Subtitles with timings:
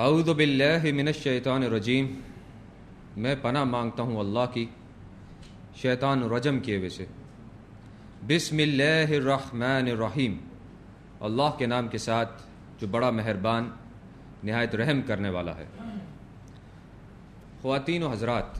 [0.00, 2.06] اعوذ باللہ من الشیطان الرجیم۔
[3.16, 4.64] میں پناہ مانگتا ہوں اللہ کی
[5.76, 7.06] شیطان رجم کیے وجہ سے۔
[8.26, 10.36] بسم اللہ الرحمن الرحیم۔
[11.20, 12.42] اللہ کے نام کے ساتھ
[12.80, 13.68] جو بڑا مہربان،
[14.44, 15.66] نہایت رحم کرنے والا ہے۔
[17.62, 18.58] خواتین و حضرات،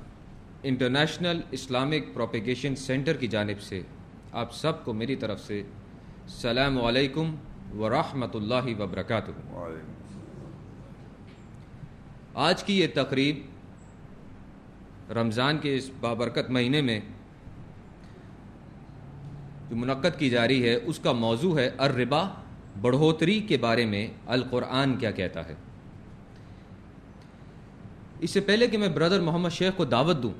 [0.62, 3.82] انٹرنیشنل اسلامک پروپیگیشن سینٹر کی جانب سے
[4.32, 7.34] آپ سب کو میری طرف سے السلام علیکم
[7.78, 9.30] ورحمۃ اللہ وبرکاتہ۔
[12.34, 13.36] آج کی یہ تقریب
[15.12, 17.00] رمضان کے اس بابرکت مہینے میں
[19.70, 22.22] جو منعقد کی جا رہی ہے، اس کا موضوع ہے الربا
[22.80, 25.54] بڑھوتری کے بارے میں القرآن کیا کہتا ہے۔
[28.20, 30.32] اس سے پہلے کہ میں بردر محمد شیخ کو دعوت دوں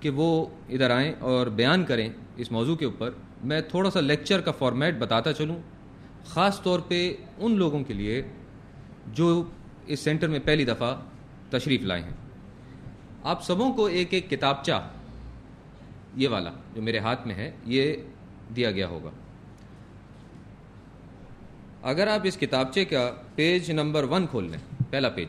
[0.00, 3.10] کہ وہ ادھر آئیں اور بیان کریں اس موضوع کے اوپر،
[3.44, 5.56] میں تھوڑا سا لیکچر کا فارمیٹ بتاتا چلوں،
[6.24, 8.22] خاص طور پہ ان لوگوں کے لیے
[9.14, 9.42] جو
[9.88, 10.94] اس سینٹر میں پہلی دفعہ
[11.50, 12.16] تشریف لائے ہیں۔
[13.22, 14.88] آپ سبوں کو ایک ایک کتابچہ
[16.16, 17.94] یہ والا جو میرے ہاتھ میں ہے، یہ
[18.56, 19.10] دیا گیا ہوگا۔
[21.82, 24.58] اگر آپ اس کتابچے کا پیج نمبر ون کھول لیں،
[24.90, 25.28] پہلا پیج،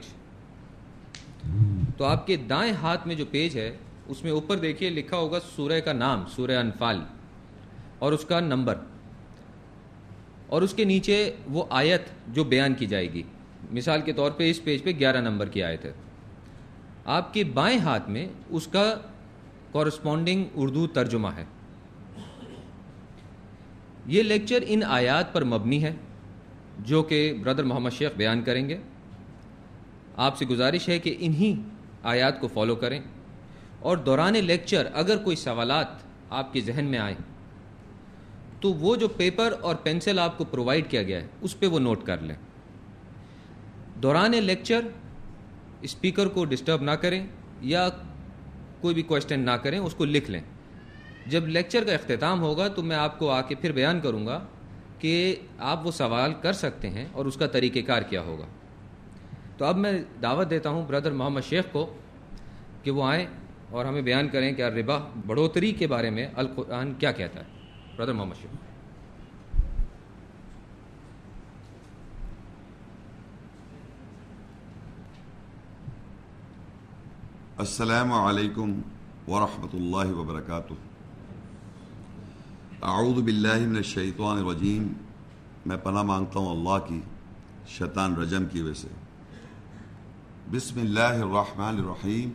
[1.98, 3.72] تو آپ کے دائیں ہاتھ میں جو پیج ہے،
[4.08, 7.00] اس میں اوپر دیکھیے لکھا ہوگا سورہ کا نام، سورہ انفال،
[8.00, 8.78] اور اس کا نمبر،
[10.48, 13.24] اور اس کے نیچے وہ آیت جو بیان کی جائے گی۔
[13.70, 15.94] مثال کے طور پہ اس پیج پہ گیارہ نمبر کی آیت ہے۔
[17.06, 18.96] آپ کے بائیں ہاتھ میں اس کا
[19.72, 21.46] کورسپونڈنگ اردو ترجمہ ہے۔
[24.06, 25.94] یہ لیکچر ان آیات پر مبنی ہے
[26.80, 28.78] جو کہ بردر محمد شیخ بیان کریں گے۔
[30.18, 31.62] آپ سے گزارش ہے کہ انہی
[32.04, 33.00] آیات کو فالو کریں۔
[33.80, 35.88] اور دوران لیکچر اگر کوئی سوالات
[36.30, 37.16] آپ کے ذہن میں آئیں،
[38.60, 41.80] تو وہ جو پیپر اور پینسل آپ کو پرووائڈ کیا گیا ہے، اس پہ وہ
[41.80, 42.36] نوٹ کر لیں۔
[44.02, 44.82] دوران لیکچر
[45.82, 47.28] اسپیکر کو ڈسٹرب نہ کریں
[47.62, 47.90] یا
[48.82, 50.42] کوئی بھی کوشچن نہ کریں، اس کو لکھ لیں۔
[51.26, 54.46] جب لیکچر کا اختتام ہوگا تو میں آپ کو آ کے پھر بیان کروں گا
[55.00, 58.46] کہ آپ وہ سوال کر سکتے ہیں اور اس کا طریقہ کار کیا ہوگا۔
[59.58, 61.98] تو اب میں دعوت دیتا ہوں بردر محمد شیخ کو
[62.84, 63.26] کہ وہ آئیں
[63.70, 67.46] اور ہمیں بیان کریں کہ ربا بڑھوتری کے بارے میں القرآن کیا کہتا ہے۔
[67.96, 68.69] برادر محمد شیخ۔
[77.60, 78.82] السلام علیکم
[79.28, 80.74] ورحمۃ اللہ وبرکاتہ۔
[82.82, 84.94] اعوذ باللہ من الشیطان الرجیم۔
[85.66, 87.02] میں پناہ مانگتا ہوں اللہ کی
[87.68, 88.88] شیطان رجم کی وجہ سے۔
[90.52, 92.30] بسم اللہ الرحمن الرحیم۔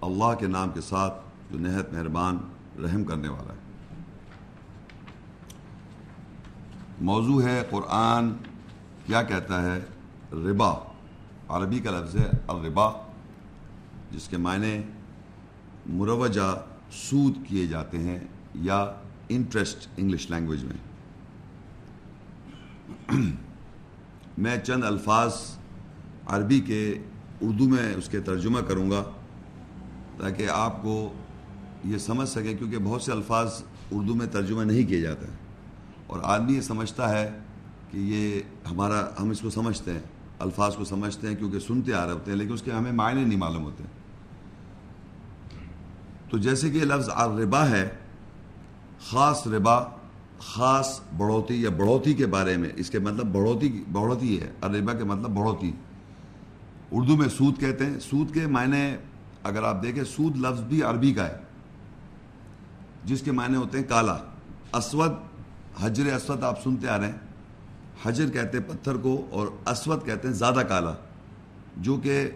[0.00, 1.14] اللہ کے نام کے ساتھ
[1.50, 2.38] جو نہایت مہربان
[2.84, 4.02] رحم کرنے والا ہے۔
[7.00, 8.32] موضوع ہے قرآن
[9.06, 9.80] کیا کہتا ہے؟
[10.32, 10.74] ربا۔
[11.48, 13.07] عربی کا لفظ ہے الربا۔
[14.10, 14.82] جس کے معنی
[15.86, 18.18] مروجہ سود کیے جاتے ہیں
[18.54, 18.92] یا
[19.28, 20.76] انٹرسٹ انگلش لینگویج میں۔
[24.38, 25.32] میں چند الفاظ
[26.26, 26.98] عربی کے
[27.40, 29.04] اردو میں اس کے ترجمہ کروں گا
[30.16, 31.12] تاکہ آپ کو
[31.84, 35.36] یہ سمجھ سکیں کیونکہ بہت سے الفاظ اردو میں ترجمہ نہیں کیے جاتے ہیں۔
[36.06, 37.38] اور آدمی یہ سمجھتا ہے
[37.90, 40.02] کہ یہ ہمارا ہم اس کو سمجھتے ہیں،
[40.38, 43.24] الفاظ کو سمجھتے ہیں کیونکہ سنتے آ رہے ہوتے ہیں، لیکن اس کے ہمیں معنی
[43.24, 43.84] نہیں معلوم ہوتے۔
[46.28, 47.08] تو جیسے کہ یہ لفظ
[47.38, 47.88] ربا ہے،
[49.10, 49.78] خاص ربا،
[50.38, 55.04] خاص بڑھوتی یا بڑھوتی کے بارے میں، اس کے مطلب بڑھوتی بڑھوتی ہے، الربا کے
[55.04, 55.72] مطلب بڑھوتی۔
[56.92, 58.96] اردو میں سود کہتے ہیں، سود کے معنی
[59.42, 61.36] اگر آپ دیکھیں، سود لفظ بھی عربی کا ہے،
[63.04, 64.16] جس کے معنی ہوتے ہیں کالا۔
[64.72, 65.12] اسود،
[65.80, 67.18] حجر اسود آپ سنتے آ رہے ہیں۔
[68.04, 70.94] حجر کہتے ہیں پتھر کو اور اسود کہتے ہیں زیادہ کالا،
[71.76, 72.30] جو کہ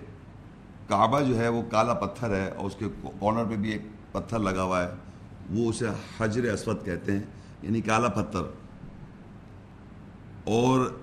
[0.93, 3.83] کعبہ جو ہے وہ کالا پتھر ہے اور اس کے کارنر پہ بھی ایک
[4.13, 4.89] پتھر لگا ہوا ہے۔
[5.51, 5.87] وہ اسے
[6.21, 7.23] حجر اسود کہتے ہیں
[7.63, 8.41] یعنی کالا پتھر۔
[10.45, 10.99] اور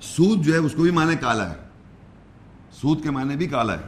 [0.00, 1.54] سود جو ہے، اس کو بھی معنی کالا ہے۔
[2.72, 3.84] سود کے معنی بھی کالا ہے۔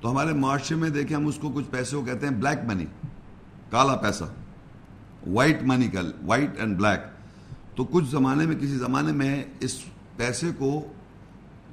[0.00, 2.86] تو ہمارے معاشرے میں دیکھیں، ہم اس کو کچھ پیسے کو کہتے ہیں بلیک منی
[3.70, 4.24] کالا پیسہ۔
[5.26, 7.00] وائٹ منی کا وائٹ اینڈ بلیک
[7.76, 9.84] تو کچھ زمانے میں، کسی زمانے میں اس
[10.16, 10.92] پیسے کو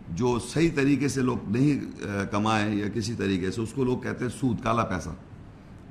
[0.09, 1.79] جو صحیح طریقے سے لوگ نہیں
[2.31, 5.09] کمائیں یا کسی طریقے سے، اس کو لوگ کہتے ہیں سود، کالا پیسہ۔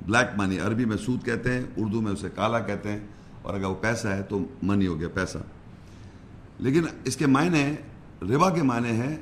[0.05, 2.99] بلیک منی عربی میں سود کہتے ہیں، اردو میں اسے کالا کہتے ہیں،
[3.41, 5.37] اور اگر وہ پیسہ ہے تو منی ہو گیا، پیسہ۔
[6.59, 7.63] لیکن اس کے معنی
[8.33, 9.15] ربا کے معنی ہے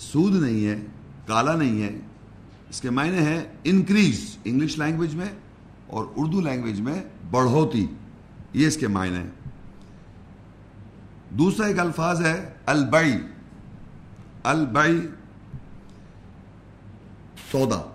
[0.00, 0.78] سود نہیں ہے،
[1.26, 1.98] کالا نہیں ہے۔
[2.70, 5.28] اس کے معنی ہے انکریز انگلش لینگویج میں
[5.86, 7.86] اور اردو لینگویج میں بڑھوتی۔
[8.52, 9.30] یہ اس کے معنی ہیں۔
[11.38, 12.36] دوسرا ایک الفاظ ہے
[12.66, 13.12] البئی
[14.48, 15.08] البئی
[17.52, 17.90] سودا۔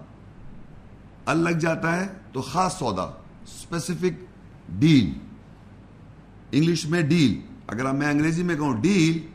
[1.25, 4.25] ال لگ جاتا ہے تو خاص سودا اسپیسیفک
[4.69, 5.13] ڈیل
[6.51, 9.27] انگلش میں ڈیل اگر میں انگریزی میں کہوں ڈیل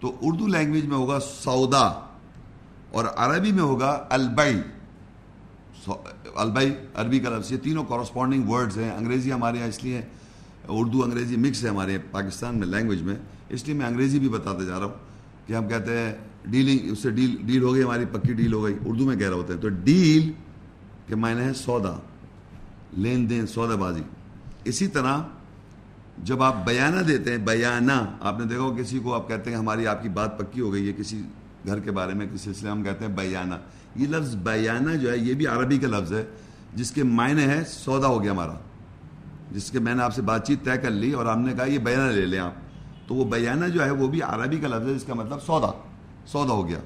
[0.00, 1.86] تو اردو لینگویج میں ہوگا سودا۔
[2.90, 4.62] اور عربی میں ہوگا البئی۔
[6.34, 10.02] البئی، عربی کا لفظ، یہ تینوں کورسپونڈنگ ورڈز ہیں۔ انگریزی ہمارے یہاں اس لیے
[10.68, 13.16] اردو انگریزی مکس ہے ہمارے پاکستان میں لینگویج میں۔
[13.48, 14.94] اس لیے میں انگریزی بھی بتاتے جا رہا ہوں
[15.46, 16.14] کہ ہم کہتے ہیں
[16.44, 18.74] ڈیلنگ اس سے ڈیل ڈیل ہو گئی، ہماری پکی ڈیل ہو گئی.
[18.84, 20.32] اردو میں کہہ رہے ہوتے ہیں تو ڈیل
[21.06, 21.94] کے معنی ہے سودا.
[22.92, 24.02] لین دین، سودا بازی.
[24.64, 25.20] اسی طرح
[26.18, 29.86] جب آپ بیانہ دیتے ہیں، بیانہ، آپ نے دیکھا کسی کو آپ کہتے ہیں ہماری
[29.86, 31.22] آپ کی بات پکی ہو گئی ہے کسی
[31.66, 33.54] گھر کے بارے میں، کسی سلسلے ہم کہتے ہیں بیانہ.
[33.96, 36.24] یہ لفظ بیانہ جو ہے، یہ بھی عربی کا لفظ ہے،
[36.74, 38.54] جس کے معنی ہے سودا ہو گیا ہمارا.
[39.50, 41.64] جس کے میں نے آپ سے بات چیت طے کر لی اور ہم نے کہا
[41.64, 42.52] یہ بیانہ لے لیں آپ.
[43.06, 45.91] تو وہ بیانہ جو ہے، وہ بھی عربی کا لفظ ہے، جس کا مطلب سودا.
[46.26, 46.78] سودا ہو گیا۔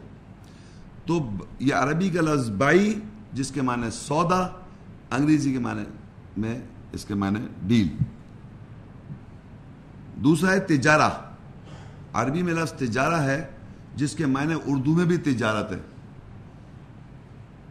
[1.07, 3.01] تو یہ عربی کا لفظ بائی،
[3.33, 4.49] جس کے معنی سودا،
[5.11, 5.83] انگریزی کے معنی
[6.37, 6.61] میں
[6.93, 7.89] اس کے معنی ڈیل۔
[10.17, 11.11] دوسرا ہے تجارہ۔
[12.13, 13.47] عربی میں لفظ تجارہ ہے،
[13.97, 15.81] جس کے معنی اردو میں بھی تجارت ہے۔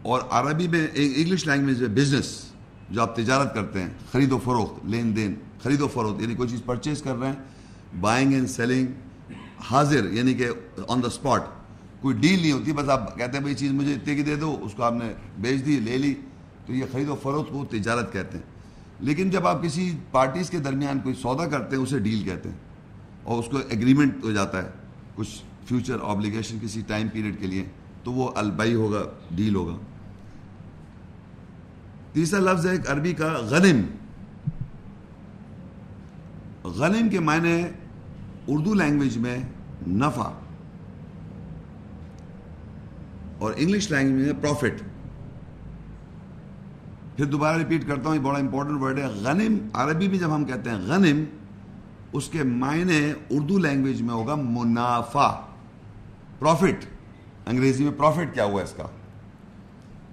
[0.02, 2.52] اور عربی میں، انگلش لینگویج میں بزنس
[2.90, 6.50] جو آپ تجارت کرتے ہیں، خرید و فروخت، لین دین، خرید و فروخت یعنی کوئی
[6.50, 7.36] چیز پرچیز کر رہے ہیں
[8.00, 8.88] بائنگ اینڈ سیلنگ
[9.60, 10.50] حاضر یعنی کہ
[10.88, 11.42] آن دا اسپاٹ
[12.02, 14.58] کوئی ڈیل نہیں ہوتی، بس آپ کہتے ہیں بھائی چیز مجھے اتنے کی دے دو،
[14.62, 16.14] اس کو آپ نے بیچ دی، لے لی،
[16.66, 18.46] تو یہ خرید و فروخت کو تجارت کہتے ہیں۔
[19.00, 22.58] لیکن جب آپ کسی پارٹیز کے درمیان کوئی سودا کرتے ہیں، اسے ڈیل کہتے ہیں،
[23.24, 24.70] اور اس کو ایگریمنٹ ہو جاتا ہے
[25.16, 27.66] کچھ فیوچر آبلیگیشن کسی ٹائم پیریڈ کے لیے،
[28.04, 29.78] تو وہ البئی ہوگا ڈیل ہوگا۔
[32.14, 33.82] تیسرا لفظ ہے ایک عربی کا غنم۔
[36.70, 37.62] غنم کے معنی
[38.48, 39.38] اردو لینگویج میں
[39.88, 40.30] نفع
[43.38, 44.82] اور انگلش لینگویج میں پروفٹ
[47.16, 49.08] پھر دوبارہ ریپیٹ کرتا ہوں، یہ بڑا امپورٹنٹ ورڈ ہے.
[49.24, 51.24] غنم، عربی میں جب ہم کہتے ہیں غنم،
[52.14, 53.00] اس کے معنی
[53.30, 55.30] اردو لینگویج میں ہوگا منافع
[56.40, 56.86] پروفٹ
[57.46, 58.88] انگریزی میں پروفٹ کیا ہوا اس کا؟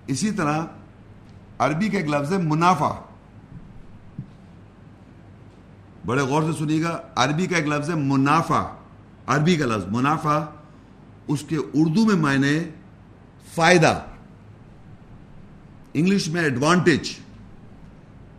[0.06, 0.64] اسی طرح
[1.58, 2.90] عربی کا ایک لفظ ہے منافع.
[6.07, 8.63] بڑے غور سے سنیے گا، عربی کا ایک لفظ ہے منافع۔
[9.27, 10.41] عربی کا لفظ، منافع،
[11.29, 12.61] اس کے اردو میں معنی
[13.55, 14.01] فائدہ۔
[15.95, 17.09] انگلش میں ایڈوانٹیج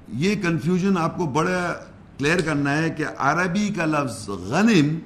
[0.07, 1.74] یہ کنفیوژن آپ کو بڑا
[2.18, 5.00] کلیئر کرنا ہے کہ عربی کا لفظ غنم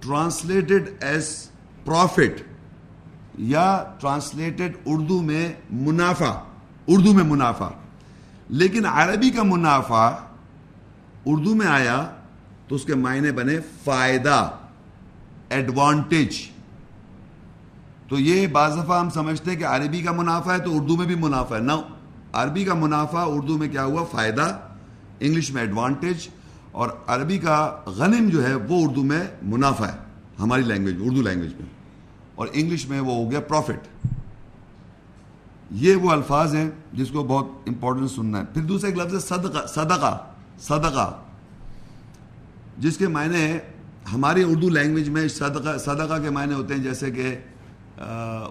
[0.00, 1.48] ٹرانسلیٹڈ ایز
[1.84, 2.42] پروفٹ
[3.38, 6.32] یا ٹرانسلیٹڈ اردو میں منافع،
[6.88, 7.68] اردو میں منافع۔
[8.48, 10.10] لیکن عربی کا منافع
[11.26, 12.10] اردو میں آیا
[12.68, 14.50] تو اس کے معنی بنے فائدہ
[15.48, 16.36] ایڈوانٹیج
[18.08, 21.06] تو یہ بعض دفعہ ہم سمجھتے ہیں کہ عربی کا منافع ہے تو اردو میں
[21.06, 21.72] بھی منافع ہے۔ نہ
[22.32, 24.60] عربی کا منافع اردو میں کیا ہوا؟ فائدہ،
[25.20, 26.28] انگلش میں ایڈوانٹیج
[26.72, 29.96] اور عربی کا غنم جو ہے وہ اردو میں منافع ہے۔
[30.38, 31.68] ہماری لینگویج اردو لینگویج میں۔
[32.34, 34.06] اور انگلش میں وہ ہو گیا پروفٹ
[35.70, 39.20] یہ وہ الفاظ ہیں جس کو بہت امپورٹنٹ سننا ہے۔ پھر دوسرا ایک لفظ ہے
[39.20, 40.31] صدقہ صدقہ۔
[40.62, 41.22] صدقہ۔
[42.78, 43.58] جس کے معنی
[44.12, 47.38] ہماری اردو لینگویج میں صدقہ صدقہ کے معنی ہوتے ہیں جیسے کہ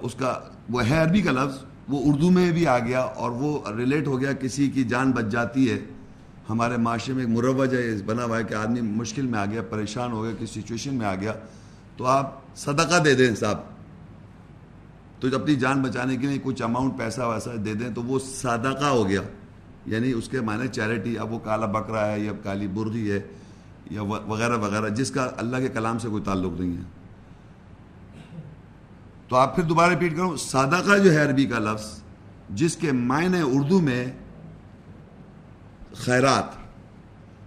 [0.01, 1.57] اس کا، وہ ہے عربی کا لفظ،
[1.89, 5.25] وہ اردو میں بھی آ گیا اور وہ ریلیٹ ہو گیا، کسی کی جان بچ
[5.25, 5.79] جاتی ہے۔
[6.49, 9.61] ہمارے معاشرے میں ایک مروج ہے بنا ہوا ہے کہ آدمی مشکل میں آ گیا،
[9.69, 11.33] پریشان ہو گیا، کسی سچویشن میں آ گیا۔
[11.97, 13.57] تو آپ صدقہ دے دیں صاحب۔
[15.19, 18.85] تو اپنی جان بچانے کے لیے کچھ اماؤنٹ پیسہ ویسا دے دیں تو وہ صدقہ
[18.85, 19.21] ہو گیا۔
[19.85, 23.19] یعنی اس کے معنی چیریٹی، اب وہ کالا بکرا ہے، یا کالی برغی ہے،
[23.91, 26.81] یا وغیرہ وغیرہ، جس کا اللہ کے کلام سے کوئی تعلق نہیں ہے۔
[29.27, 32.01] تو آپ پھر دوبارہ ریپیٹ کروں صدقہ جو ہے عربی کا لفظ،
[32.49, 34.05] جس کے معنی اردو میں
[35.93, 36.61] خیرات۔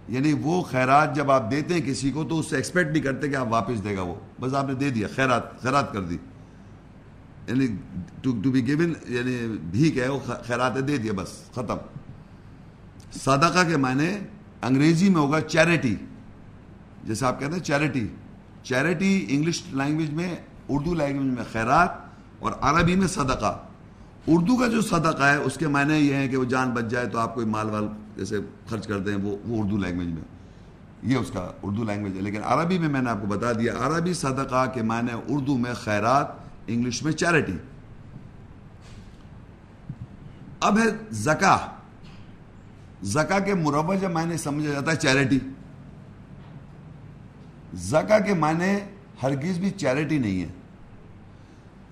[0.07, 3.29] یعنی وہ خیرات جب آپ دیتے ہیں کسی کو، تو اس سے ایکسپیکٹ نہیں کرتے
[3.29, 6.17] کہ آپ واپس دے گا وہ۔ بس آپ نے دے دیا، خیرات خیرات کر دی۔
[7.47, 7.67] یعنی
[8.21, 11.77] ٹو بی گیون یعنی بھیک ہے، وہ خیرات دے دیا، بس، ختم۔
[13.23, 14.09] صدقہ کے معنی
[14.61, 15.95] انگریزی میں ہوگا چیریٹی۔
[17.03, 18.07] جیسے آپ کہتے ہیں چیریٹی۔
[18.63, 20.35] چیریٹی انگلش لینگویج میں،
[20.69, 21.89] اردو لینگویج میں خیرات
[22.39, 23.59] اور عربی میں صدقہ۔
[24.27, 27.05] اردو کا جو صدقہ ہے، اس کے معنی یہ ہے کہ وہ جان بچ جائے
[27.05, 28.37] تو آپ کوئی مال وال جیسے
[28.69, 30.23] خرچ کرتے ہیں وہ وہ اردو لینگویج میں۔
[31.03, 33.73] یہ اس کا اردو لینگویج ہے۔ لیکن عربی میں میں نے آپ کو بتا دیا،
[33.79, 36.27] عربی صدقہ کے معنی اردو میں خیرات،
[36.67, 37.53] انگلش میں چیریٹی۔
[40.59, 41.71] اب ہے زکا
[43.03, 45.39] زکا کے مروجہ معنی سمجھا جاتا ہے چیریٹی،
[47.73, 48.75] زکا کے معنی
[49.23, 50.47] ہرگز بھی چیریٹی نہیں ہے۔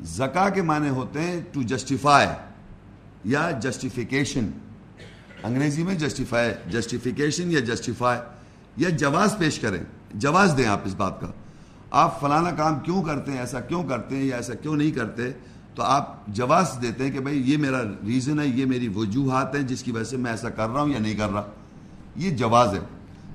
[0.05, 2.27] زکا کے معنی ہوتے ہیں ٹو جسٹیفائی
[3.23, 4.49] یا جسٹیفیکیشن
[5.43, 8.19] انگریزی میں جسٹیفائی جسٹیفیکیشن یا جسٹیفائی
[8.77, 9.83] یا جواز پیش کریں۔
[10.13, 11.27] جواز دیں آپ اس بات کا۔
[11.91, 15.31] آپ فلانا کام کیوں کرتے ہیں؟ ایسا کیوں کرتے ہیں یا ایسا کیوں نہیں کرتے؟
[15.75, 19.63] تو آپ جواز دیتے ہیں کہ بھائی یہ میرا ریزن ہے، یہ میری وجوہات ہیں
[19.63, 21.43] جس کی وجہ سے میں ایسا کر رہا ہوں یا نہیں کر رہا۔
[22.15, 22.79] یہ جواز ہے۔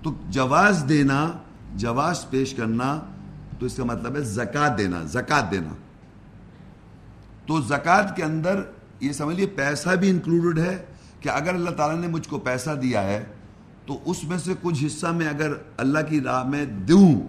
[0.03, 1.33] تو جواز دینا،
[1.77, 3.01] جواز پیش کرنا،
[3.59, 5.75] تو اس کا مطلب ہے زکات دینا زکات دینا۔
[7.47, 8.61] تو زکات کے اندر
[9.01, 10.85] یہ سمجھ لیے پیسہ بھی انکلوڈڈ ہے
[11.21, 13.25] کہ اگر اللہ تعالیٰ نے مجھ کو پیسہ دیا ہے
[13.87, 17.21] تو اس میں سے کچھ حصہ میں اگر اللہ کی راہ میں دوں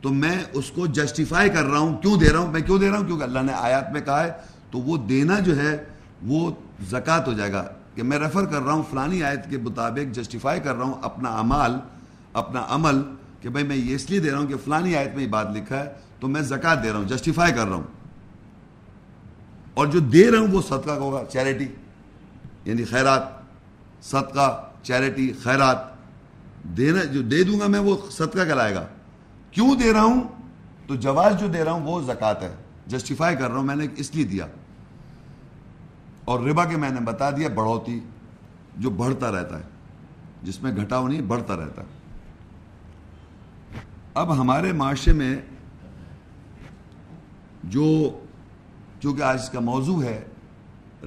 [0.00, 1.96] تو میں اس کو جسٹیفائی کر رہا ہوں.
[1.96, 4.22] کیوں دے رہا ہوں؟ میں کیوں دے رہا ہوں؟ کیونکہ اللہ نے آیات میں کہا
[4.24, 4.30] ہے
[4.70, 5.76] تو وہ دینا جو ہے
[6.26, 6.50] وہ
[6.90, 7.64] زکوٰۃ ہو جائے گا.
[7.94, 11.30] کہ میں ریفر کر رہا ہوں فلانی آیت کے مطابق جسٹیفائی کر رہا ہوں اپنا
[11.40, 11.72] عمال
[12.32, 13.02] اپنا عمل،
[13.40, 15.46] کہ بھائی میں یہ اس لیے دے رہا ہوں کہ فلانی آیت میں یہ بات
[15.54, 15.88] لکھا ہے
[16.20, 17.82] تو میں زکوٰۃ دے رہا ہوں جسٹیفائی کر رہا ہوں.
[19.74, 21.66] اور جو دے رہا ہوں وہ صدقہ ہوگا چیریٹی
[22.64, 23.22] یعنی خیرات.
[24.04, 24.48] صدقہ
[24.82, 25.78] چیریٹی خیرات.
[26.76, 28.86] دینا جو دے دوں گا میں وہ صدقہ کہلائے گا.
[29.58, 30.28] کیوں دے رہا ہوں؟
[30.86, 32.54] تو جواز جو دے رہا ہوں وہ زکوٰۃ ہے۔
[32.86, 34.46] جسٹیفائی کر رہا ہوں میں نے اس لیے دیا۔
[36.24, 38.00] اور ربا کے میں نے بتا دیا بڑھوتی
[38.76, 39.62] جو بڑھتا رہتا ہے،
[40.42, 41.86] جس میں گھٹاؤ نہیں، بڑھتا رہتا ہے۔
[44.14, 45.36] اب ہمارے معاشرے میں
[47.64, 48.18] جو
[49.00, 50.24] چونکہ آج کا موضوع ہے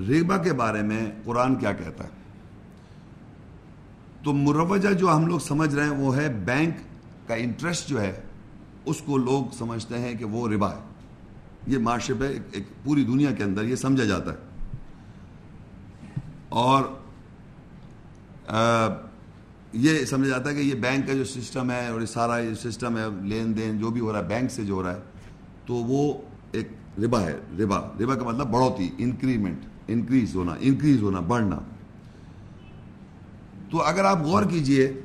[0.07, 2.09] ریبا کے بارے میں قرآن کیا کہتا ہے؟
[4.23, 6.75] تو مروجہ جو ہم لوگ سمجھ رہے ہیں وہ ہے بینک
[7.27, 8.21] کا انٹرسٹ جو ہے
[8.85, 10.79] اس کو لوگ سمجھتے ہیں کہ وہ ربا ہے۔
[11.67, 14.37] یہ معاشرے پہ ایک پوری دنیا کے اندر یہ سمجھا جاتا ہے۔
[16.49, 16.83] اور
[19.73, 22.53] یہ سمجھا جاتا ہے کہ یہ بینک کا جو سسٹم ہے اور یہ سارا یہ
[22.53, 24.99] سسٹم ہے، لین دین جو بھی ہو رہا ہے، بینک سے جو ہو رہا ہے،
[25.65, 26.13] تو وہ
[26.51, 26.67] ایک
[27.03, 31.59] ربا ہے۔ ربا ربا کا مطلب بڑھوتی، انکریمنٹ، انکریز ہونا انکریز ہونا، بڑھنا۔
[33.71, 35.01] تو اگر آپ غور کیجیے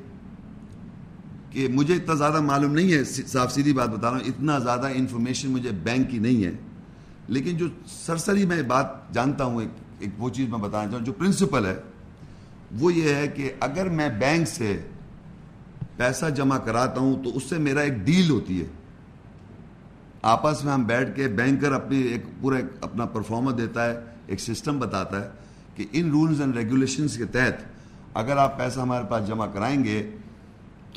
[1.49, 4.87] کہ مجھے اتنا زیادہ معلوم نہیں ہے صاف سیدھی بات بتا رہا ہوں، اتنا زیادہ
[4.95, 6.51] انفارمیشن مجھے بینک کی نہیں ہے۔
[7.27, 11.13] لیکن جو سرسری میں بات جانتا ہوں، ایک ایک وہ چیز میں بتانا چاہوں، جو
[11.13, 11.75] پرنسپل ہے،
[12.79, 14.81] وہ یہ ہے کہ اگر میں بینک سے
[15.97, 18.65] پیسہ جمع کراتا ہوں تو اس سے میرا ایک ڈیل ہوتی ہے۔
[20.21, 24.79] آپس میں ہم بیٹھ کے بینکر اپنی ایک، پورا اپنا پرفارمر دیتا ہے، ایک سسٹم
[24.79, 25.29] بتاتا ہے
[25.75, 27.63] کہ ان رولز اینڈ ریگولیشنز کے تحت
[28.13, 30.11] اگر آپ پیسہ ہمارے پاس جمع کرائیں گے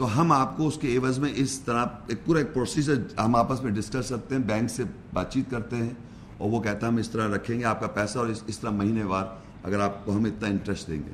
[0.00, 3.34] تو ہم آپ کو اس کے عوض میں اس طرح ایک پورا ایک پروسیجر ہم
[3.34, 5.90] آپس میں ڈسکس کرتے ہیں بینک سے بات چیت کرتے ہیں
[6.38, 8.70] اور وہ کہتا ہے ہم اس طرح رکھیں گے، آپ کا پیسہ اور اس طرح
[8.70, 9.24] مہینے وار
[9.62, 11.12] اگر آپ کو ہم اتنا انٹرسٹ دیں گے۔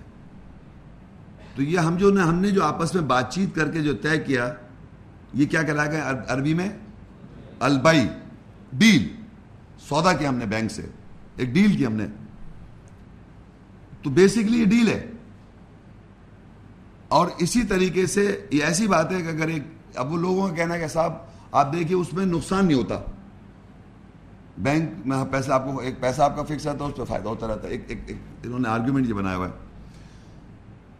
[1.54, 4.18] تو یہ ہم جو ہم نے جو آپس میں بات چیت کر کے جو طے
[4.18, 4.54] کیا،
[5.34, 6.68] یہ کیا کہلایا گیا عربی میں؟
[7.60, 8.08] البئی
[8.72, 9.08] ڈیل
[9.88, 10.86] سودا کیا ہم نے بینک سے،
[11.36, 12.06] ایک ڈیل کی ہم نے۔
[14.02, 15.10] تو بیسکلی یہ ڈیل ہے۔
[17.08, 19.62] اور اسی طریقے سے یہ ایسی بات ہے کہ اگر ایک
[19.94, 21.12] اب وہ لوگوں کا کہنا ہے کہ صاحب،
[21.52, 22.98] آپ دیکھیے اس میں نقصان نہیں ہوتا۔
[24.58, 27.28] بینک میں پیسہ آپ کو، ایک پیسہ آپ کا فکس رہتا ہے، اس پہ فائدہ
[27.28, 29.52] ہوتا رہتا ہے۔ ایک ایک ایک، انہوں نے آرگیومنٹ یہ بنایا ہوا ہے۔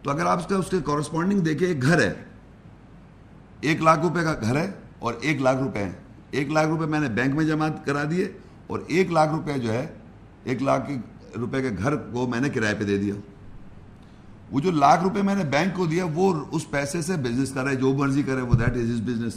[0.03, 2.13] تو اگر آپ اس کا، اس کے کورسپونڈنگ دیکھیں ایک گھر ہے۔
[3.61, 5.91] ایک لاکھ روپے کا گھر ہے اور ایک لاکھ روپے ہیں۔
[6.31, 8.31] ایک لاکھ روپے میں نے بینک میں جمع کرا دیے
[8.67, 9.87] اور ایک لاکھ روپے جو ہے،
[10.43, 10.91] ایک لاکھ
[11.37, 13.13] روپے کے گھر کو میں نے کرائے پہ دے دیا۔
[14.51, 17.63] وہ جو لاکھ روپے میں نے بینک کو دیا، وہ اس پیسے سے بزنس کر
[17.63, 19.33] رہے جو مرضی کرے، وہ دیٹ از بزنس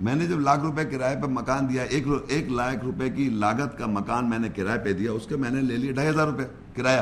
[0.00, 3.78] میں نے جب لاکھ روپے کرائے پہ مکان دیا، ایک ایک لاکھ روپے کی لاگت
[3.78, 6.26] کا مکان میں نے کرائے پہ دیا، اس کے میں نے لے لیا ڈھائی ہزار
[6.26, 7.00] روپے کرایہ۔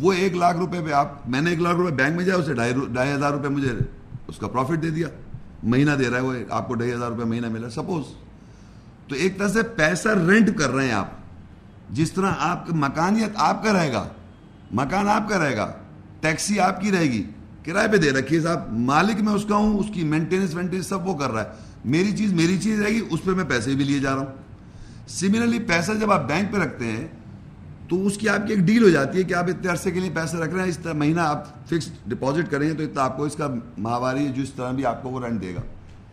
[0.00, 2.54] وہ ایک لاکھ روپے پہ آپ میں نے ایک لاکھ روپے بینک میں جایا اسے
[2.54, 3.72] ڈھائی ہزار روپے مجھے
[4.28, 5.08] اس کا پروفٹ دے دیا۔
[5.62, 8.04] مہینہ دے رہا ہے، وہ آپ کو ڈھائی ہزار روپے مہینہ ملا۔ سپوز
[9.08, 11.08] تو ایک طرح سے پیسہ رینٹ کر رہے ہیں آپ۔
[11.90, 14.06] جس طرح آپ مکانیت آپ کا رہے گا،
[14.72, 15.72] مکان آپ کا رہے گا۔
[16.24, 17.22] ٹیکسی آپ کی رہے گی،
[17.64, 21.08] کرائے پہ دے رکھیے صاحب۔ مالک میں اس کا ہوں، اس کی مینٹیننس وینٹیننس سب
[21.08, 21.48] وہ کر رہا ہے۔
[21.84, 25.08] میری چیز میری چیز رہے گی، اس پہ میں پیسے بھی لیے جا رہا ہوں۔
[25.08, 27.06] سملرلی پیسہ جب آپ بینک پہ رکھتے ہیں،
[27.88, 30.00] تو اس کی آپ کی ایک ڈیل ہو جاتی ہے کہ آپ اتنے عرصے کے
[30.00, 33.02] لیے پیسے رکھ رہے ہیں، اس طرح مہینہ آپ فکس ڈپازٹ کریں گے، تو اتنا
[33.02, 35.62] آپ کو اس کا ماہواری جو اس طرح بھی آپ کو وہ رینٹ دے گا۔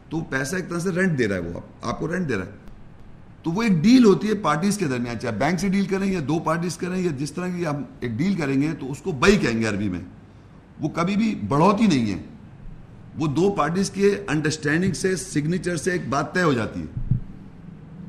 [0.10, 2.46] تو پیسہ ایک طرح سے رینٹ دے رہا ہے وہ، آپ کو رینٹ دے رہا
[2.46, 2.61] ہے۔
[3.44, 6.20] تو وہ ایک ڈیل ہوتی ہے پارٹیز کے درمیان، چاہے بینک سے ڈیل کریں یا
[6.28, 9.12] دو پارٹیز کریں یا جس طرح کی ہم ایک ڈیل کریں گے تو اس کو
[9.12, 10.00] بئی کہیں گے عربی میں۔
[10.80, 12.22] وہ کبھی بھی بڑھوتی نہیں ہے۔
[13.16, 17.16] وہ دو پارٹیز کے انڈرسٹینڈنگ سے سگنیچر سے ایک بات طے ہو جاتی ہے۔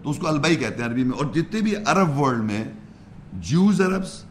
[0.03, 2.65] تو اس کو البئی کہتے ہیں عربی میں۔ اور جتنے بھی عرب ورلڈ میں
[3.33, 4.23] جوز عربس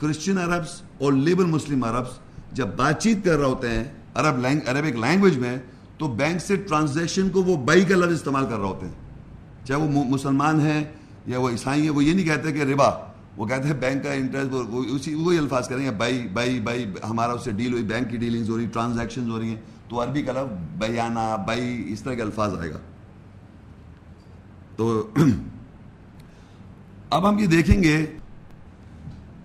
[0.00, 2.10] کرسچن عربس اور لیبل مسلم عربس
[2.52, 3.84] جب بات چیت کر رہے ہوتے ہیں
[4.14, 5.56] عرب عربک لینگویج میں،
[5.98, 9.05] تو بینک سے ٹرانزیکشن کو وہ بائی کا لفظ استعمال کر رہے ہوتے ہیں۔
[9.68, 10.84] چاہے وہ مسلمان ہیں
[11.26, 14.12] یا وہ عیسائی ہیں، وہ یہ نہیں کہتے کہ ربا، وہ کہتے ہیں بینک کا
[14.12, 14.54] انٹرسٹ
[14.90, 18.16] اسی وہی الفاظ کریں گے بائی بائی بائی ہمارا اس سے ڈیل ہوئی، بینک کی
[18.16, 22.14] ڈیلنگز ہو رہی ٹرانزیکشن ہو رہی ہیں۔ تو عربی کا لفظ بیانہ بائی اس طرح
[22.14, 22.78] کے الفاظ آئے گا۔
[24.76, 25.10] تو
[27.10, 28.06] اب ہم یہ دیکھیں گے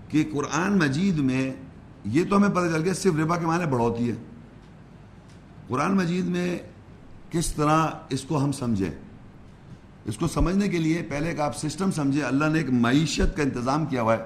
[0.08, 1.54] کہ قرآن مجید میں
[2.06, 4.16] یہ تو ہمیں پتہ چل گیا صرف ربا کے معنی بڑھوتی ہے۔
[5.68, 6.60] قرآن مجید میں
[7.30, 9.11] کس طرح اس کو ہم سمجھیں؟
[10.05, 13.43] اس کو سمجھنے کے لیے پہلے ایک آپ سسٹم سمجھیں، اللہ نے ایک معیشت کا
[13.43, 14.24] انتظام کیا ہوا ہے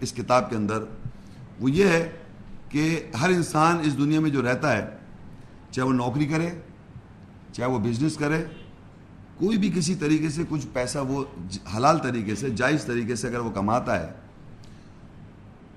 [0.00, 0.84] اس کتاب کے اندر۔
[1.60, 2.10] وہ یہ ہے
[2.68, 4.86] کہ ہر انسان اس دنیا میں جو رہتا ہے،
[5.70, 6.48] چاہے وہ نوکری کرے،
[7.52, 8.42] چاہے وہ بزنس کرے،
[9.36, 11.24] کوئی بھی کسی طریقے سے کچھ پیسہ وہ
[11.76, 14.12] حلال طریقے سے، جائز طریقے سے اگر وہ کماتا ہے،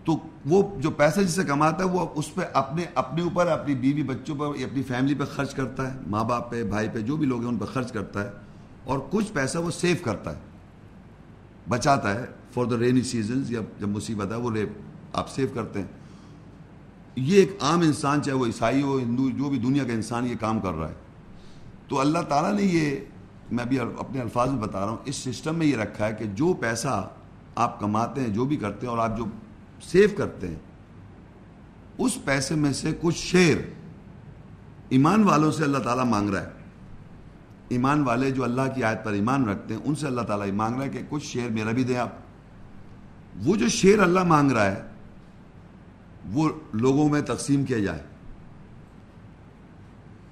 [0.04, 3.76] تو وہ جو پیسہ جس سے کماتا ہے، وہ اس پہ اپنے اپنے اوپر، اپنی
[3.76, 7.18] بیوی بچوں پر، اپنی فیملی پہ خرچ کرتا ہے۔ ماں باپ پہ، بھائی پہ، جو
[7.18, 8.30] بھی لوگ ہیں، ان پہ خرچ کرتا ہے۔
[8.86, 10.42] اور کچھ پیسہ وہ سیو کرتا ہے،
[11.70, 14.52] بچاتا ہے فار دا رینی سیزنز یا جب مصیبت ہے وہ
[15.14, 15.88] آپ سیو کرتے ہیں۔
[17.16, 20.36] یہ ایک عام انسان چاہے وہ عیسائی ہو، ہندو، جو بھی دنیا کا انسان یہ
[20.40, 20.94] کام کر رہا ہے۔
[21.88, 22.96] تو اللہ تعالیٰ نے یہ،
[23.52, 26.26] میں بھی اپنے الفاظ میں بتا رہا ہوں، اس سسٹم میں یہ رکھا ہے کہ
[26.26, 27.10] جو پیسہ
[27.56, 29.26] آپ کماتے ہیں، جو بھی کرتے ہیں اور آپ جو
[29.84, 30.60] سیو کرتے ہیں،
[31.98, 33.58] اس پیسے میں سے کچھ شیر
[34.90, 36.53] ایمان والوں سے اللہ تعالیٰ مانگ رہا ہے۔
[37.74, 40.76] ایمان والے جو اللہ کی آیت پر ایمان رکھتے ہیں، ان سے اللہ تعالیٰ مانگ
[40.76, 42.10] رہا ہے کہ کچھ شیر میرا بھی دیں آپ۔
[43.46, 44.82] وہ جو شیر اللہ مانگ رہا ہے،
[46.32, 48.00] وہ لوگوں میں تقسیم کیا جائے۔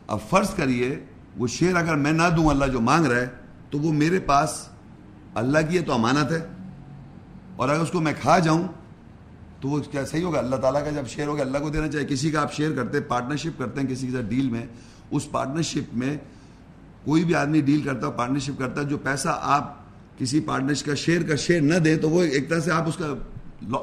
[0.08, 1.06] اب فرض کریے،
[1.38, 3.28] وہ شیر اگر میں نہ دوں اللہ جو مانگ رہا ہے،
[3.70, 4.68] تو وہ میرے پاس
[5.36, 6.48] اللہ کی ہے تو امانت ہے۔
[7.56, 8.64] اور اگر اس کو میں کھا جاؤں،
[9.60, 12.08] تو وہ کیا صحیح ہوگا؟ اللہ تعالیٰ کا جب شیئر ہوگا، اللہ کو دینا چاہیے۔
[12.08, 14.66] کسی کا آپ شیئر کرتے ہیں پارٹنرشپ کرتے ہیں کسی کے ساتھ ڈیل میں،
[15.12, 16.18] اس پارٹنرشپ میں
[17.06, 19.82] کوئی بھی آدمی ڈیل کرتا ہے پارٹنرشپ کرتا ہے جو پیسہ آپ
[20.18, 22.96] کسی پارٹنرشپ کا شیئر کا شیئر نہ دیں تو وہ ایک طرح سے آپ اس
[22.98, 23.14] کا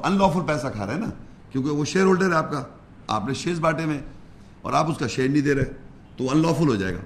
[0.04, 1.10] ان لافل پیسہ کھا رہے ہیں نا؟
[1.52, 2.64] کیونکہ وہ شیئر ہولڈر ہے آپ کا۔
[3.06, 3.98] آپ نے شیئرز بانٹے میں
[4.62, 5.64] اور آپ اس کا شیئر نہیں دے رہے،
[6.16, 7.00] تو ان لافل ہو جائے گا۔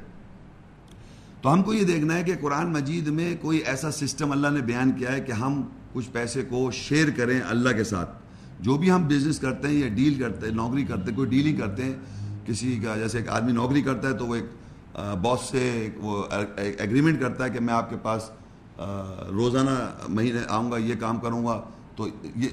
[1.43, 4.61] تو ہم کو یہ دیکھنا ہے کہ قرآن مجید میں کوئی ایسا سسٹم اللہ نے
[4.61, 8.23] بیان کیا ہے کہ ہم کچھ پیسے کو شیئر کریں اللہ کے ساتھ۔
[8.61, 11.57] جو بھی ہم بزنس کرتے ہیں یا ڈیل کرتے ہیں، نوکری کرتے ہیں، کوئی ڈیلنگ
[11.57, 11.95] کرتے ہیں،
[12.47, 14.45] کسی کا جیسے ایک آدمی نوکری کرتا ہے تو وہ ایک
[14.95, 16.23] باس سے وہ
[16.57, 18.31] ایگریمنٹ کرتا ہے کہ میں آپ کے پاس
[19.33, 21.61] روزانہ مہینے آؤں گا، یہ کام کروں گا۔
[21.97, 22.07] تو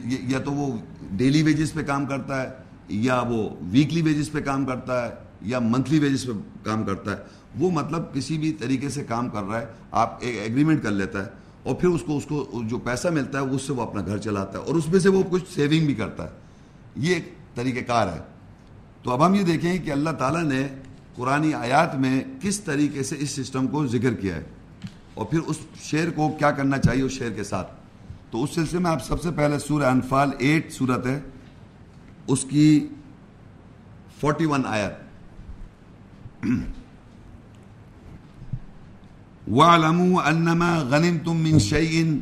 [0.04, 0.78] یا تو وہ
[1.12, 2.50] ڈیلی ویجز پہ کام کرتا ہے،
[2.90, 6.32] یا وہ ویکلی ویجز پہ کام کرتا ہے، یا منتھلی ویجز پہ
[6.64, 7.18] کام کرتا ہے۔
[7.60, 11.24] وہ مطلب کسی بھی طریقے سے کام کر رہا ہے، آپ ایک ایگریمنٹ کر لیتا
[11.24, 11.30] ہے
[11.64, 14.18] اور پھر اس کو اس کو جو پیسہ ملتا ہے، اس سے وہ اپنا گھر
[14.18, 16.30] چلاتا ہے اور اس میں سے وہ کچھ سیونگ بھی کرتا ہے۔
[16.96, 18.22] یہ ایک طریقہ کار ہے۔
[19.04, 20.68] تو اب ہم یہ دیکھیں کہ اللہ تعالیٰ نے
[21.20, 24.44] قرآن آیات میں کس طریقے سے اس سسٹم کو ذکر کیا ہے؟
[25.14, 27.72] اور پھر اس شعر کو کیا کرنا چاہیے اس شعر کے ساتھ؟
[28.32, 31.20] تو اس سلسلے میں آپ سب سے پہلے سورہ انفال ایٹ صورت ہے۔
[32.28, 32.88] اس کی
[34.20, 34.92] فورٹی ون آیت۔
[39.52, 42.18] وَاعْلَمُوا أَنَّمَا غَنِمْتُم مِّن شَيْءٍ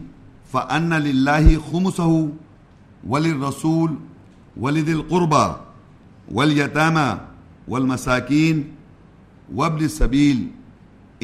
[0.52, 2.28] فَأَنَّ لِلَّهِ خُمُسَهُ
[3.08, 3.94] وَلِلرَّسُولِ
[4.60, 5.76] وَلِذِي الْقُرْبَى
[6.36, 7.16] وَالْيَتَامَى
[7.68, 8.77] وَالْمَسَاكِينِ
[9.54, 10.48] وَابْنِ السَّبِيلِ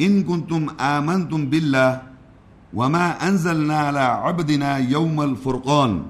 [0.00, 2.00] إِن كُنتُمْ آمَنتُم بِاللَّهِ
[2.74, 6.02] وَمَا أَنزَلْنَا عَلَى عَبْدِنَا يَوْمَ الْفُرْقَانِ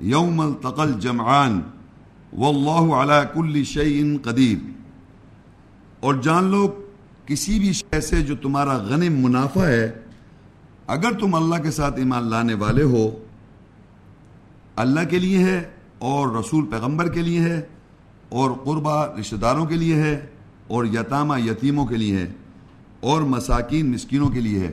[0.00, 1.62] يَوْمَ الْتَقَى الْجَمْعَانِ
[2.32, 4.58] وَاللَّهُ عَلَى كُلِّ شَيْءٍ قَدِيرٌ
[6.00, 6.66] اور جان لو،
[7.26, 9.92] کسی بھی شے سے جو تمہارا غنم منافع ہے،
[10.86, 13.10] اگر تم اللہ کے ساتھ ایمان لانے والے ہو،
[14.76, 17.60] اللہ کے لیے ہے اور رسول پیغمبر کے لیے ہے
[18.28, 20.26] اور قربہ رشتہ داروں کے لیے ہے
[20.66, 22.26] اور یتامہ یتیموں کے لیے ہے،
[23.00, 24.72] اور مساکین مسکینوں کے لیے ہے،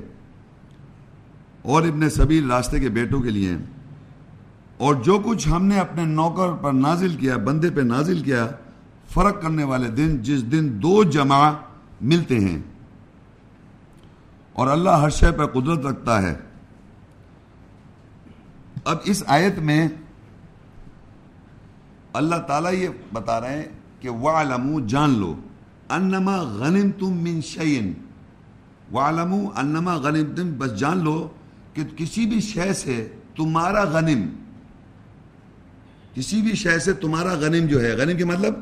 [1.62, 3.58] اور ابن سبیل راستے کے بیٹوں کے لیے ہے
[4.78, 8.48] اور جو کچھ ہم نے اپنے نوکر پر نازل کیا، بندے پہ نازل کیا،
[9.14, 11.52] فرق کرنے والے دن جس دن دو جمع
[12.02, 12.60] ملتے ہیں۔
[14.54, 16.34] اور اللہ ہر شے پر قدرت رکھتا ہے۔
[18.86, 19.88] اب اس آیت میں
[22.14, 23.68] اللہ تعالیٰ یہ بتا رہے ہیں
[24.00, 25.34] کہ وَعْلَمُوا، جان لو۔
[25.92, 27.94] انما غنم تم من شعین
[28.92, 31.18] والمو انما غنم تم بس جان لو
[31.74, 34.28] کہ کسی بھی شے سے تمہارا غنم،
[36.14, 38.56] کسی بھی شے سے تمہارا غنم جو ہے، غنم کے مطلب؟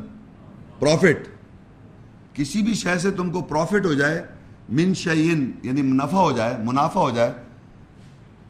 [0.79, 1.27] پروفٹ
[2.33, 4.21] کسی بھی شے سے تم کو پروفٹ ہو جائے،
[4.69, 7.31] من شعین یعنی نفع ہو جائے، منافع ہو جائے۔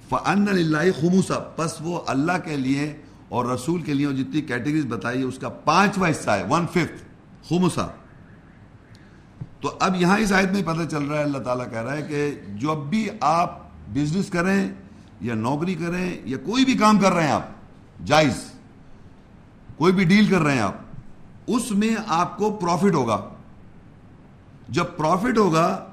[0.09, 2.93] فن اللہ خموسا پس وہ اللہ کے لیے
[3.29, 7.03] اور رسول کے لیے، اور جتنی کیٹیگریز بتائی، اس کا پانچواں حصہ ہے ون ففتھ
[7.49, 7.87] خموسا
[9.61, 12.01] تو اب یہاں اس آیت میں پتہ چل رہا ہے، اللہ تعالیٰ کہہ رہا ہے
[12.01, 14.69] کہ جب بھی آپ بزنس کریں
[15.21, 18.51] یا نوکری کریں یا کوئی بھی کام کر رہے ہیں آپ، جائز،
[19.77, 20.75] کوئی بھی ڈیل کر رہے ہیں آپ،
[21.47, 23.17] اس میں آپ کو پروفٹ ہوگا۔
[24.69, 25.85] جب پروفٹ ہوگا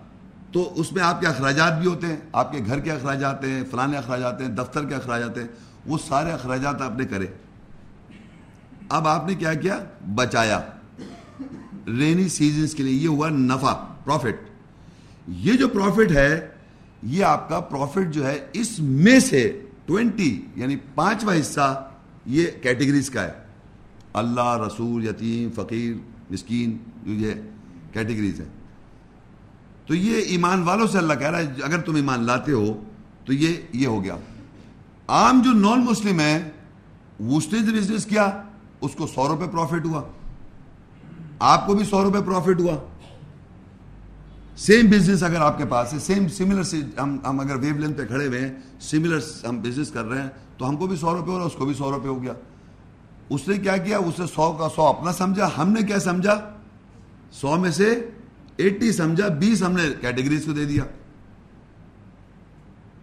[0.52, 3.64] تو اس میں آپ کے اخراجات بھی ہوتے ہیں، آپ کے گھر کے اخراجات ہیں
[3.70, 5.46] فلانے اخراجات ہیں، دفتر کے اخراجات ہیں،
[5.86, 7.26] وہ سارے اخراجات آپ نے کرے۔
[8.88, 9.78] اب آپ نے کیا کیا؟
[10.14, 10.60] بچایا۔
[11.86, 13.72] رینی سیزنز کے لیے یہ ہوا نفع
[14.04, 14.48] پروفٹ
[15.28, 16.48] یہ جو پروفٹ ہے،
[17.02, 19.42] یہ آپ کا پروفٹ جو ہے اس میں سے
[19.86, 21.68] ٹوینٹی یعنی پانچواں حصہ
[22.26, 23.32] یہ کیٹیگریز کا ہے.
[24.12, 25.94] اللہ، رسول، یتیم، فقیر،
[26.30, 27.34] مسکین، جو یہ
[27.92, 28.46] کیٹیگریز ہے
[29.86, 32.72] تو یہ ایمان والوں سے اللہ کہہ رہا ہے، اگر تم ایمان لاتے ہو،
[33.24, 34.16] تو یہ یہ ہو گیا.
[35.08, 36.36] عام جو نان مسلم ہے
[37.18, 38.30] اس نے بزنس کیا،
[38.80, 40.02] اس کو سو روپے پروفٹ ہوا.
[41.38, 42.76] آپ کو بھی سو روپے پروفٹ ہوا۔
[44.56, 47.98] سیم بزنس اگر آپ کے پاس ہے سیم سملر سے ہم ہم اگر ویو لینتھ
[47.98, 49.18] پہ کھڑے ہوئے ہیں سملر
[49.48, 51.66] ہم بزنس کر رہے ہیں، تو ہم کو بھی سو روپے ہو رہا اس کو
[51.66, 52.32] بھی سو روپے ہو گیا۔
[53.30, 56.40] اس نے کیا کیا؟ اس نے سو کا سو اپنا سمجھا۔ ہم نے کیا سمجھا؟
[57.32, 58.10] سو میں سے
[58.56, 60.84] ایٹی سمجھا، بیس ہم نے کیٹیگریز کو دے دیا۔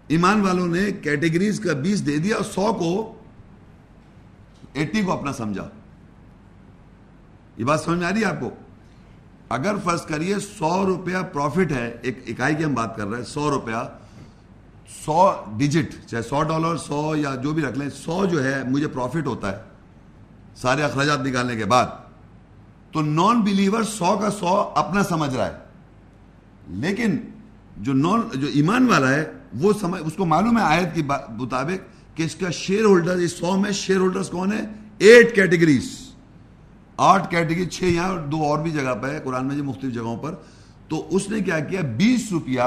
[0.08, 3.16] ایمان والوں نے کیٹیگریز کا بیس دے دیا سو کو
[4.74, 5.70] ایٹی کو اپنا سمجھا۔
[7.58, 8.50] یہ بات سمجھ میں آ رہی ہے آپ کو؟
[9.50, 13.26] اگر فرض کریے سو روپیہ پروفٹ ہے، ایک اکائی کی ہم بات کر رہے ہیں،
[13.26, 13.76] سو روپیہ،
[15.06, 18.88] سو ڈیجٹ چاہے سو ڈالر سو یا جو بھی رکھ لیں، سو جو ہے مجھے
[18.88, 19.62] پروفٹ ہوتا ہے
[20.56, 21.86] سارے اخراجات نکالنے کے بعد۔
[22.92, 25.58] تو نان بلیور سو کا سو اپنا سمجھ رہا ہے۔
[26.68, 27.18] لیکن
[27.78, 32.18] جو نان جو ایمان والا ہے، وہ سمجھ، اس کو معلوم ہے آیت کے مطابق
[32.18, 34.62] کہ اس کا شیئر ہولڈر اس سو میں شیئر ہولڈرز کون ہے
[34.98, 36.13] ایٹ کیٹیگریز
[36.98, 40.36] آٹھ کیٹیگری، چھ یہاں دو اور بھی جگہ پہ ہے، قرآن میں مختلف جگہوں پر۔
[40.88, 42.62] تو اس نے کیا کیا؟ بیس روپیہ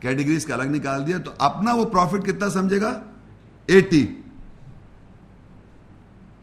[0.00, 3.00] کیٹیگریز کا الگ نکال دیا۔ تو اپنا وہ پروفٹ کتنا سمجھے گا؟
[3.66, 4.06] ایٹی۔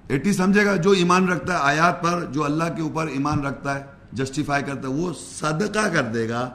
[0.08, 3.76] ایٹی سمجھے گا، جو ایمان رکھتا ہے، آیات پر جو اللہ کے اوپر ایمان رکھتا
[3.76, 6.50] ہے جسٹیفائی کرتا ہے، وہ صدقہ کر دے گا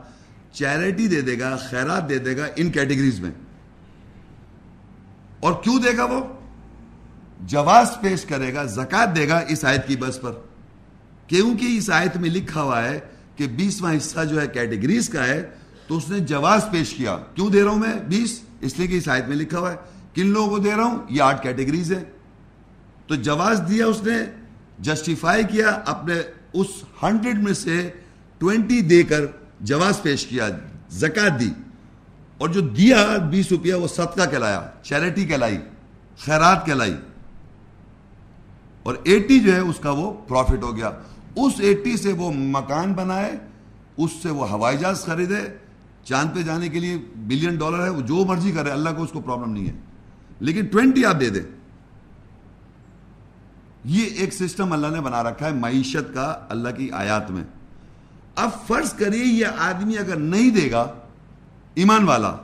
[0.52, 3.31] چیریٹی دے دے گا، خیرات دے دے گا ان کیٹیگریز میں۔
[5.40, 6.20] اور کیوں دے گا وہ؟
[7.40, 10.33] جواز پیش کرے گا، زکات دے گا اس آیت کی بس پر۔
[11.26, 13.00] کیونکہ اس آیت میں لکھا ہوا ہے
[13.36, 15.50] کہ بیسواں حصہ جو ہے کیٹیگریز کا ہے،
[15.86, 18.94] تو اس نے جواز پیش کیا۔ کیوں دے رہا ہوں میں بیس؟ اس لیے کہ
[18.94, 19.76] اس آیت میں لکھا ہوا ہے۔
[20.14, 22.04] کن لوگوں کو دے رہا ہوں؟ یہ آٹھ کیٹیگریز ہیں۔
[23.06, 24.16] تو جواز دیا اس نے
[24.78, 26.14] جسٹیفائی کیا اپنے
[26.52, 26.66] اس
[27.02, 27.90] ہنڈریڈ میں سے
[28.38, 29.20] ٹوینٹی دے کر
[29.60, 30.48] جواز پیش کیا
[30.90, 31.50] زکات دی۔
[32.38, 35.58] اور جو دیا بیس روپیہ، وہ صدقہ کہلایا چیریٹی کہلائی،
[36.18, 36.96] خیرات کہلائی۔
[38.82, 40.90] اور ایٹی جو ہے، اس کا وہ پروفٹ ہو گیا۔
[41.37, 43.33] اس ایٹی سے وہ مکان بنائے،
[43.96, 45.37] اس سے وہ ہوائی جہاز خریدے،
[46.05, 49.11] چاند پہ جانے کے لیے بلین ڈالر ہے، وہ جو مرضی کرے، اللہ کو اس
[49.11, 49.72] کو پرابلم نہیں ہے۔
[50.40, 51.42] لیکن ٹوینٹی آپ دے دیں۔
[53.85, 57.44] یہ ایک سسٹم اللہ نے بنا رکھا ہے معیشت کا، اللہ کی آیات میں۔
[58.37, 60.92] اب فرض کریے یہ آدمی اگر نہیں دے گا
[61.75, 62.37] ایمان والا،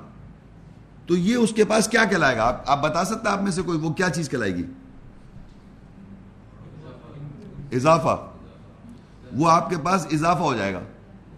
[1.07, 3.79] تو یہ اس کے پاس کیا کہلائے گا؟ آپ بتا سکتے آپ میں سے کوئی
[3.79, 4.63] وہ کیا چیز کہلائے گی؟
[7.73, 8.32] اضافہ۔
[9.33, 10.81] وہ آپ کے پاس اضافہ ہو جائے گا۔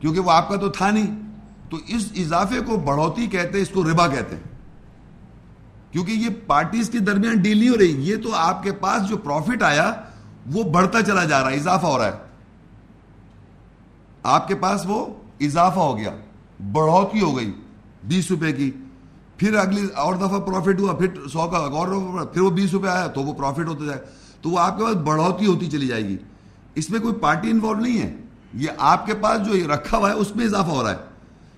[0.01, 1.25] کیونکہ وہ آپ کا تو تھا نہیں۔
[1.71, 4.43] تو اس اضافے کو بڑھوتی کہتے اس کو ربا کہتے ہیں۔
[5.93, 9.17] کیونکہ یہ پارٹیز کے درمیان ڈیل نہیں ہو رہی، یہ تو آپ کے پاس جو
[9.17, 9.93] پروفٹ آیا،
[10.53, 12.13] وہ بڑھتا چلا جا رہا ہے، اضافہ ہو رہا ہے۔
[14.23, 15.07] آپ کے پاس وہ
[15.41, 16.11] اضافہ ہو گیا،
[16.73, 17.53] بڑھوتی ہو گئی
[18.05, 18.71] بیس روپے کی۔
[19.37, 23.07] پھر اگلی اور دفعہ پروفٹ ہوا، پھر سو کا اور پھر وہ بیس روپے آیا،
[23.07, 23.99] تو وہ پروفٹ ہوتا جائے۔
[24.43, 26.17] تو وہ آپ کے پاس بڑھوتی ہوتی چلی جائے گی۔
[26.75, 28.17] اس میں کوئی پارٹی انوالو نہیں ہے۔
[28.55, 30.97] یہ آپ کے پاس جو رکھا ہوا ہے، اس میں اضافہ ہو رہا ہے۔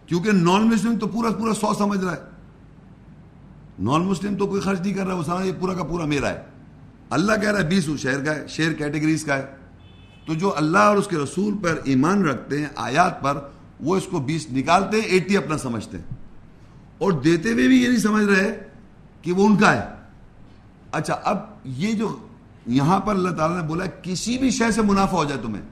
[0.06, 2.20] کیونکہ نان مسلم تو پورا پورا سو سمجھ رہا ہے۔
[3.78, 6.42] نان مسلم تو کوئی خرچ نہیں کر رہا، وہ سمجھ پورا کا پورا میرا ہے۔
[7.10, 9.46] اللہ کہہ رہا ہے بیس شہر کا ہے شیئر کیٹیگریز کا ہے۔
[10.26, 13.38] تو جو اللہ اور اس کے رسول پر ایمان رکھتے ہیں، آیات پر،
[13.80, 16.04] وہ اس کو بیس نکالتے ہیں، ایٹی اپنا سمجھتے ہیں۔
[16.98, 18.60] اور دیتے ہوئے بھی یہ نہیں سمجھ رہے
[19.22, 19.86] کہ وہ ان کا ہے۔
[20.92, 22.16] اچھا اب یہ جو
[22.66, 25.62] یہاں پر اللہ تعالیٰ نے بولا کسی بھی شے سے منافع ہو جائے تمہیں۔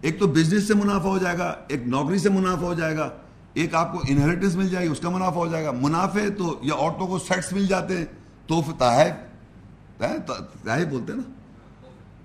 [0.00, 3.10] ایک تو بزنس سے منافع ہو جائے گا، ایک نوکری سے منافع ہو جائے گا،
[3.54, 6.58] ایک آپ کو انہیریٹنس مل جائے گی، اس کا منافع ہو جائے گا۔ منافع تو،
[6.62, 8.04] یا عورتوں کو سیٹس مل جاتے ہیں،
[8.46, 9.12] تحفے،
[9.98, 11.32] تحائف بولتے ہیں نا۔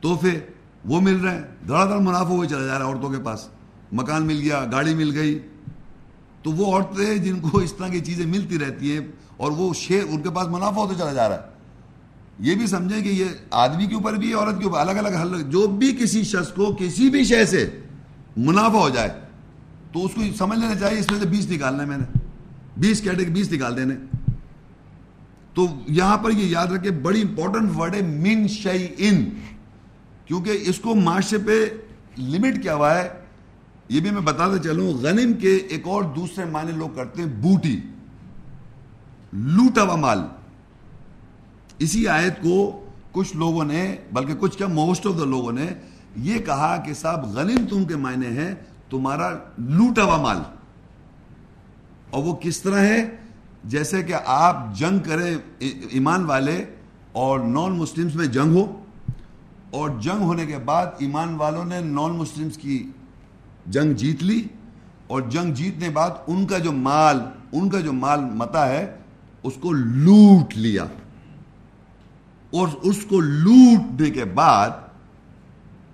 [0.02, 0.40] تحفے
[0.86, 3.50] وہ مل رہے ہیں، دھڑا دھڑ منافع ہوئے چلا جا رہا ہے عورتوں کے پاس۔
[3.92, 5.40] مکان مل گیا، گاڑی مل گئی۔
[6.44, 10.04] تو وہ عورتیں جن کو اس طرح کی چیزیں ملتی رہتی ہیں اور وہ شیئر
[10.10, 11.57] ان کے پاس منافع ہوتا چلا جا رہا ہے
[12.40, 15.42] یہ بھی سمجھیں کہ یہ آدمی کے اوپر بھی عورت کے اوپر، الگ الگ حل
[15.42, 17.80] جو بھی کسی شخص کو کسی بھی شے سے
[18.38, 19.10] منافع ہو جائے،
[19.94, 22.20] تو اس کو سمجھ لینا چاہیے، اس میں سے بیس نکالنا ہے میں نے۔
[22.78, 23.96] بیس کیٹیگری بیس نکال دینے۔
[25.54, 29.30] تو یہاں پر یہ یاد رکھے بڑی امپورٹنٹ ورڈ ہے، من شعی ان
[30.26, 31.66] کیونکہ اس کو معاشرے پہ
[32.22, 33.10] لمٹ کیا ہوا ہے۔
[33.90, 37.82] یہ بھی میں بتاتا چلوں، غنم کے ایک اور دوسرے معنی لوگ کرتے ہیں، بوٹی۔
[39.34, 40.20] لوٹا ہوا مال۔
[41.80, 42.56] اسی آیت کو
[43.12, 45.68] کچھ لوگوں نے، بلکہ کچھ کیا موسٹ آف دا لوگوں نے
[46.24, 48.54] یہ کہا کہ صاحب غنیم تم کے معنی ہے
[48.90, 50.42] تمہارا لوٹا ہوا مال۔
[52.10, 53.06] اور وہ کس طرح ہے؟
[53.64, 56.64] جیسے کہ آپ جنگ کریں ایمان والے
[57.12, 58.66] اور نان مسلمز میں جنگ ہو،
[59.70, 62.78] اور جنگ ہونے کے بعد ایمان والوں نے نان مسلمز کی
[63.66, 64.42] جنگ جیت لی،
[65.08, 67.20] اور جنگ جیتنے بعد ان کا جو مال،
[67.52, 68.86] ان کا جو مال متا ہے،
[69.44, 70.86] اس کو لوٹ لیا۔
[72.52, 74.70] اور اس کو لوٹنے کے بعد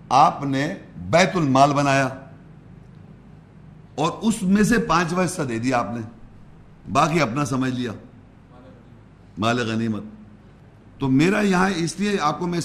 [0.10, 0.76] آپ نے
[1.10, 2.10] بیت المال بنایا
[3.96, 6.02] اور اس میں سے پانچواں حصہ دے دیا آپ نے
[6.92, 7.92] باقی اپنا سمجھ لیا
[9.38, 10.04] مال غنیمت
[11.00, 12.60] تو میرا یہاں اس لیے آپ کو میں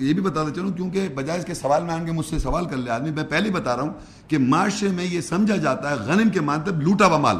[0.00, 2.64] یہ بھی بتاتا چلوں کیونکہ بجائے اس کے سوال میں آئیں گے مجھ سے سوال
[2.64, 3.92] کر لے آدمی، میں پہلے بتا رہا ہوں
[4.28, 7.36] کہ معاشرے میں یہ سمجھا جاتا ہے غنم کے مانتب لوٹا ہوا مال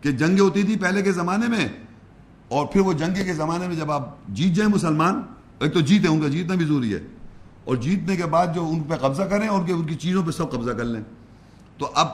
[0.00, 1.68] کہ جنگیں ہوتی تھی پہلے کے زمانے میں
[2.50, 5.22] اور پھر وہ جنگے کے زمانے میں جب آپ جیت جائیں مسلمان،
[5.58, 7.00] ایک تو جیتے ان کا جیتنا بھی ضروری ہے۔
[7.64, 10.50] اور جیتنے کے بعد جو ان پہ قبضہ کریں اور ان کی چیزوں پہ سب
[10.50, 11.02] قبضہ کر لیں۔
[11.78, 12.08] تو اب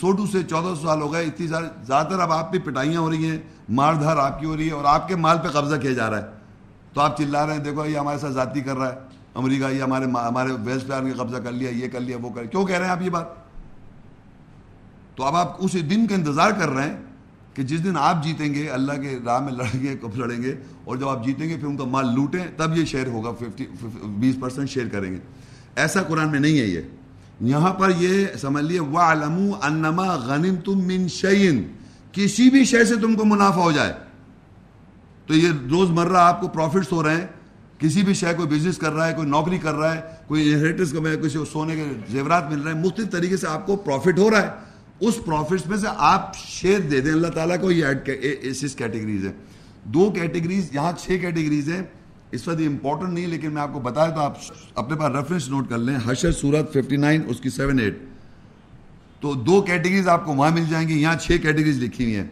[0.00, 3.00] سوٹو سے چودہ سو سال ہو گئے، اتنی سارے زیادہ تر اب آپ پہ پٹائیاں
[3.00, 3.38] ہو رہی ہیں،
[3.68, 6.10] مار دھار آپ کی ہو رہی ہے اور آپ کے مال پہ قبضہ کیا جا
[6.10, 6.26] رہا ہے۔
[6.92, 8.98] تو آپ چلا رہے ہیں، دیکھو یہ ہمارے ساتھ ذاتی کر رہا ہے۔
[9.34, 12.44] امریکہ یہ ہمارے ہمارے ویسٹ پیار نے قبضہ کر لیا، یہ کر لیا، وہ کر
[12.44, 13.26] کیوں کہہ رہے ہیں آپ یہ بات؟
[15.16, 16.96] تو اب آپ اس دن کا انتظار کر رہے ہیں
[17.58, 20.54] کہ جس دن آپ جیتیں گے، اللہ کے راہ میں لڑیں گے، کب لڑیں گے،
[20.84, 23.66] اور جب آپ جیتیں گے، پھر ان کا مال لوٹیں، تب یہ شیئر ہوگا، ففٹی،
[24.02, 25.18] بیس پرسینٹ شیئر کریں گے۔
[25.76, 26.80] ایسا قرآن میں نہیں ہے یہ۔
[27.40, 31.66] یہاں پر یہ سمجھ لیے انما غنم تم من شعین
[32.12, 33.92] کسی بھی شے سے تم کو منافع ہو جائے۔
[35.26, 37.26] تو یہ روز مرہ آپ کو پروفٹس ہو رہے ہیں۔
[37.78, 40.92] کسی بھی شے کوئی بزنس کر رہا ہے، کوئی نوکری کر رہا ہے، کوئی انہیریٹنس
[40.92, 44.30] کا کسی سونے کے زیورات مل رہے ہیں، مختلف طریقے سے آپ کو پروفٹ ہو
[44.30, 44.67] رہا ہے۔
[45.00, 47.86] اس پروفٹس میں سے آپ شیئر دے دیں۔ اللہ تعالیٰ کو یہ
[48.42, 49.32] اس کیٹیگریز ہے
[49.84, 51.82] دو کیٹیگریز یہاں چھ کیٹیگریز ہیں۔
[52.32, 54.36] اس وقت یہ امپورٹنٹ نہیں، لیکن میں آپ کو بتایا تو آپ
[54.74, 57.94] اپنے پاس ریفرنس نوٹ کر لیں۔ حشر سورت 59 اس کی 7 8
[59.20, 62.26] تو دو کیٹیگریز آپ کو وہاں مل جائیں گی۔ یہاں چھ کیٹیگریز لکھی ہوئی ہیں۔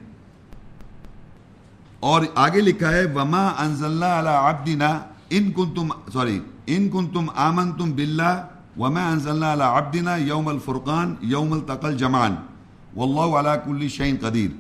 [2.01, 4.89] اور آگے لکھا ہے، وما انزلنا علی عبدنا
[5.31, 8.35] ان کنتم سوری ان کنتم آمنتم باللہ
[8.77, 12.35] وما انزلنا علی عبدنا یوم الفرقان یوم التقل جمان
[12.97, 14.51] واللہ علی کل شعین قدیر۔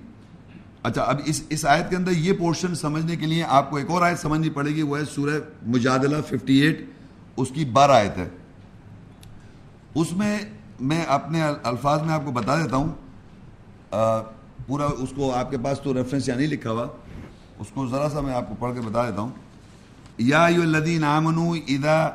[0.82, 3.90] اچھا اب اس اس آیت کے اندر یہ پورشن سمجھنے کے لیے آپ کو ایک
[3.90, 6.84] اور آیت سمجھنی پڑے گی، وہ ہے سورہ مجادلہ 58
[7.36, 8.28] اس کی بارہ آیت ہے۔
[9.94, 10.38] اس میں
[10.80, 12.88] میں اپنے الفاظ میں آپ کو بتا دیتا ہوں۔
[14.66, 16.86] پورا اس کو آپ کے پاس تو ریفرنس یا نہیں لکھا ہوا۔
[17.58, 19.30] اس کو ذرا سا میں آپ کو پڑھ کے بتا دیتا ہوں۔
[20.18, 22.10] یا الذین آمنوا اذا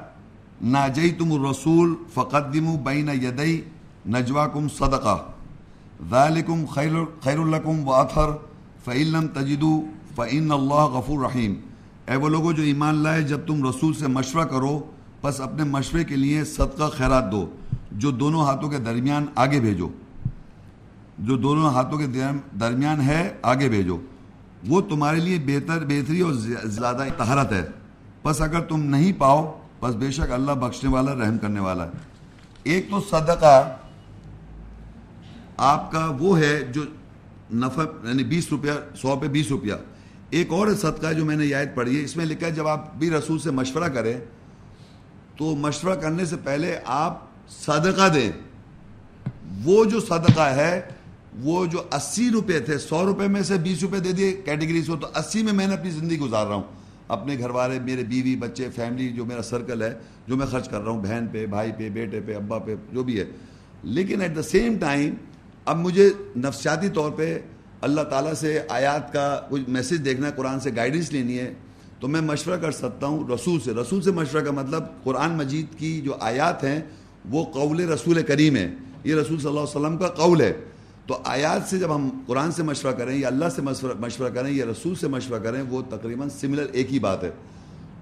[0.61, 3.61] ناجیتم الرسول فقدموا بین یدی
[4.09, 5.17] نجواکم صدقہ۔
[6.09, 6.91] ذالکم خیر
[7.23, 8.29] خیر لکم و اثر
[8.85, 9.81] فعلم تجدو
[10.15, 11.55] فعن اللہ غفور رحیم
[12.07, 14.81] اے وہ لوگوں جو ایمان لائے جب تم رسول سے مشورہ کرو
[15.21, 17.49] بس اپنے مشورے کے لیے صدقہ خیرات دو،
[17.91, 19.89] جو دونوں ہاتھوں کے درمیان آگے بھیجو۔
[21.19, 22.07] جو دونوں ہاتھوں کے
[22.59, 23.97] درمیان ہے، آگے بھیجو۔
[24.67, 26.33] وہ تمہارے لیے بہتر بہتری اور
[26.63, 27.67] زیادہ تہارت ہے۔
[28.23, 31.91] بس اگر تم نہیں پاؤ بس بے شک اللہ بخشنے والا، رحم کرنے والا ہے۔
[32.63, 33.69] ایک تو صدقہ
[35.57, 36.81] آپ کا وہ ہے جو
[37.53, 39.73] نفع یعنی بیس روپیہ، سو پہ بیس روپیہ۔
[40.29, 42.95] ایک اور صدقہ جو میں نے یاد پڑھی ہے، اس میں لکھا ہے جب آپ
[42.95, 44.13] بھی رسول سے مشورہ کریں،
[45.37, 48.31] تو مشورہ کرنے سے پہلے آپ صدقہ دیں۔
[49.63, 50.81] وہ جو صدقہ ہے،
[51.39, 54.95] وہ جو اسی روپے تھے، سو روپے میں سے بیس روپے دے دیے کیٹیگریز کو،
[54.95, 56.63] تو اسی میں میں نے اپنی زندگی گزار رہا ہوں۔
[57.07, 59.93] اپنے گھر والے، میرے بیوی، بچے فیملی جو میرا سرکل ہے،
[60.27, 63.03] جو میں خرچ کر رہا ہوں، بہن پہ، بھائی پہ، بیٹے پہ، ابا پہ، جو
[63.03, 63.25] بھی ہے۔
[63.83, 65.13] لیکن ایٹ دا سیم ٹائم
[65.65, 67.39] اب مجھے نفسیاتی طور پہ
[67.81, 71.53] اللہ تعالیٰ سے آیات کا کچھ میسج دیکھنا ہے، قرآن سے گائیڈنس لینی ہے،
[71.99, 75.65] تو میں مشورہ کر سکتا ہوں رسول سے۔ رسول سے مشورہ کا مطلب قرآن مجید
[75.77, 76.81] کی جو آیات ہیں،
[77.29, 80.53] وہ قول رسول کریم ہے یہ رسول صلی اللہ علیہ وسلم کا قول ہے۔
[81.07, 84.65] تو آیات سے جب ہم قرآن سے مشورہ کریں، یا اللہ سے مشورہ کریں، یا
[84.65, 87.31] رسول سے مشورہ کریں، وہ تقریباً سملر ایک ہی بات ہے۔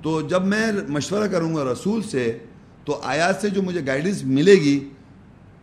[0.01, 2.37] تو جب میں مشورہ کروں گا رسول سے،
[2.85, 4.89] تو آیات سے جو مجھے گائیڈنس ملے گی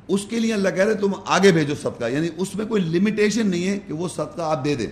[0.09, 3.47] اس کے لیے اللہ کہہ رہے تم آگے بھیجو صدقہ یعنی اس میں کوئی لمیٹیشن
[3.47, 4.87] نہیں ہے کہ وہ صدقہ آپ دے دیں۔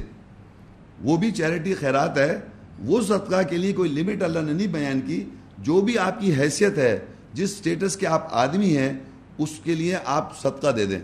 [1.03, 2.41] وہ بھی چیریٹی خیرات ہے،
[2.79, 5.25] وہ صدقہ کے لیے کوئی لمٹ اللہ نے نہیں بیان کی۔
[5.59, 6.99] جو بھی آپ کی حیثیت ہے،
[7.33, 8.93] جس سٹیٹس کے آپ آدمی ہیں،
[9.39, 10.99] اس کے لیے آپ صدقہ دے دیں۔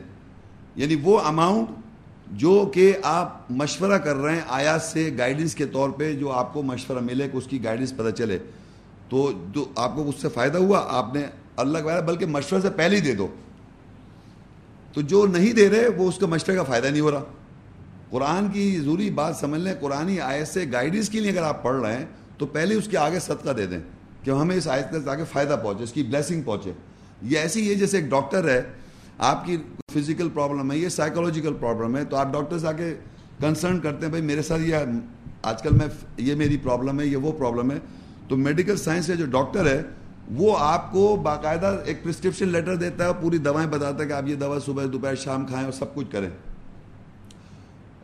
[0.76, 1.68] یعنی وہ اماؤنٹ
[2.26, 6.52] جو کہ آپ مشورہ کر رہے ہیں آیات سے گائیڈنس کے طور پہ جو آپ
[6.52, 8.38] کو مشورہ ملے کہ اس کی گائیڈنس پتہ چلے۔
[9.08, 11.22] تو جو آپ کو اس سے فائدہ ہوا، آپ نے
[11.56, 13.28] اللہ کا بلکہ مشورہ سے پہلے ہی دے دو۔
[14.92, 17.24] تو جو نہیں دے رہے وہ اس کا مشورے کا فائدہ نہیں ہو رہا۔
[18.10, 21.80] قرآن کی ضروری بات سمجھ لیں قرآن آیت سے گائیڈنس کے لیے اگر آپ پڑھ
[21.80, 22.04] رہے ہیں،
[22.38, 23.80] تو پہلے اس کے آگے صدقہ دے دیں
[24.24, 26.72] کہ ہمیں اس آیت سے آگے فائدہ پہنچے، اس کی بلیسنگ پہنچے۔
[27.22, 28.62] یہ ایسی ہے جیسے ایک ڈاکٹر ہے،
[29.18, 29.56] آپ کی
[29.92, 32.94] فزیکل پرابلم ہے، یہ سائیکولوجیکل پرابلم ہے، تو آپ ڈاکٹر سے آگے
[33.40, 34.76] کنسرن کرتے ہیں، بھائی میرے ساتھ یہ
[35.42, 37.78] آج کل میں یہ میری پرابلم ہے، یہ وہ پرابلم ہے۔
[38.28, 39.82] تو میڈیکل سائنس کا جو ڈاکٹر ہے
[40.36, 44.22] وہ آپ کو باقاعدہ ایک پرسکرپشن لیٹر دیتا ہے پوری دوائیں بتاتا ہے کہ آپ
[44.26, 46.30] یہ دوا صبح، دوپہر، شام کھائیں اور سب کچھ کریں۔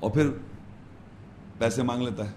[0.00, 0.30] اور پھر
[1.58, 2.30] پیسے مانگ لیتا ہے۔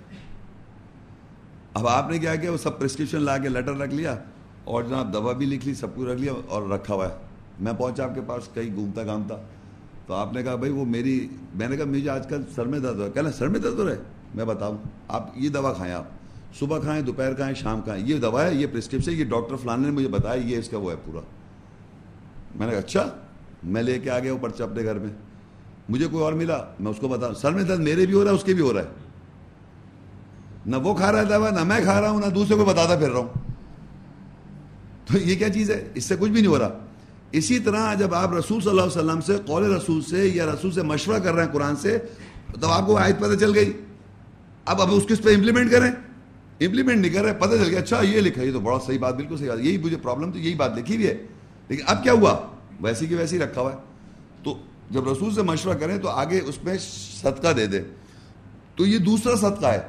[1.74, 4.16] اب آپ نے کیا کیا؟ وہ سب پرسکرپشن لا کے لیٹر رکھ لیا
[4.64, 7.14] اور جناب دوا بھی لکھ لی، سب کچھ رکھ لیا اور رکھا ہوا ہے۔
[7.60, 9.36] میں پہنچا آپ کے پاس، کہیں گھومتا گھامتا۔
[10.08, 12.80] تو آپ نے کہا، بھائی، وہ میری میں نے کہا، مجھے آج کل سر میں
[12.80, 14.00] درد ہو کہنا سر میں درد ہو رہا ہے؟
[14.36, 16.19] میں بتاؤں، آپ یہ دوا کھائیں آپ۔
[16.60, 19.92] صبح کھائیں، دوپہر کھائیں، شام کھائیں۔ یہ دوا ہے، یہ پرسکرپشن یہ ڈاکٹر فلانے نے
[19.92, 21.20] مجھے بتایا، یہ اس کا وہ ہے پورا۔
[22.56, 23.10] میں نے کہا اچھا
[23.64, 25.10] میں لے کے آ گیا وہ پرچہ اپنے گھر میں۔
[25.90, 28.32] مجھے کوئی اور ملا، میں اس کو بتا سر میں درد میرے بھی ہو رہا
[28.32, 28.88] ہے، اس کے بھی ہو رہا ہے۔
[30.66, 32.96] نہ وہ کھا رہا ہے دوا، نہ میں کھا رہا ہوں، نہ دوسرے کو بتاتا
[32.96, 33.28] پھر رہا ہوں۔
[35.06, 36.80] تو یہ کیا چیز ہے؟ اس سے کچھ بھی نہیں ہو رہا۔
[37.32, 40.72] اسی طرح جب آپ رسول صلی اللہ علیہ وسلم سے، قول رسول سے یا رسول
[40.72, 41.98] سے مشورہ کر رہے ہیں قرآن سے
[42.62, 43.74] تو آپ کو آیت پتہ چل گئی۔
[44.66, 45.92] اب اب اس کو اس پہ امپلیمنٹ کریں؟
[46.60, 49.16] امپلیمنٹ نہیں کر رہے پتہ چل گیا اچھا یہ لکھا، یہ تو بڑا صحیح بات،
[49.16, 51.18] بالکل صحیح بات، یہی مجھے پرابلم تو یہی بات لکھی ہوئی ہے۔
[51.68, 52.38] لیکن اب کیا ہوا؟
[52.82, 53.78] ویسی کی ویسی رکھا ہوا ہے۔
[54.44, 54.58] تو
[54.92, 56.78] جب رسول سے مشورہ کریں تو آگے اس میں
[57.22, 57.82] صدقہ دے دیں۔
[58.76, 59.80] تو یہ دوسرا صدقہ ہے۔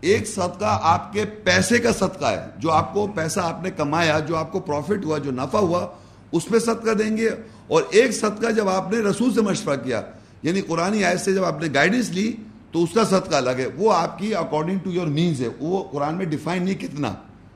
[0.00, 4.18] ایک صدقہ آپ کے پیسے کا صدقہ ہے۔ جو آپ کو پیسہ آپ نے کمایا،
[4.18, 5.86] جو آپ کو پروفٹ ہوا، جو نفع ہوا،
[6.32, 7.28] اس پہ صدقہ دیں گے۔
[7.66, 10.02] اور ایک صدقہ جب آپ نے رسول سے مشورہ کیا
[10.42, 12.32] یعنی قرآن آیت سے جب آپ نے گائیڈنس لی
[12.74, 15.84] تو اس کا صدقہ الگ ہے۔ وہ آپ کی اکارڈنگ ٹو یور مینز ہے۔ وہ
[15.92, 17.14] قرآن میں ڈیفائن نہیں کتنا،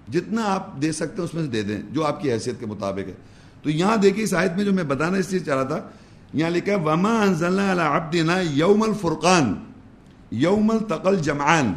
[0.09, 2.67] جتنا آپ دے سکتے ہیں اس میں سے دے دیں، جو آپ کی حیثیت کے
[2.67, 3.13] مطابق ہے۔
[3.63, 5.81] تو یہاں دیکھیے اس آیت میں جو میں بتانا اس لیے چاہ رہا تھا،
[6.35, 9.55] یہاں لکھا ہے، وما انزلنا على عبدنا یوم الفرقان
[10.31, 11.73] یوم التقل جمعان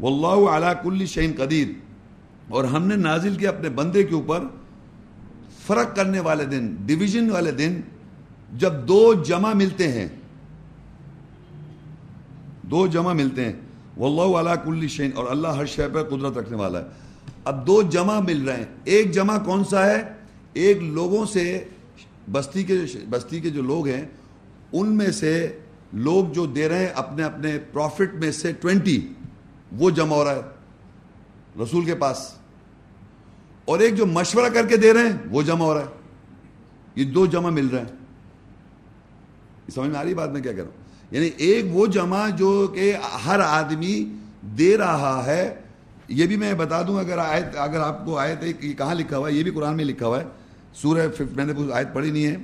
[0.00, 1.68] واللہ علی کل شین قدیر
[2.48, 4.44] اور ہم نے نازل کیا اپنے بندے کے اوپر
[5.66, 7.80] فرق کرنے والے دن ڈویژن والے دن،
[8.52, 10.08] جب دو جمع ملتے ہیں۔
[12.70, 13.52] دو جمع ملتے ہیں۔
[13.96, 16.84] واللہ علی کل شین اور اللہ ہر شے پر قدرت رکھنے والا ہے۔
[17.44, 20.02] اب دو جمع مل رہے ہیں۔ ایک جمع کون سا ہے؟
[20.52, 21.64] ایک لوگوں سے
[22.32, 22.78] بستی کے
[23.10, 24.04] بستی کے جو لوگ ہیں،
[24.72, 25.58] ان میں سے
[25.92, 29.12] لوگ جو دے رہے ہیں اپنے اپنے پروفٹ میں سے ٹوینٹی
[29.72, 30.40] وہ جمع ہو رہا ہے
[31.62, 32.34] رسول کے پاس۔
[33.64, 35.86] اور ایک جو مشورہ کر کے دے رہے ہیں، وہ جمع ہو رہا ہے۔
[36.94, 37.96] یہ دو جمع مل رہے ہیں۔
[39.74, 42.66] سمجھ میں آ رہی بات میں کیا کہہ رہا ہوں؟ یعنی ایک وہ جمع جو
[42.74, 44.04] کہ ہر آدمی
[44.58, 45.54] دے رہا ہے،
[46.08, 49.28] یہ بھی میں بتا دوں اگر آیت، اگر آپ کو آیت یہ کہاں لکھا ہوا
[49.28, 50.24] ہے؟ یہ بھی قرآن میں لکھا ہوا ہے۔
[50.74, 52.36] سورہ میں نے آیت پڑھی نہیں ہے۔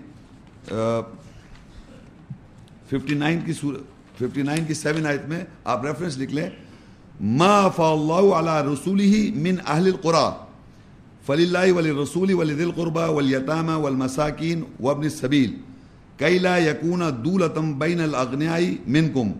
[2.91, 3.75] ففٹی نائن کی سور
[4.19, 6.51] ففٹی نائن کی سیون آیت میں آپ ریفرنس لکھ لیں۔
[7.21, 10.31] ما فا اللہ علی رسولی من اہل القرا
[11.27, 15.55] فلی اللہ ولی رسولی ولی دل قربا ولیطامہ والمساکین وابن السبیل
[16.23, 19.33] کئی لا یکون دولتم بین الاغنیائی منکم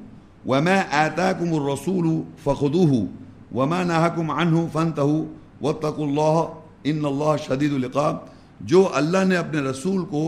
[0.47, 2.07] وما آتاکم الرسول
[2.45, 3.03] فخذوه
[3.59, 5.19] وما نهاکم عنہ فانتہو
[5.63, 8.17] واتقوا اللہ ان اللہ شدید العقاب
[8.71, 10.23] جو اللہ نے اپنے رسول کو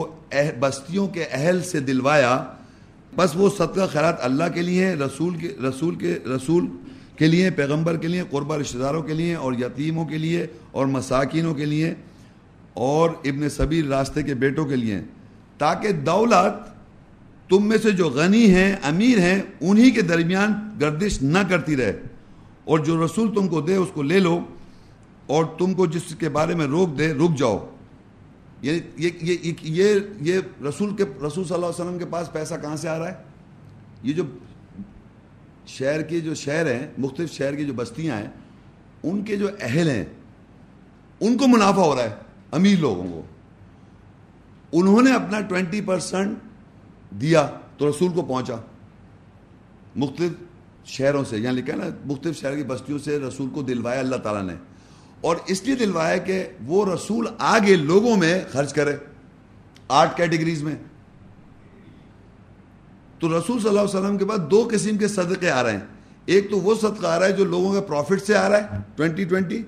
[0.60, 2.32] بستیوں کے اہل سے دلوایا،
[3.16, 6.66] بس وہ صدقہ خیرات اللہ کے لیے، رسول کے رسول کے رسول
[7.18, 10.86] کے لیے، پیغمبر کے لیے، قربہ رشتہ داروں کے لیے اور یتیموں کے لیے اور
[10.94, 11.92] مساکینوں کے لیے
[12.86, 15.00] اور ابن صبیر راستے کے بیٹوں کے لیے۔
[15.58, 16.74] تاکہ دولت
[17.50, 22.02] تم میں سے جو غنی ہیں، امیر ہیں، انہی کے درمیان گردش نہ کرتی رہے۔
[22.64, 24.40] اور جو رسول تم کو دے، اس کو لے لو۔
[25.26, 27.70] اور تم کو جس کے بارے میں روک دے رک جاؤ۔
[28.62, 29.10] یعنی یہ
[29.62, 32.98] یہ یہ رسول کے، رسول صلی اللہ علیہ وسلم کے پاس پیسہ کہاں سے آ
[32.98, 33.14] رہا ہے؟
[34.02, 34.22] یہ جو
[35.66, 38.28] شہر کے جو شہر ہیں، مختلف شہر کی جو بستیاں ہیں،
[39.02, 40.04] ان کے جو اہل ہیں،
[41.20, 42.14] ان کو منافع ہو رہا ہے،
[42.52, 43.22] امیر لوگوں کو۔
[44.76, 46.38] انہوں نے اپنا ٹوینٹی پرسنٹ
[47.10, 47.48] دیا
[47.78, 48.54] تو رسول کو پہنچا۔
[49.96, 50.32] مختلف
[50.86, 54.00] شہروں سے یعنی یہاں لکھا ہے نا مختلف شہر کی بستیوں سے رسول کو دلوایا
[54.00, 54.54] اللہ تعالیٰ نے۔
[55.20, 58.96] اور اس لیے دلوایا کہ وہ رسول آگے لوگوں میں خرچ کرے،
[59.88, 60.74] آٹھ کیٹیگریز میں۔
[63.18, 65.86] تو رسول صلی اللہ علیہ وسلم کے بعد دو قسم کے صدقے آ رہے ہیں۔
[66.26, 68.78] ایک تو وہ صدقہ آ رہا ہے جو لوگوں کے پروفٹ سے آ رہا ہے
[68.96, 69.62] ٹوینٹی ٹوینٹی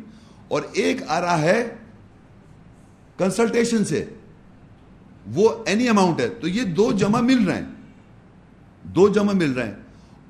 [0.48, 1.74] اور ایک آ رہا ہے
[3.18, 4.04] کنسلٹیشن سے۔
[5.34, 7.66] وہ اینی اماؤنٹ ہے، تو یہ دو جمع مل رہے ہیں۔
[8.82, 9.74] دو جمع مل رہے ہیں۔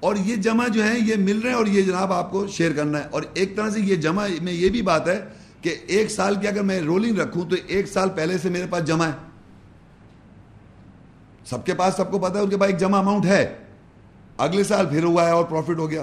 [0.00, 2.72] اور یہ جمع جو ہیں، یہ مل رہے ہیں اور یہ جناب آپ کو شیئر
[2.72, 5.20] کرنا ہے۔ اور ایک طرح سے یہ جمع میں یہ بھی بات ہے
[5.62, 8.84] کہ ایک سال کی اگر میں رولنگ رکھوں، تو ایک سال پہلے سے میرے پاس
[8.84, 9.12] جمع ہے۔
[11.46, 13.56] سب کے پاس سب کو پتا ہے ان کے پاس ایک جمع اماؤنٹ ہے۔
[14.38, 16.02] اگلے سال پھر ہوا ہے اور پروفٹ ہو گیا۔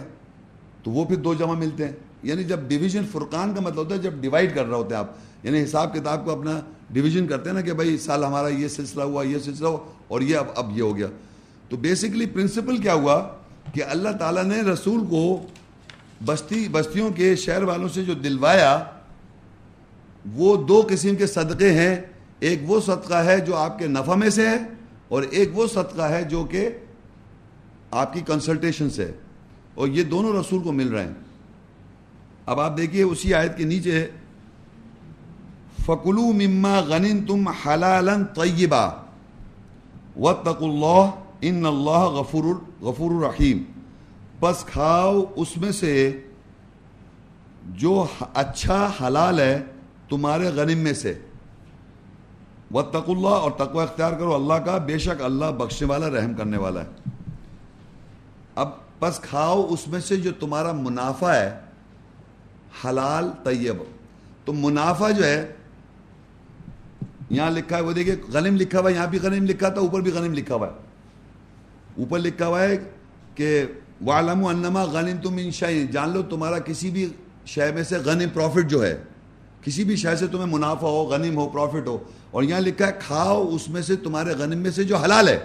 [0.84, 4.00] تو وہ پھر دو جمع ملتے ہیں۔ یعنی جب ڈویژن فرقان کا مطلب ہوتا ہے،
[4.00, 5.12] جب ڈیوائڈ کر رہے ہوتے ہیں آپ
[5.44, 8.68] یعنی حساب کتاب کو اپنا ڈویژن کرتے ہیں نا کہ بھائی اس سال ہمارا یہ
[8.68, 9.78] سلسلہ ہوا، یہ سلسلہ ہوا
[10.08, 11.08] اور یہ اب اب یہ ہو گیا۔
[11.70, 13.28] تو بیسکلی پرنسپل کیا ہوا
[13.74, 15.42] کہ اللہ تعالیٰ نے رسول کو
[16.26, 18.84] بستی بستیوں کے شہر والوں سے جو دلوایا،
[20.34, 21.96] وہ دو قسم کے صدقے ہیں۔
[22.40, 24.58] ایک وہ صدقہ ہے جو آپ کے نفع میں سے ہے
[25.08, 26.70] اور ایک وہ صدقہ ہے جو کہ
[27.92, 29.12] آپ کی کنسلٹیشن سے ہے۔
[29.76, 31.14] اور یہ دونوں رسول کو مل رہے ہیں۔
[32.46, 34.08] اب آپ دیکھیے اسی آیت کے نیچے
[35.86, 38.92] فکلو مما غنین تم حلالن طیبہ
[40.20, 41.10] وطق اللہ
[41.42, 42.44] ان اللہ غفور
[42.82, 43.64] غفور الرحیم
[44.40, 46.22] بس کھاؤ اس میں سے
[47.66, 49.64] جو اچھا حلال ہے
[50.10, 51.20] تمہارے غنم میں سے۔
[52.72, 56.58] وطق اللہ اور تقوی اختیار کرو اللہ کا، بے شک اللہ بخشنے والا، رحم کرنے
[56.58, 57.12] والا ہے۔
[58.56, 58.70] اب
[59.00, 61.60] بس کھاؤ اس میں سے جو تمہارا منافع ہے،
[62.86, 63.76] حلال، طیب۔
[64.46, 65.54] تو منافع جو ہے
[67.36, 70.02] یہاں لکھا ہے، وہ دیکھیے غنم لکھا ہوا ہے، یہاں بھی غنم لکھا تھا، اوپر
[70.02, 70.74] بھی غنم لکھا ہوا ہے۔
[71.98, 72.78] اوپر لکھا ہوا ہے
[73.36, 73.66] کہ
[74.02, 77.10] والم و انما غنم تم ان جان لو، تمہارا کسی بھی
[77.46, 79.04] شے میں سے غنم پروفٹ جو ہے،
[79.62, 81.98] کسی بھی شے سے تمہیں منافع ہو غنم ہو پروفٹ ہو،
[82.32, 85.40] اور یہاں لکھا ہے، کھاؤ اس میں سے تمہارے غنم میں سے جو حلال ہے۔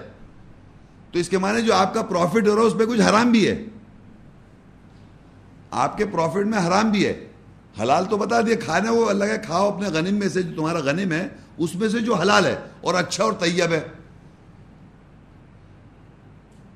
[1.12, 3.30] تو اس کے معنی جو آپ کا پروفٹ ہو رہا ہے، اس میں کچھ حرام
[3.30, 3.64] بھی ہے۔
[5.70, 7.24] آپ کے پروفٹ میں حرام بھی ہے۔
[7.82, 10.78] حلال تو بتا دیا کھانے وہ اللہ کے کھاؤ اپنے غنم میں سے جو تمہارا
[10.78, 11.28] غنم ہے
[11.59, 13.89] اس میں سے جو حلال ہے اور اچھا اور طیب ہے۔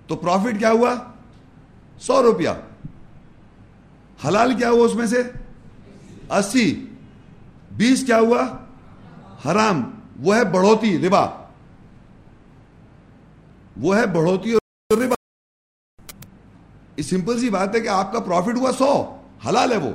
[0.06, 0.94] تو پروفٹ کیا ہوا؟
[2.00, 2.48] سو روپیہ۔
[4.28, 5.22] حلال کیا ہوا اس میں سے؟
[6.30, 6.86] اسی۔
[7.72, 8.46] بیس کیا ہوا؟
[9.46, 9.82] حرام۔
[10.20, 11.26] وہ ہے بڑھوتی، ربا۔
[13.76, 15.14] وہ ہے بڑھوتی اور ربا۔
[17.02, 19.16] سمپل سی بات ہے کہ آپ کا پروفٹ ہوا سو۔
[19.48, 19.92] حلال ہے وہ۔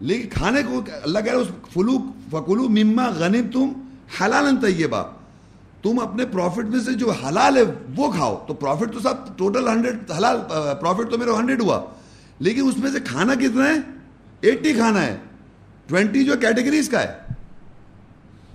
[0.00, 1.98] لیکن کھانے کو اللہ کہہ رہے فلو
[2.30, 3.87] فکلو مما غنیم تم
[4.20, 5.02] حلال طیبہ۔
[5.82, 7.62] تم اپنے پروفٹ میں سے جو حلال ہے
[7.96, 10.36] وہ کھاؤ۔ تو پروفٹ تو سب ٹوٹل ہنڈریڈ حلال
[10.80, 11.80] پروفٹ تو میرا ہنڈریڈ ہوا۔
[12.38, 13.74] لیکن اس میں سے کھانا کتنا ہے؟
[14.40, 15.16] ایٹی کھانا ہے۔
[15.86, 17.18] ٹوینٹی جو کیٹیگریز کا ہے۔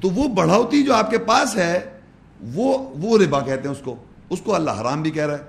[0.01, 1.99] تو وہ بڑھوتی جو آپ کے پاس ہے،
[2.53, 3.95] وہ وہ ربا کہتے ہیں اس کو۔
[4.29, 5.43] اس کو اللہ حرام بھی کہہ رہا ہے۔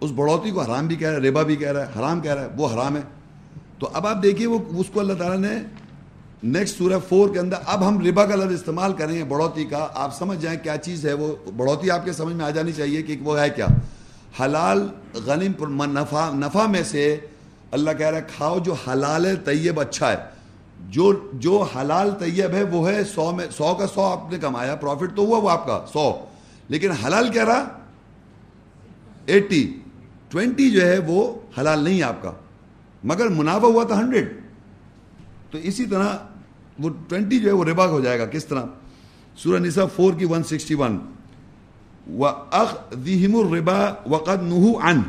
[0.00, 2.34] اس بڑھوتی کو حرام بھی کہہ رہا ہے، ربا بھی کہہ رہا ہے، حرام کہہ
[2.34, 3.02] رہا ہے، وہ حرام ہے۔
[3.78, 5.62] تو اب آپ دیکھیے وہ، اس کو اللہ تعالیٰ نے
[6.42, 9.88] نیکسٹ سورہ فور کے اندر اب ہم ربا کا لفظ استعمال کریں گے بڑھوتی کا۔
[9.94, 13.02] آپ سمجھ جائیں کیا چیز ہے وہ۔ بڑھوتی آپ کے سمجھ میں آ جانی چاہیے
[13.02, 13.66] کہ وہ ہے کیا۔
[14.40, 17.20] حلال، غنیم نفع نفع میں سے
[17.70, 20.16] اللہ کہہ رہا ہے، کھاؤ جو حلال طیب اچھا ہے۔
[20.80, 24.74] جو جو حلال طیب ہے وہ ہے سو میں، سو کا سو آپ نے کمایا
[24.74, 26.24] پروفٹ تو ہوا وہ آپ کا، سو۔
[26.68, 27.78] لیکن حلال کہہ رہا
[29.26, 29.78] ایٹی،
[30.28, 32.32] ٹوینٹی جو ہے وہ حلال نہیں آپ کا۔
[33.04, 34.40] مگر منافع ہوا تھا ہنڈریڈ۔
[35.50, 36.16] تو اسی طرح
[36.78, 38.26] وہ ٹوینٹی جو ہے وہ ربا ہو جائے گا.
[38.26, 38.64] کس طرح؟
[39.36, 40.98] سورہ نسا فور کی ون سکسٹی ون
[42.18, 42.74] و اخ
[43.06, 45.02] دہم الربا وقد نہو ان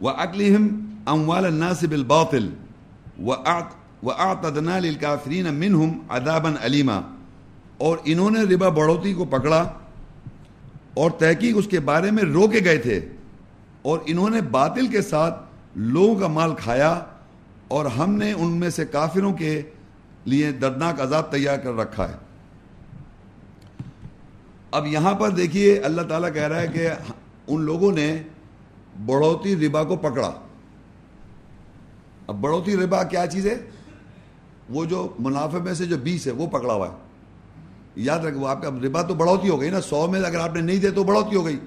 [0.00, 0.68] و اکلیم
[1.06, 2.48] اموال الناس بالباطل.
[3.24, 3.34] و
[4.02, 7.00] وَأَعْتَدْنَا لِلْكَافِرِينَ مِنْهُمْ عَذَابًا عَلِيمًا
[7.78, 9.60] اور انہوں نے ربا بڑھوتی کو پکڑا
[10.94, 12.98] اور تحقیق اس کے بارے میں روکے گئے تھے
[13.82, 15.36] اور انہوں نے باطل کے ساتھ
[15.94, 16.90] لوگوں کا مال کھایا
[17.68, 19.54] اور ہم نے ان میں سے کافروں کے
[20.24, 22.14] لیے دردناک عذاب تیار کر رکھا ہے۔
[24.70, 26.88] اب یہاں پر دیکھیے اللہ تعالیٰ کہہ رہا ہے کہ
[27.46, 28.22] ان لوگوں نے
[29.06, 30.30] بڑھوتی ربا کو پکڑا۔
[32.26, 33.54] اب بڑھوتی ربا کیا چیز ہے؟
[34.70, 36.94] وہ جو منافع میں سے جو بیس ہے وہ پکڑا ہوا ہے۔
[37.96, 40.54] یاد رکھ وہ آپ کا ربا تو بڑھوتی ہو گئی نا، سو میں اگر آپ
[40.54, 41.58] نے نہیں دے تو بڑھوتی ہو گئی۔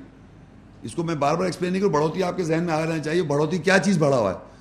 [0.81, 2.99] اس کو میں بار بار ایکسپلین نہیں کروں، بڑھوتی آپ کے ذہن میں آ رہنا
[2.99, 4.54] چاہیے بڑھوتی کیا چیز بڑھا ہوا ہے؟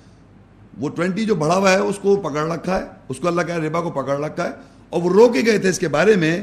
[0.77, 3.57] وہ ٹوینٹی جو بڑھا ہوا ہے، اس کو پکڑ رکھا ہے، اس کو اللہ کا
[3.57, 4.51] ربا کو پکڑ رکھا ہے،
[4.89, 6.41] اور وہ رو کے گئے تھے اس کے بارے میں،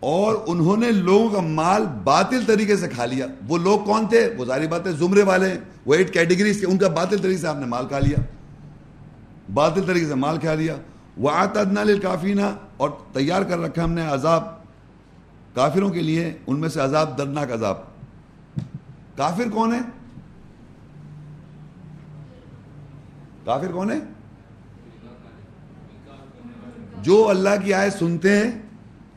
[0.00, 4.28] اور انہوں نے لوگوں کا مال باطل طریقے سے کھا لیا۔ وہ لوگ کون تھے؟
[4.38, 7.38] وہ ظاہری بات ہے، زمرے والے ہیں۔ وہ ایٹ کیٹیگریز کے، ان کا باطل طریقے
[7.38, 8.18] سے آپ نے مال کھا لیا۔
[9.54, 10.76] باطل طریقے سے مال کھا لیا۔
[11.16, 14.44] وہ آتنا کافینہ اور تیار کر رکھا ہم نے عذاب
[15.54, 17.76] کافروں کے لیے، ان میں سے عذاب دردناک عذاب۔
[19.16, 19.80] کافر کون ہے
[23.44, 23.98] کافر کون ہے؟
[27.02, 28.50] جو اللہ کی آئے سنتے ہیں،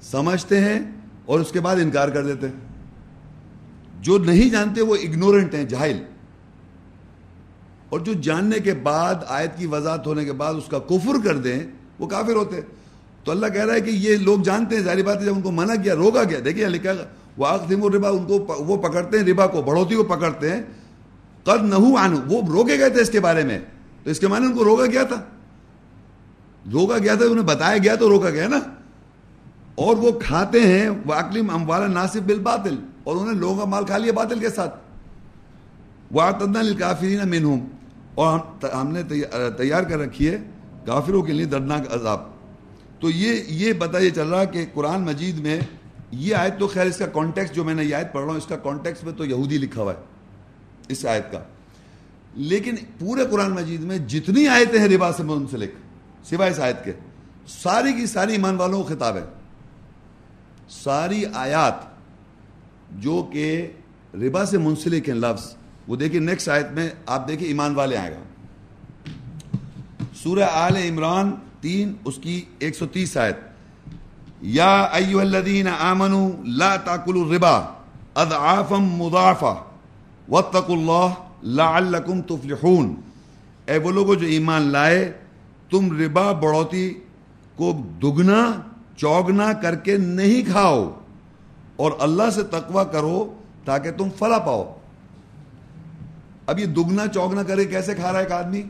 [0.01, 0.79] سمجھتے ہیں
[1.25, 2.53] اور اس کے بعد انکار کر دیتے ہیں۔
[4.01, 6.03] جو نہیں جانتے وہ اگنورنٹ ہیں، جاہل۔
[7.89, 11.37] اور جو جاننے کے بعد، آیت کی وضاحت ہونے کے بعد اس کا کفر کر
[11.37, 11.59] دیں،
[11.99, 12.61] وہ کافر ہوتے
[13.23, 15.41] تو اللہ کہہ رہا ہے کہ یہ لوگ جانتے ہیں، ظاہری بات ہے، جب ان
[15.41, 16.91] کو منع کیا، روکا گیا۔ دیکھیے لکھا
[17.37, 20.61] وہ آخم و ربا ان کو وہ پکڑتے ہیں، ربا کو، بڑھوتی کو پکڑتے ہیں۔
[21.43, 23.59] قد نہ وہ روکے گئے تھے اس کے بارے میں۔
[24.05, 25.23] تو اس کے معنی ان کو روکا گیا تھا۔
[26.71, 28.59] روکا گیا تھا انہیں بتایا گیا تو روکا گیا نا۔
[29.75, 33.85] اور وہ کھاتے ہیں وہ اکلیم اموال ناصف بل باطل اور انہیں لوگوں کا مال
[33.85, 34.75] کھا لیا باطل کے ساتھ۔
[36.11, 37.59] وہ آتدنا کافرین منہم
[38.15, 38.39] اور
[38.73, 39.03] ہم نے
[39.57, 40.37] تیار کر رکھی ہے
[40.85, 42.19] کافروں کے لیے دردناک عذاب۔
[42.99, 45.59] تو یہ یہ پتہ یہ چل رہا کہ قرآن مجید میں
[46.11, 48.37] یہ آیت تو خیر، اس کا کانٹیکس جو میں نے یہ آیت پڑھ رہا ہوں،
[48.37, 50.03] اس کا کانٹیکس میں تو یہودی لکھا ہوا ہے۔
[50.89, 51.39] اس آیت کا۔
[52.35, 55.71] لیکن پورے قرآن مجید میں جتنی آیتیں ہیں ربا سے منسلک،
[56.23, 56.91] سوائے اس آیت کے،
[57.47, 59.23] ساری کی ساری ایمان والوں کو خطاب ہے۔
[60.69, 61.73] ساری آیات
[62.91, 63.71] جو کہ
[64.13, 65.55] ربا سے منسلک ہیں لفظ،
[65.87, 68.23] وہ دیکھیں نیکسٹ آیت میں آپ دیکھیں ایمان والے آئے گا۔
[70.23, 71.31] سورہ آل عمران
[71.61, 73.37] تین، اس کی ایک سو تیس آیت۔
[74.41, 77.73] یا ایوہ الذین آمنوا لا تاکلوا الربا
[78.15, 79.53] اضعافا مضاعفا،
[80.29, 82.95] واتقوا اللہ لعلکم تفلحون۔
[83.65, 85.11] اے وہ لوگوں جو ایمان لائے،
[85.69, 86.93] تم ربا بڑھوتی
[87.55, 88.51] کو دگنا،
[88.97, 90.91] چوگنا کر کے نہیں کھاؤ،
[91.75, 93.33] اور اللہ سے تقوی کرو
[93.65, 94.77] تاکہ تم فلا پاؤ۔
[96.47, 98.61] اب یہ دگنا، چوگنا کرے کیسے کھا رہا ہے ایک آدمی؟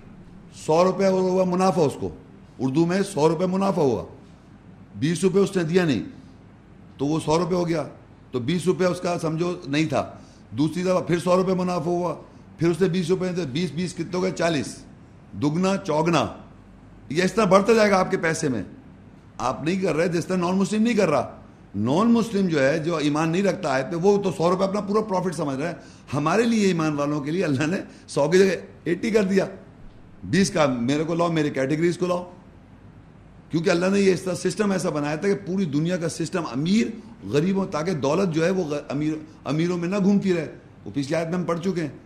[0.65, 2.09] سو روپے ہوا منافع اس کو۔
[2.59, 4.03] اردو میں سو روپے منافع ہوا۔
[4.95, 6.03] بیس روپے اس نے دیا نہیں۔
[6.97, 7.83] تو وہ سو روپے ہو گیا۔
[8.31, 10.11] تو بیس روپے اس کا، سمجھو، نہیں تھا۔
[10.51, 12.15] دوسری دفعہ پھر سو روپے منافع ہوا۔
[12.57, 14.77] پھر اس نے بیس روپے بیس بیس، کتنے ہو گئے؟ چالیس۔
[15.41, 16.27] دگنا، چوگنا۔
[17.09, 18.63] یہ اس طرح بڑھتا جائے گا آپ کے پیسے میں۔
[19.37, 21.41] آپ نہیں کر رہے، جس طرح نان مسلم نہیں کر رہا۔
[21.75, 24.81] نان مسلم جو ہے، جو ایمان نہیں رکھتا آئے پہ وہ تو سو روپے اپنا
[24.81, 25.73] پورا پروفٹ سمجھ رہا ہے۔
[26.13, 27.77] ہمارے لیے ایمان والوں کے لیے اللہ نے
[28.07, 29.45] سو کی جگہ ایٹی کر دیا۔
[30.23, 32.31] بیس کا میرے کو لاؤ، میرے کیٹیگریز کو لاؤ۔
[33.51, 36.43] کیونکہ اللہ نے یہ اس طرح سسٹم ایسا بنایا تھا کہ پوری دنیا کا سسٹم
[36.51, 36.87] امیر،
[37.27, 39.13] غریبوں، تاکہ دولت جو ہے وہ امیر
[39.45, 42.04] امیروں میں نہ گھومتی رہے۔ وہ پچھلی آیت میں ہم پڑھ چکے ہیں۔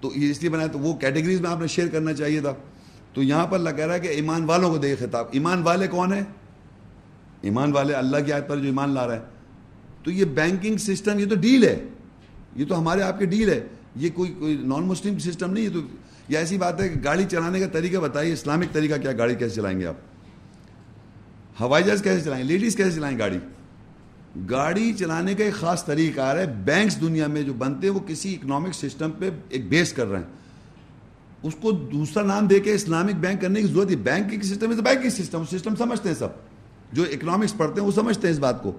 [0.00, 2.54] تو یہ اس لیے بنایا تو وہ کیٹیگریز میں آپ نے شیئر کرنا چاہیے تھا۔
[3.14, 5.86] تو یہاں پر اللہ کہہ رہا ہے کہ ایمان والوں کو دے خطاب۔ ایمان والے
[5.86, 6.22] کون ہیں؟
[7.40, 9.20] ایمان والے اللہ کی آیت پر جو ایمان لا رہا ہے۔
[10.02, 11.84] تو یہ بینکنگ سسٹم یہ تو ڈیل ہے۔
[12.56, 13.60] یہ تو ہمارے آپ کے ڈیل ہے۔
[13.96, 15.80] یہ کوئی کوئی نان مسلم سسٹم نہیں ہے تو
[16.28, 19.54] یہ ایسی بات ہے کہ گاڑی چلانے کا طریقہ بتائیے، اسلامک طریقہ کیا؟ گاڑی کیسے
[19.54, 19.94] چلائیں گے آپ؟
[21.60, 23.38] ہوائی جہاز کیسے چلائیں؟ لیڈیز کیسے چلائیں گاڑی؟
[24.50, 27.94] گاڑی چلانے کا ایک خاص طریقہ آ رہا ہے۔ بینکس دنیا میں جو بنتے ہیں،
[27.94, 30.26] وہ کسی اکنامک سسٹم پہ ایک بیس کر رہے ہیں۔
[31.42, 34.80] اس کو دوسرا نام دے کے اسلامک بینک کرنے کی ضرورت ہے۔ Banking system is
[34.80, 36.28] banking system system سمجھتے ہیں سب۔
[36.92, 38.72] جو اکنامکس پڑھتے ہیں، وہ سمجھتے ہیں اس بات کو۔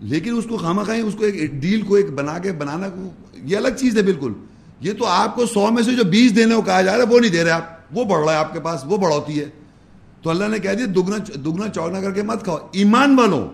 [0.00, 3.56] لیکن اس کو خامہ خائیں اس کو ایک ڈیل کو ایک بنا کے بنانا یہ
[3.56, 4.32] الگ چیز ہے بالکل۔
[4.80, 7.14] یہ تو آپ کو سو میں سے جو بیس دینے کو کہا جا رہا ہے،
[7.14, 9.44] وہ نہیں دے رہے آپ۔ وہ بڑھ رہا ہے آپ کے پاس، وہ بڑھوتی ہے۔
[10.22, 13.48] تو اللہ نے کہہ دیا، دگنا دگنا چوگنا کر کے مت کھاؤ۔ ایمان والوں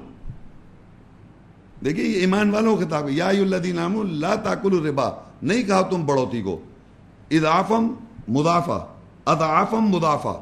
[1.84, 5.10] دیکھیے، یہ ایمان والوں کتاب یا اللہ لا تاکل الربا۔
[5.42, 6.60] نہیں کہا تم بڑھوتی کو۔
[7.30, 7.92] اضافم
[8.28, 8.78] مدافع
[9.26, 10.32] اضافم مدافع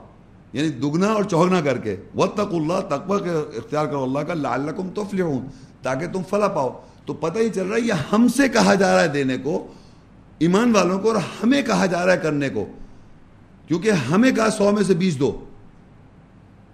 [0.52, 4.34] یعنی دگنا اور چوگنا کر کے۔ و تک اللہ، تقوی کے اختیار کرو اللہ کا،
[4.34, 5.46] لعلکم تفلحون۔
[5.82, 8.94] تاکہ تم فلا پاؤ۔ تو پتہ ہی چل رہا ہے، یہ ہم سے کہا جا
[8.94, 9.66] رہا ہے دینے کو،
[10.38, 12.66] ایمان والوں کو اور ہمیں کہا جا رہا ہے کرنے کو۔
[13.68, 15.44] کیونکہ ہمیں کہا سو میں سے بیس دو۔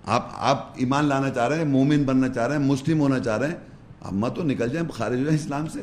[0.07, 3.39] آپ آپ ایمان لانا چاہ رہے ہیں، مومن بننا چاہ رہے ہیں، مسلم ہونا چاہ
[3.39, 3.70] رہے ہیں
[4.01, 5.81] اب مت تو نکل جائیں خارج ہو جائیں اسلام سے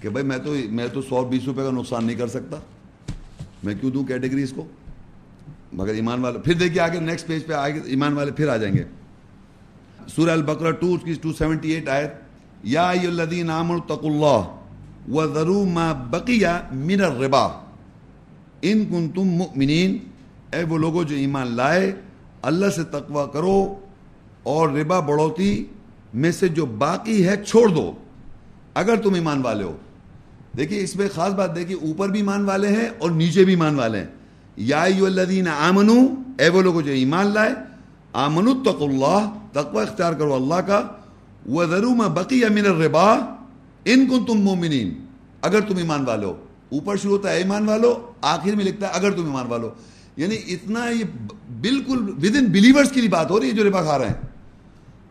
[0.00, 2.56] کہ بھائی میں تو میں تو سو بیس روپے کا نقصان نہیں کر سکتا۔
[3.64, 4.64] میں کیوں دوں کیٹیگریز کو؟
[5.72, 8.74] مگر ایمان والے پھر دیکھیے آگے نیکسٹ پیج پہ آگے ایمان والے پھر آ جائیں
[8.74, 8.82] گے۔
[10.08, 12.12] سورہ البقرہ ٹو کی ٹو سیونٹی ایٹ آیت،
[12.64, 17.46] یا الذین آمنوا اتقوا اللہ وذروا ما بقی من الربا۔
[18.62, 19.98] ان کنتم مؤمنین،
[20.52, 21.92] اے وہ لوگوں جو ایمان لائے،
[22.42, 23.74] اللہ سے تقوی کرو
[24.42, 25.64] اور ربا بڑھوتی۔
[26.16, 27.92] میں سے جو باقی ہے چھوڑ دو۔
[28.74, 29.76] اگر تم ایمان والے ہو۔
[30.56, 33.74] دیکھیے، اس میں خاص بات دیکھیے، اوپر بھی ایمان والے ہیں اور نیچے بھی ایمان
[33.74, 34.06] والے ہیں۔
[34.56, 35.98] یا الذین آمنو،
[36.38, 37.50] اے وہ لوگ جو ایمان لائے،
[38.12, 40.88] آمنو تق اللہ، تقوی اختیار کرو اللہ کا۔
[41.48, 43.12] وذرو ما بقی من الربا
[43.84, 44.94] ان کن تم مومنین
[45.42, 46.34] اگر تم ایمان والو
[46.72, 49.70] اوپر شروع ہوتا ہے ایمان والو، آخر میں لکھتا ہے اگر تم ایمان والو
[50.16, 51.04] یعنی اتنا یہ
[51.60, 54.25] بالکل ود ان بلیورس کی بات ہو رہی ہے جو ربا کھا رہے ہیں۔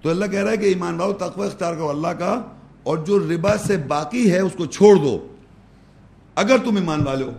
[0.06, 2.41] تو اللہ کہہ رہا ہے کہ ایمان والو، تقوی اختیار کرو اللہ کا،
[2.84, 5.28] اور جو ربا سے باقی ہے اس کو چھوڑ دو۔
[6.36, 7.32] اگر تم ایمان والے ہو۔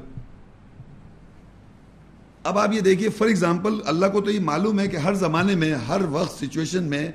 [2.44, 5.54] اب آپ یہ دیکھیے فار ایگزامپل اللہ کو تو یہ معلوم ہے کہ ہر زمانے
[5.54, 7.12] میں، ہر وقت سچویشن میں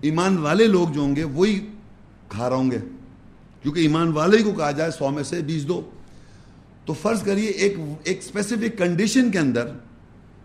[0.00, 1.66] ایمان والے لوگ جو ہوں گے، وہی
[2.28, 2.78] کھا رہے ہوں گے۔
[3.62, 5.90] کیونکہ ایمان والے ہی کو کہا جائے سو میں سے بیس دو۔
[6.84, 9.68] تو فرض کریے، ایک ایک اسپیسیفک کنڈیشن کے اندر،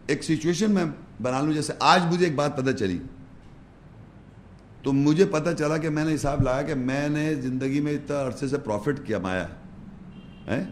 [0.08, 0.86] ایک سچویشن میں
[1.22, 2.98] بنا لوں جیسے آج مجھے ایک بات پتہ چلی۔
[4.84, 8.22] تو مجھے پتہ چلا کہ میں نے حساب لایا کہ میں نے زندگی میں اتنا
[8.22, 9.48] عرصے سے پروفٹ کیا مایا
[10.48, 10.64] ہے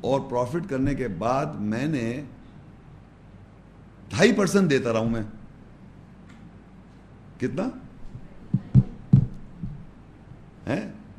[0.00, 2.22] اور پروفٹ کرنے کے بعد میں نے
[4.08, 5.22] ڈھائی پرسنٹ دیتا رہا ہوں میں۔
[7.40, 7.68] کتنا؟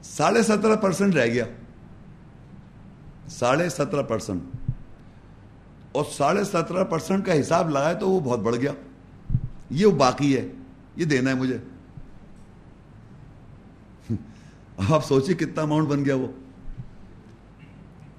[0.04, 1.46] ساڑھے سترہ پرسنٹ رہ گیا۔
[3.30, 4.42] ساڑھے سترہ پرسنٹ
[5.92, 8.72] اور ساڑھے سترہ پرسنٹ کا حساب لگائے تو وہ بہت بڑھ گیا۔
[9.70, 10.48] یہ باقی ہے۔
[11.00, 11.58] یہ دینا ہے مجھے۔
[14.90, 16.28] آپ سوچیے کتنا اماؤنٹ بن گیا وہ۔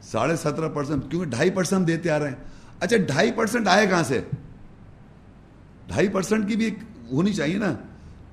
[0.02, 2.36] ساڑھے سترہ پرسنٹ کیونکہ ڈھائی پرسنٹ دیتے آ رہے ہیں۔
[2.80, 4.20] اچھا ڈھائی پرسنٹ آئے کہاں سے؟
[5.86, 6.74] ڈھائی پرسنٹ کی بھی ایک
[7.10, 7.74] ہونی چاہیے نا۔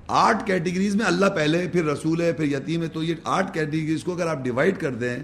[0.08, 4.04] آٹھ کیٹیگریز میں اللہ پہلے، پھر رسول ہے، پھر یتیم ہے، تو یہ آٹھ کیٹیگریز
[4.04, 5.18] کو اگر آپ ڈیوائڈ کر دیں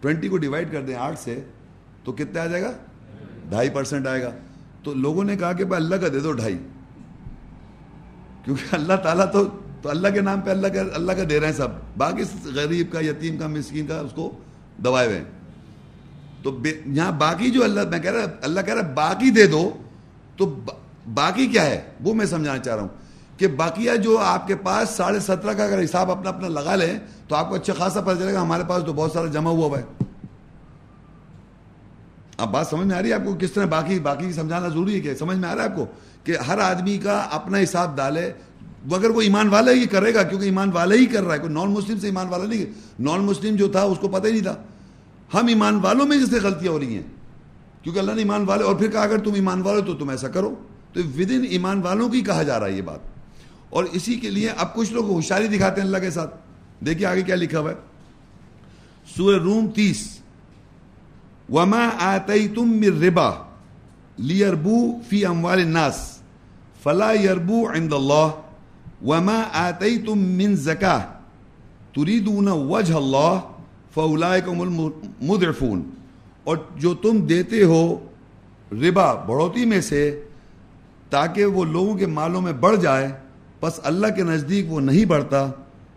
[0.00, 1.40] ٹوینٹی کو ڈیوائڈ کر دیں آٹھ سے،
[2.04, 2.72] تو کتنے آ جائے گا؟
[3.48, 4.30] ڈھائی پرسنٹ آئے گا۔
[4.82, 6.58] تو لوگوں نے کہا کہ بھائی اللہ کا دے دو ڈھائی۔
[8.48, 9.44] کیونکہ اللہ تعالیٰ تو
[9.82, 12.22] تو اللہ کے نام پہ اللہ کا اللہ کا دے رہے ہیں سب۔ باقی
[12.54, 14.30] غریب کا، یتیم کا، مسکین کا اس کو
[14.84, 15.24] دوائے ہوئے
[16.42, 19.70] تو یہاں باقی جو اللہ میں کہہ رہا اللہ کہہ رہا باقی دے دو۔
[20.36, 20.60] تو
[21.14, 24.90] باقی کیا ہے؟ وہ میں سمجھانا چاہ رہا ہوں کہ باقیہ جو آپ کے پاس
[24.90, 28.18] ساڑھے سترہ کا اگر حساب اپنا اپنا لگا لیں تو آپ کو اچھا خاصا پتہ
[28.18, 29.84] چلے گا ہمارے پاس تو بہت سارا جمع ہوا ہوا ہے۔
[32.36, 34.94] اب بات سمجھ میں آ رہی ہے آپ کو کس طرح باقی باقی سمجھانا ضروری
[34.94, 35.86] ہے کہ سمجھ میں آ رہا ہے آپ کو؟
[36.28, 38.32] کہ ہر آدمی کا اپنا حساب ڈالے۔
[38.84, 41.52] مگر وہ ایمان والا ہی کرے گا، کیونکہ ایمان والا ہی کر رہا ہے۔ کوئی
[41.52, 42.64] نان مسلم سے ایمان والا نہیں
[43.02, 44.54] نان مسلم جو تھا، اس کو پتہ ہی نہیں تھا۔
[45.34, 47.02] ہم ایمان والوں میں جیسے غلطیاں ہو رہی ہیں۔
[47.82, 50.28] کیونکہ اللہ نے ایمان والے، اور پھر کہا، اگر تم ایمان والے تو تم ایسا
[50.28, 50.54] کرو۔
[50.92, 52.98] تو ود ان ایمان والوں کی کہا جا رہا ہے یہ بات۔
[53.70, 56.34] اور اسی کے لیے اب کچھ لوگ ہوشیاری دکھاتے ہیں اللہ کے ساتھ۔
[56.86, 57.76] دیکھیے آگے کیا لکھا ہوا ہے۔
[59.16, 60.18] سورہ روم تیس۔
[61.48, 63.30] وما آتیتم من ربا
[64.16, 66.17] لیربو فی اموال الناس۔
[66.82, 68.28] فلا یربو عند اللہ
[69.06, 71.00] وما آتیتم من زکاہ
[71.94, 73.38] تریدون وجہ اللہ
[73.94, 75.80] فَأُولَائِكُمُ الْمُدْعِفُونَ
[76.44, 77.82] اور جو تم دیتے ہو
[78.82, 80.02] ربا بڑھوتی میں سے
[81.10, 83.08] تاکہ وہ لوگوں کے مالوں میں بڑھ جائے،
[83.60, 85.40] پس اللہ کے نزدیک وہ نہیں بڑھتا،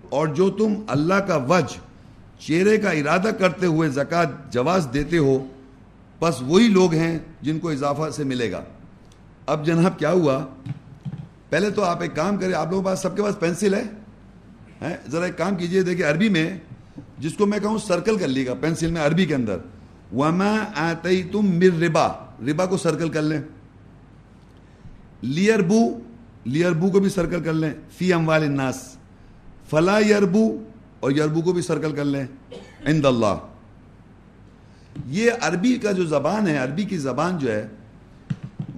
[0.09, 1.79] اور جو تم اللہ کا وجہ،
[2.45, 5.37] چہرے کا ارادہ کرتے ہوئے زکوٰۃ جواز دیتے ہو،
[6.19, 8.61] پس وہی لوگ ہیں جن کو اضافہ سے ملے گا۔
[9.45, 10.45] اب جناب کیا ہوا؟
[11.49, 13.83] پہلے تو آپ ایک کام کریں، آپ لوگوں کے پاس، سب کے پاس پینسل ہے
[15.07, 16.57] ذرا ایک کام کیجیے، دیکھیں عربی میں،
[17.19, 19.57] جس کو میں کہوں سرکل کر لیے گا پینسل میں عربی کے اندر۔
[20.15, 22.07] وما آتیتم مر ربا
[22.47, 23.41] ربا کو سرکل کر لیں۔
[25.21, 25.99] لیربو
[26.45, 28.97] لیربو کو بھی سرکل کر لیں۔ فی اموال الناس،
[29.69, 30.63] فلا یربو
[30.99, 32.25] اور یربو کو بھی سرکل کر لیں۔
[32.85, 33.37] عند اللہ
[35.05, 37.67] یہ عربی کا جو زبان ہے، عربی کی زبان جو ہے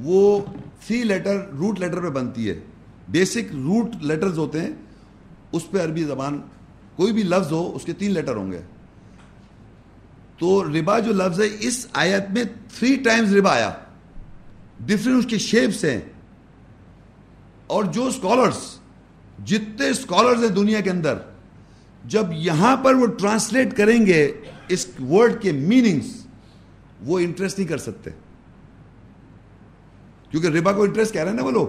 [0.04, 0.40] وہ
[0.88, 2.60] تھری لیٹر روٹ لیٹر پہ بنتی ہے۔
[3.10, 4.70] بیسک روٹ لیٹرز ہوتے ہیں،
[5.52, 6.42] اس پہ عربی زبان،
[6.96, 8.62] کوئی بھی لفظ ہو، اس کے تین لیٹر ہوں گے۔
[10.38, 12.44] تو ربا جو لفظ ہے، اس آیت میں
[12.80, 13.74] تھری ٹائمز ربا آیا۔
[14.80, 16.02] ڈفرینٹ اس کے شیپس ہیں۔
[17.68, 18.80] اور جو اسکالرس
[19.46, 21.14] جتنے اسکالرز ہیں دنیا کے اندر،
[22.06, 24.32] جب یہاں پر وہ ٹرانسلیٹ کریں گے
[24.68, 26.28] اس ورڈ کے میننگز
[27.02, 28.10] وہ انٹرسٹ نہیں کر سکتے۔
[30.34, 31.68] کیونکہ ربا کو انٹرسٹ کہہ رہے ہیں نا وہ لوگ۔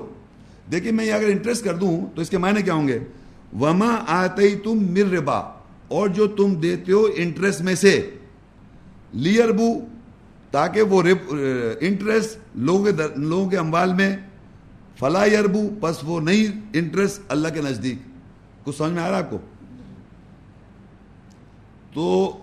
[0.70, 2.98] دیکھیں میں یہ اگر انٹرسٹ کر دوں تو اس کے معنی کیا ہوں گے؟
[3.60, 5.38] وما آتے تم مر ربا۔
[5.88, 8.10] اور جو تم دیتے ہو انٹرسٹ میں سے۔
[9.12, 9.80] لیربو
[10.50, 11.02] تاکہ وہ
[11.80, 14.16] انٹرسٹ لوگوں کے لوگوں کے اموال میں۔
[14.98, 17.98] فلا یربو بس وہ نہیں انٹرسٹ اللہ کے نزدیک۔
[18.64, 19.38] کچھ سمجھ میں آ رہا آپ کو؟
[21.94, 22.36] تو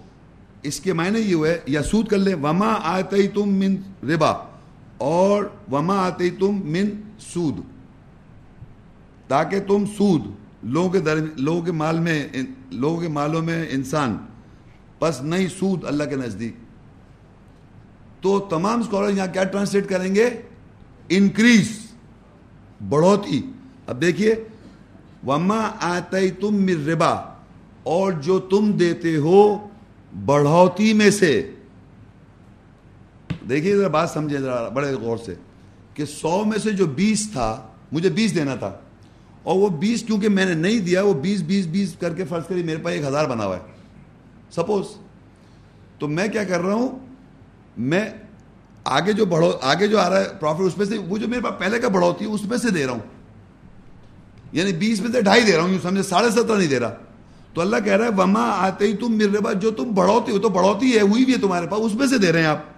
[0.64, 3.76] اس کے معنی یہ ہوئے یا سود کر لیں۔ وما آتے تم من
[4.10, 4.51] ربا۔
[5.02, 6.90] اور وما آتے تم من
[7.20, 7.56] سود۔
[9.28, 10.22] تاکہ تم سود
[10.64, 12.28] لوگوں کے در لوگوں کے مال میں
[12.72, 14.18] لوگوں کے مالوں میں انسان،
[15.00, 16.56] پس نہیں سود اللہ کے نزدیک۔
[18.22, 20.30] تو تمام اسکالر یہاں کیا ٹرانسلیٹ کریں گے؟
[21.10, 21.92] انکریز
[22.90, 23.52] بڑھوتی۔
[23.88, 24.36] اب دیکھیے،
[25.28, 27.14] وما آتے تم مر ربا۔
[27.84, 29.68] اور جو تم دیتے ہو،
[30.26, 31.52] بڑھوتی میں سے۔
[33.50, 35.36] دیکھیے، ذرا بات سمجھے ذرا بڑے غور سے
[35.94, 38.72] کہ سو میں سے جو بیس تھا، مجھے بیس دینا تھا،
[39.44, 42.44] اور وہ بیس کیونکہ میں نے نہیں دیا، وہ بیس بیس بیس کر کے فرض
[42.48, 43.62] کری میرے پاس ایک ہزار بنا ہوا ہے۔
[44.52, 44.86] سپوز،
[46.00, 47.00] تو میں کیا کر رہا ہوں؟
[47.78, 48.10] میں
[48.84, 51.42] آگے جو بڑھو، آگے جو آ رہا ہے پروفٹ اس میں سے، وہ جو میرے
[51.42, 53.22] پاس پہلے کا بڑھوتی ہے، اس میں سے دے رہا ہوں۔
[54.52, 56.94] یعنی بیس میں سے ڈھائی دے رہا ہوں سمجھے، ساڑھے سترہ نہیں دے رہا۔
[57.54, 60.40] تو اللہ کہہ رہا ہے، وما آتے ہی تم میرے پاس جو تم بڑھوتی ہو،
[60.40, 62.71] تو بڑھوتی ہے ہوئی بھی ہے تمہارے پاس، اس میں سے دے رہے ہیں آپ۔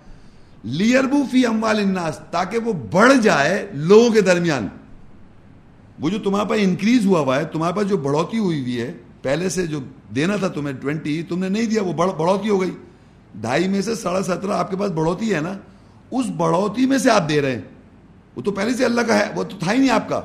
[0.63, 4.67] لیربو فی اموال الناس، تاکہ وہ بڑھ جائے لوگوں کے درمیان۔
[5.99, 8.93] وہ جو تمہارے پاس انکریز ہوا ہوا ہے، تمہارے پاس جو بڑھوتی ہوئی ہوئی ہے،
[9.21, 9.79] پہلے سے جو
[10.15, 12.71] دینا تھا تمہیں ٹوینٹی، تم نے نہیں دیا، وہ بڑھوتی ہو گئی۔
[13.35, 15.53] ڈھائی میں سے ساڑھے سترہ آپ کے پاس بڑھوتی ہے نا،
[16.11, 17.61] اس بڑھوتی میں سے آپ دے رہے ہیں۔
[18.35, 20.21] وہ تو پہلے سے اللہ کا ہے، وہ تو تھا ہی نہیں آپ کا۔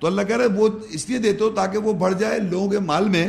[0.00, 2.78] تو اللہ کہہ رہے وہ اس لیے دیتے ہو تاکہ وہ بڑھ جائے لوگوں کے
[2.78, 3.28] مال میں۔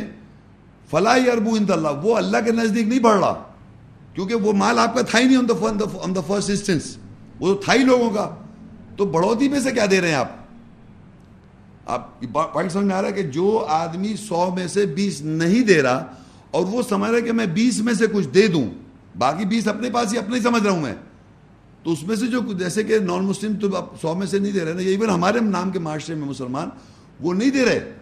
[0.90, 3.53] فلاح اربو انت اللہ، وہ اللہ کے نزدیک نہیں بڑھ رہا۔
[4.14, 6.96] کیونکہ وہ مال آپ کا تھا ہی نہیں آن دا فرسٹ انسٹنس
[7.40, 8.28] وہ تو تھا ہی لوگوں کا.
[8.96, 10.30] تو بڑھوتی میں سے کیا دے رہے ہیں آپ؟
[11.86, 15.62] آپ پوائنٹ سمجھ میں آ رہا ہے کہ جو آدمی سو میں سے بیس نہیں
[15.62, 16.04] دے رہا
[16.50, 18.64] اور وہ سمجھ رہا ہے کہ میں بیس میں سے کچھ دے دوں،
[19.18, 20.94] باقی بیس اپنے پاس ہی اپنے ہی سمجھ رہا ہوں میں،
[21.82, 23.68] تو اس میں سے جو جیسے کہ نان مسلم تو
[24.00, 26.68] سو میں سے نہیں دے رہے نا ایون ہمارے نام کے معاشرے میں مسلمان
[27.20, 27.92] وہ نہیں دے رہے،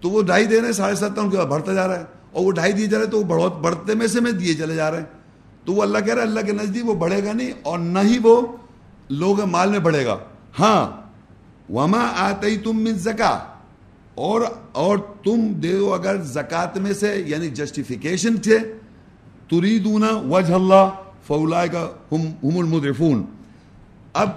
[0.00, 2.04] تو وہ ڈھائی دے رہے ہیں، ساڑھے سات ان کے بعد بڑھتا جا رہا ہے۔
[2.32, 4.74] اور وہ ڈھائی دیے جا رہے تو وہ بڑھوت بڑھتے میں سے میں دیے چلے
[4.74, 5.06] جا رہے ہیں۔
[5.64, 7.98] تو وہ اللہ کہہ رہا ہے، اللہ کے نزدیک وہ بڑھے گا نہیں اور نہ
[7.98, 8.40] ہی وہ
[9.10, 10.18] لوگ مال میں بڑھے گا۔
[10.58, 10.90] ہاں۔
[11.72, 13.38] وما آتے تم من زکا
[14.14, 14.40] اور
[14.72, 18.58] اور تم دے دو اگر زکات میں سے یعنی جسٹیفیکیشن تھے
[19.48, 20.88] تریدون وجہ اللہ
[21.26, 23.22] فولائے کا ہم ہم المدرفون
[24.12, 24.28] اب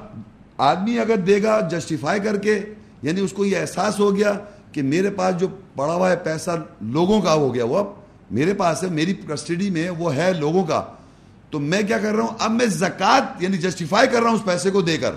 [0.57, 2.59] آدمی اگر دے گا جسٹیفائی کر کے
[3.01, 4.33] یعنی اس کو یہ احساس ہو گیا
[4.75, 6.51] کہ میرے پاس جو پڑا ہوا ہے پیسہ
[6.81, 7.85] لوگوں کا ہو گیا وہ اب
[8.31, 10.83] میرے پاس ہے، میری کسٹڈی میں وہ ہے لوگوں کا۔
[11.49, 14.45] تو میں کیا کر رہا ہوں؟ اب میں زکات یعنی جسٹیفائی کر رہا ہوں اس
[14.45, 15.11] پیسے کو دے کر۔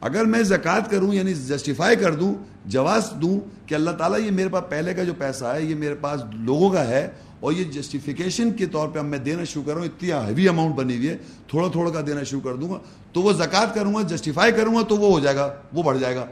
[0.00, 2.34] اگر میں زکوٰۃ کروں یعنی جسٹیفائی کر دوں،
[2.64, 5.94] جواز دوں کہ اللہ تعالیٰ یہ میرے پاس پہلے کا جو پیسہ ہے، یہ میرے
[5.94, 7.08] پاس لوگوں کا ہے
[7.40, 10.96] اور یہ جسٹیفیکیشن کے طور پہ اب میں دینا شروع کروں اتنی ہیوی اماؤنٹ بنی
[10.96, 11.16] ہوئی ہے۔
[11.48, 12.78] تھوڑا تھوڑا کا دینا شروع کر دوں گا۔
[13.12, 15.98] تو وہ زکوٰۃ کروں گا جسٹیفائی کروں گا تو وہ ہو جائے گا، وہ بڑھ
[15.98, 16.26] جائے گا۔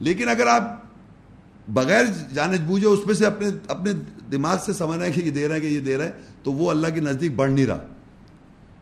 [0.00, 0.62] لیکن اگر آپ
[1.68, 3.92] بغیر جانے بوجھے اس میں سے اپنے اپنے
[4.32, 6.12] دماغ سے سمجھ رہے ہیں کہ یہ دے رہے ہیں کہ یہ دے رہے ہیں،
[6.42, 7.86] تو وہ اللہ کے نزدیک بڑھ نہیں رہا۔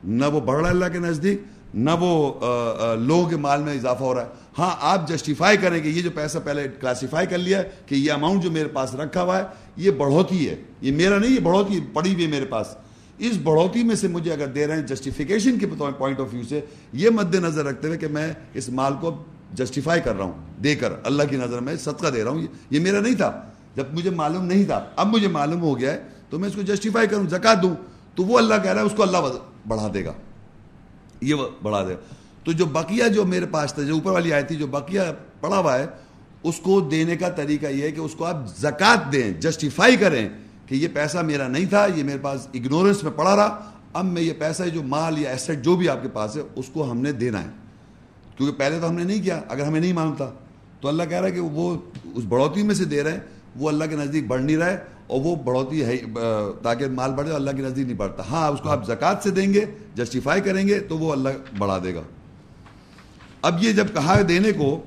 [0.05, 1.43] نہ وہ بڑھ رہا ہے اللہ کے نزدیک،
[1.75, 5.89] نہ وہ لوگوں کے مال میں اضافہ ہو رہا ہے۔ ہاں آپ جسٹیفائی کریں کہ
[5.89, 9.23] یہ جو پیسہ پہلے کلاسیفائی کر لیا ہے کہ یہ اماؤنٹ جو میرے پاس رکھا
[9.23, 9.45] ہوا ہے،
[9.77, 12.75] یہ بڑھوتی ہے۔ یہ میرا نہیں، یہ بڑھوتی، پڑی ہوئی ہے میرے پاس۔
[13.19, 16.61] اس بڑھوتی میں سے مجھے اگر دے رہے ہیں جسٹیفیکیشن کے پوائنٹ آف ویو سے،
[16.93, 19.15] یہ مد نظر رکھتے ہوئے کہ میں اس مال کو
[19.53, 22.81] جسٹیفائی کر رہا ہوں، دے کر، اللہ کی نظر میں صدقہ دے رہا ہوں، یہ
[22.81, 23.43] میرا نہیں تھا۔
[23.75, 26.63] جب مجھے معلوم نہیں تھا، اب مجھے معلوم ہو گیا ہے، تو میں اس کو
[26.63, 27.75] جسٹیفائی کروں زکات دوں،
[28.15, 29.17] تو وہ اللہ کہہ رہا ہے، اس کو اللہ
[29.69, 30.13] بڑھا دے گا۔
[31.21, 34.45] یہ بڑھا دے۔ گا تو جو بقیہ جو میرے پاس تھا جو اوپر والی آئی
[34.45, 35.01] تھی، جو بقیہ
[35.41, 35.87] پڑا ہوا ہے،
[36.43, 40.29] اس کو دینے کا طریقہ یہ ہے کہ اس کو آپ زکوٰۃ دیں جسٹیفائی کریں
[40.67, 44.23] کہ یہ پیسہ میرا نہیں تھا، یہ میرے پاس اگنورنس میں پڑا رہا، اب میں
[44.23, 46.99] یہ پیسہ جو مال یا ایسٹ جو بھی آپ کے پاس ہے، اس کو ہم
[46.99, 47.66] نے دینا ہے۔
[48.37, 50.31] کیونکہ پہلے تو ہم نے نہیں کیا، اگر ہمیں نہیں معلوم تھا۔
[50.81, 51.77] تو اللہ کہہ رہا ہے کہ وہ
[52.15, 53.21] اس بڑھوتی میں سے دے رہے ہیں
[53.57, 54.77] وہ اللہ کے نزدیک بڑھ نہیں رہا ہے
[55.07, 55.97] اور وہ بڑھوتی ہے،
[56.63, 59.53] تاکہ مال بڑھے اللہ کے نزدیک نہیں بڑھتا۔ ہاں اس کو آپ زکوٰۃ سے دیں
[59.55, 59.65] گے
[59.95, 61.29] جسٹیفائی کریں گے، تو وہ اللہ
[61.59, 62.03] بڑھا دے گا۔
[63.43, 64.83] اب یہ جب کہا ہے دینے کو،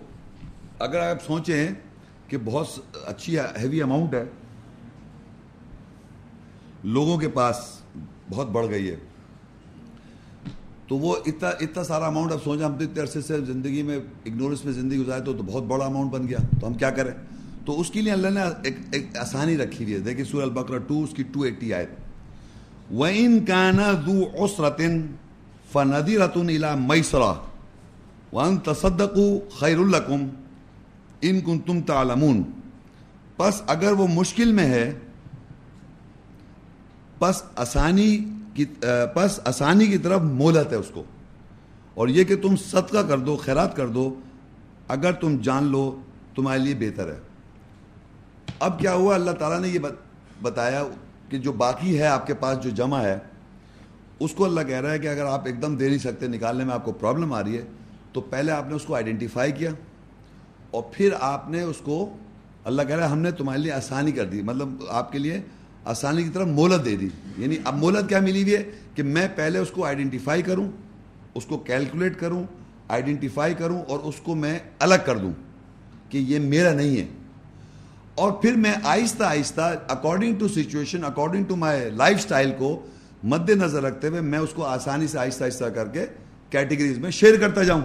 [0.80, 1.68] اگر آپ سوچیں
[2.28, 4.24] کہ بہت اچھی ہیوی اماؤنٹ ہے،
[6.84, 7.56] لوگوں کے پاس
[8.30, 8.96] بہت بڑھ گئی ہے۔
[10.90, 13.98] تو وہ اتنا اتنا سارا اماؤنٹ اب سوچیں ہم تو اتنے عرصے سے زندگی میں
[14.26, 17.12] اگنورنس میں زندگی گزارے تو تو بہت بڑا اماؤنٹ بن گیا تو ہم کیا کریں؟
[17.66, 20.78] تو اس کے لیے اللہ نے ایک ایک آسانی رکھی ہوئی ہے۔ دیکھیں سور البکرا
[20.78, 21.86] ٹو اس کی ٹو ایٹی آئے
[22.94, 24.98] وَإِن كَانَ ذُو عُسْرَةٍ
[25.72, 27.34] فَنَدِرَةٌ إِلَى مَيْسَرَةٍ
[28.34, 30.28] وان تصدقو خیر القم
[31.22, 32.44] ان کن تم تعلمون۔
[33.38, 34.94] پس اگر وہ مشکل میں ہے،
[37.20, 38.26] پس آسانی
[38.66, 38.82] کی
[39.14, 41.04] پس آسانی کی طرف مولت ہے اس کو۔
[41.94, 44.20] اور یہ کہ تم صدقہ کر دو، خیرات کر دو،
[44.88, 46.02] اگر تم جان لو،
[46.36, 47.20] تمہارے لیے بہتر ہے۔
[48.60, 49.80] اب کیا ہوا؟ اللہ تعالیٰ نے یہ
[50.42, 50.84] بتایا
[51.30, 53.18] کہ جو باقی ہے، آپ کے پاس جو جمع ہے،
[54.20, 56.64] اس کو اللہ کہہ رہا ہے کہ اگر آپ ایک دم دے نہیں سکتے، نکالنے
[56.64, 57.64] میں آپ کو پرابلم آ رہی ہے،
[58.14, 59.72] تو پہلے آپ نے اس کو آئیڈینٹیفائی کیا
[60.72, 62.18] اور پھر آپ نے اس کو،
[62.64, 65.42] اللہ کہہ رہا ہے ہم نے تمہارے لیے آسانی کر دی۔ مطلب آپ کے لیے
[65.86, 68.64] آسانی کی طرف مولت دے دی۔ یعنی اب مولت کیا ملی ہوئی ہے؟
[68.96, 70.68] کہ میں پہلے اس کو آئیڈینٹیفائی کروں،
[71.36, 72.44] اس کو کیلکولیٹ کروں
[72.88, 75.32] آئیڈینٹیفائی کروں اور اس کو میں الگ کر دوں
[76.10, 77.08] کہ یہ میرا نہیں ہے۔
[78.16, 82.86] اور پھر میں آہستہ آہستہ according to situation according to my lifestyle کو
[83.24, 86.06] مد نظر رکھتے ہوئے میں اس کو آسانی سے آہستہ آہستہ کر کے
[86.50, 87.82] کیٹیگریز میں شیئر کرتا جاؤں۔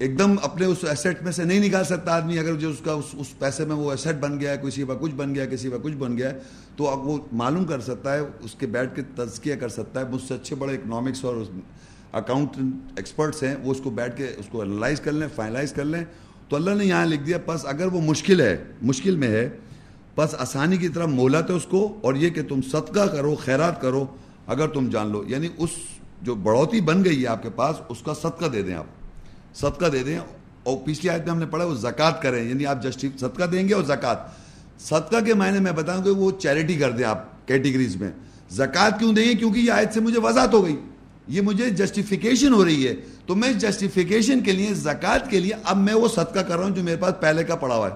[0.00, 2.92] ایک دم اپنے اس ایسٹ میں سے نہیں نکال سکتا آدمی، اگر جو اس کا
[2.92, 5.70] اس اس پیسے میں وہ ایسٹ بن گیا ہے کسی کا کچھ بن گیا کسی
[5.70, 6.38] کا کچھ بن گیا ہے،
[6.76, 10.04] تو اب وہ معلوم کر سکتا ہے، اس کے بیٹھ کے تزکیہ کر سکتا ہے،
[10.10, 11.36] مجھ سے اچھے بڑے اکنامکس اور
[12.12, 12.56] اکاؤنٹ
[12.96, 16.04] ایکسپرٹس ہیں، وہ اس کو بیٹھ کے اس کو انالائز کر لیں فائنلائز کر لیں۔
[16.48, 19.48] تو اللہ نے یہاں لکھ دیا، پس اگر وہ مشکل ہے، مشکل میں ہے،
[20.14, 23.80] پس آسانی کی طرف مہلت ہے اس کو، اور یہ کہ تم صدقہ کرو، خیرات
[23.80, 24.06] کرو،
[24.46, 25.70] اگر تم جان لو۔ یعنی اس
[26.22, 28.99] جو بڑھوتی بن گئی ہے آپ کے پاس، اس کا صدقہ دے دیں آپ۔
[29.54, 30.18] صدقہ دے دیں
[30.62, 33.68] اور پچھلی آیت میں ہم نے پڑھا وہ زکوٰۃ کریں یعنی آپ جسٹی صدقہ دیں
[33.68, 34.16] گے اور زکوٰۃ۔
[34.80, 38.10] صدقہ کے معنی میں بتاؤں کہ وہ چیریٹی کر دیں آپ کیٹیگریز میں۔
[38.50, 40.76] زکوٰۃ کیوں دیں گے؟ کیونکہ یہ آیت سے مجھے وضاحت ہو گئی۔
[41.28, 42.94] یہ مجھے جسٹیفیکیشن ہو رہی ہے۔
[43.26, 46.70] تو میں جسٹیفیکیشن کے لیے، زکوٰۃ کے لیے اب میں وہ صدقہ کر رہا ہوں
[46.70, 47.94] جو میرے پاس پہلے کا پڑا ہوا ہے۔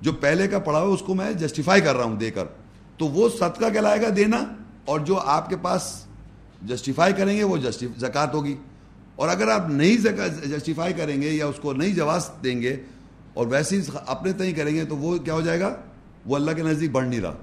[0.00, 2.44] جو پہلے کا پڑا ہوا ہے، اس کو میں جسٹیفائی کر رہا ہوں دے کر۔
[2.98, 4.36] تو وہ صدقہ کہلائے گا دینا
[4.84, 6.04] اور جو آپ کے پاس
[6.62, 7.56] جسٹیفائی کریں گے، وہ
[7.98, 8.56] زکوٰۃ ہوگی۔
[9.16, 9.96] اور اگر آپ نہیں
[10.46, 12.76] جسٹیفائی کریں گے یا اس کو نہیں جواز دیں گے
[13.34, 15.76] اور ویسے ہی اپنے تئیں کریں گے تو وہ کیا ہو جائے گا؟
[16.26, 17.34] وہ اللہ کے نزدیک بڑھ نہیں رہا۔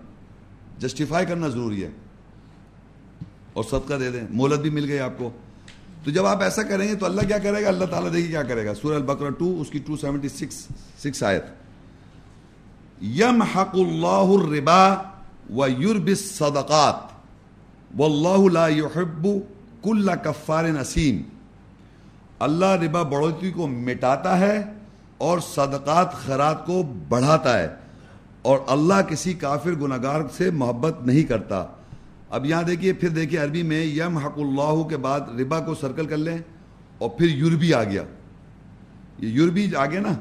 [0.79, 1.89] جسٹیفائی کرنا ضروری ہے۔
[3.53, 5.29] اور صدقہ دے دیں۔ مولت بھی مل گئی آپ کو۔
[6.03, 8.43] تو جب آپ ایسا کریں گے تو اللہ کیا کرے گا؟ اللہ تعالیٰ دیکھیے کیا
[8.43, 10.67] کرے گا۔ سورہ البقرہ ٹو، اس کی ٹو سیونٹی سکس
[11.03, 11.43] سکس آیت۔
[13.01, 14.93] یم حق اللہ الربا
[15.49, 16.95] و یورب صدقات
[17.99, 19.27] و اللہ لا يحب
[19.83, 21.21] کل کفار نسیم۔
[22.43, 24.63] اللہ ربا بڑھوتی کو مٹاتا ہے
[25.17, 27.67] اور صدقات خیرات کو بڑھاتا ہے
[28.41, 31.65] اور اللہ کسی کافر گناگار سے محبت نہیں کرتا۔
[32.29, 36.05] اب یہاں دیکھیے، پھر دیکھیے عربی میں یم حق اللہ کے بعد ربا کو سرکل
[36.05, 36.37] کر لیں
[36.97, 38.03] اور پھر یوربی آ گیا۔
[39.17, 40.13] یہ یوربی آ گیا نا۔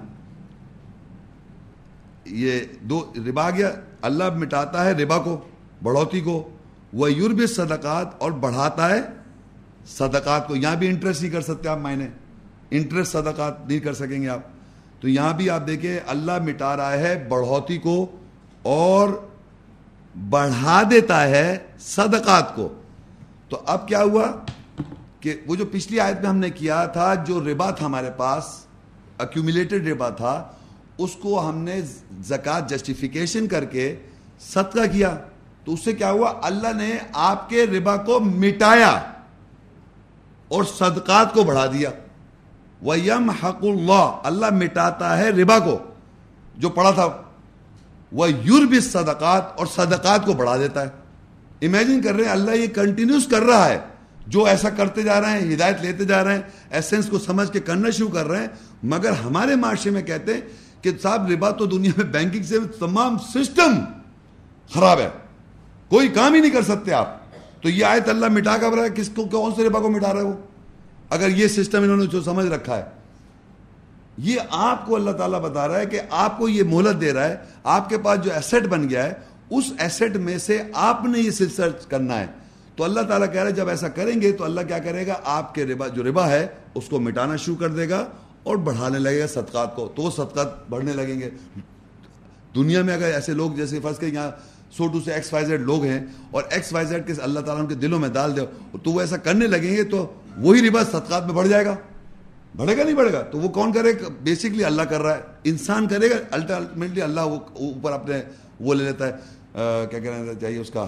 [2.25, 3.71] یہ دو ربا آ گیا۔
[4.03, 5.41] اللہ مٹاتا ہے ربا کو،
[5.83, 6.49] بڑھوتی کو۔
[6.93, 9.01] وہ یورب صدقات اور بڑھاتا ہے
[9.87, 12.07] صدقات کو یہاں بھی انٹرسٹ نہیں کر سکتے آپ معنی۔
[12.71, 14.41] انٹرسٹ صدقات نہیں کر سکیں گے آپ۔
[15.01, 18.17] تو یہاں بھی آپ دیکھیں، اللہ مٹا رہا ہے بڑھوتی کو
[18.63, 19.09] اور
[20.31, 22.69] بڑھا دیتا ہے صدقات کو۔
[23.49, 24.27] تو اب کیا ہوا
[25.21, 28.45] کہ وہ جو پچھلی آیت میں ہم نے کیا تھا، جو ربا تھا ہمارے پاس
[29.19, 30.53] اکیومولیٹڈ ربا تھا،
[30.99, 31.81] اس کو ہم نے
[32.25, 33.97] زکات جسٹیفیکیشن کر کے
[34.41, 35.17] صدقہ کیا۔
[35.65, 39.03] تو اس سے کیا ہوا؟ اللہ نے آپ کے ربا کو مٹایا۔
[40.53, 41.91] اور صدقات کو بڑھا دیا۔
[42.83, 45.79] ویم حق اللہ اللہ مٹاتا ہے ربا کو،
[46.57, 47.09] جو پڑھا تھا۔
[48.13, 50.89] وہ یورب صدقات اور صدقات کو بڑھا دیتا ہے۔
[51.67, 53.81] امیجن کر رہے ہیں، اللہ یہ کنٹینیوس کر رہا ہے۔
[54.27, 57.61] جو ایسا کرتے جا رہے ہیں، ہدایت لیتے جا رہے ہیں ایسنس کو سمجھ کے
[57.61, 58.49] کرنا شروع کر رہے ہیں۔
[58.83, 60.41] مگر ہمارے معاشرے میں کہتے ہیں
[60.83, 63.85] کہ صاحب، ربا تو دنیا میں بینکنگ سے تمام سسٹم
[64.75, 65.09] خراب ہے۔
[65.89, 67.22] کوئی کام ہی نہیں کر سکتے آپ۔
[67.63, 70.13] تو یہ آیت اللہ مٹا کر رہا ہے، کس کو کون سے ربا کو مٹا
[70.13, 70.33] رہا ہے وہ؟
[71.11, 72.83] اگر یہ سسٹم انہوں نے جو سمجھ رکھا ہے۔
[74.19, 77.25] یہ آپ کو اللہ تعالیٰ بتا رہا ہے کہ آپ کو یہ مہلت دے رہا
[77.25, 79.13] ہے، آپ کے پاس جو ایسٹ بن گیا ہے،
[79.51, 82.27] اس ایسٹ میں سے آپ نے یہ سلسلہ کرنا ہے۔
[82.77, 85.15] تو اللہ تعالیٰ کہہ رہا ہے، جب ایسا کریں گے تو اللہ کیا کرے گا؟
[85.25, 88.07] آپ کے ربا جو ربا ہے، اس کو مٹانا شروع کر دے گا
[88.43, 91.31] اور بڑھانے لگے گا صدقات کو۔ تو وہ صدقات بڑھنے لگیں گے۔
[92.55, 94.31] دنیا میں اگر ایسے لوگ جیسے فرض کے یہاں
[94.77, 97.63] so to say X Y Z لوگ ہیں اور ایکس وائی زیڈ کے اللہ تعالیٰ
[97.63, 98.41] ان کے دلوں میں ڈال دے
[98.83, 101.75] تو وہ ایسا کرنے لگیں گے تو وہی ربا صدقات میں بڑھ جائے گا۔
[102.57, 105.21] بڑھے گا نہیں بڑھے گا؟ تو وہ کون کرے گا؟ بیسکلی اللہ کر رہا ہے۔
[105.45, 108.23] انسان کرے گا۔ الٹیمیٹلی اللہ وہ اوپر اپنے
[108.61, 109.13] وہ لے لیتا ہے۔
[109.91, 110.87] کیا کہنا چاہیے اس کا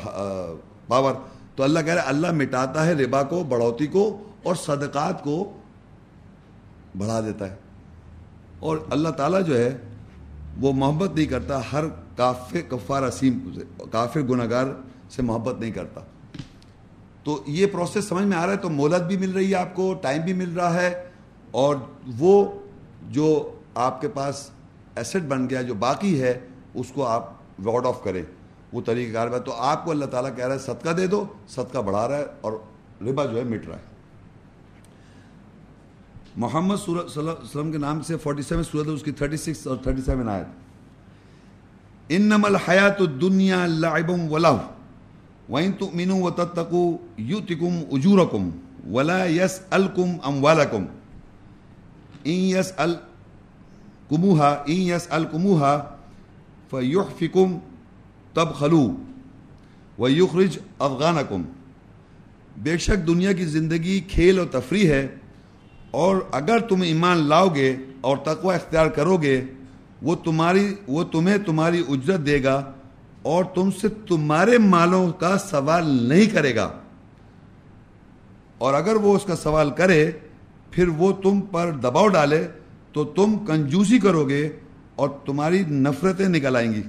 [0.89, 1.14] پاور
[1.57, 5.57] تو اللہ کہہ رہا ہے، اللہ مٹاتا ہے ربا کو، بڑھوتی کو اور صدقات کو
[6.99, 7.57] بڑھا دیتا ہے۔
[8.59, 9.76] اور اللہ تعالیٰ جو ہے،
[10.61, 11.85] وہ محبت نہیں کرتا، ہر
[12.17, 13.39] کافر کفار اسیم
[13.91, 14.67] کافر گناہ گار
[15.11, 16.01] سے محبت نہیں کرتا۔
[17.25, 19.75] تو یہ پروسیس سمجھ میں آ رہا ہے تو مولت بھی مل رہی ہے آپ
[19.75, 21.11] کو ٹائم بھی مل رہا ہے
[21.51, 21.77] اور
[22.19, 22.61] وہ
[23.03, 24.51] جو آپ کے پاس
[24.97, 26.41] ایسٹ بن گیا جو باقی ہے،
[26.75, 27.33] اس کو آپ
[27.65, 28.23] واڈ آف کریں۔
[28.73, 31.25] وہ طریقہ کار ہے تو آپ کو اللہ تعالیٰ کہہ رہا ہے، صدقہ دے دو،
[31.49, 32.53] صدقہ بڑھا رہا ہے اور
[33.03, 33.93] ربا جو ہے مٹ رہا ہے۔
[36.37, 39.37] محمد صلی اللہ علیہ وسلم کے نام سے فورٹی سیون صورت ہے، اس کی تھرٹی
[39.37, 40.64] سکس اور تھرٹی سیون آیت۔
[42.09, 44.59] ان نمل حیات دنیا لعبم ولو
[45.49, 48.51] وَإِن تُؤْمِنُوا وَتَتَّقُوا يُؤْتِكُمْ أُجُورَكُمْ
[48.91, 50.85] وَلَا يَسْأَلْكُمْ أَمْوَالَكُمْ.
[52.27, 55.75] إِن يَسْأَلْكُمُوهَا إِن يَسْأَلْكُمُوهَا
[56.71, 57.59] فَيُحْفِكُمْ
[58.35, 58.89] تَبْخَلُوا
[59.99, 61.43] وَيُخْرِجْ أَفْغَانَكُمْ.
[62.57, 65.09] بے شک دنیا کی زندگی کھیل اور تفریح ہے
[65.91, 69.45] اور اگر تم ایمان لاؤ گے اور تقوی اختیار کرو گے
[70.05, 72.73] وہ تمہاری وہ تمہیں تمہاری اجرت دے گا
[73.23, 76.71] اور تم سے تمہارے مالوں کا سوال نہیں کرے گا۔
[78.59, 80.11] اور اگر وہ اس کا سوال کرے،
[80.71, 82.49] پھر وہ تم پر دباؤ ڈالے
[82.93, 84.49] تو تم کنجوسی کرو گے
[84.95, 86.83] اور تمہاری نفرتیں نکل آئیں گی۔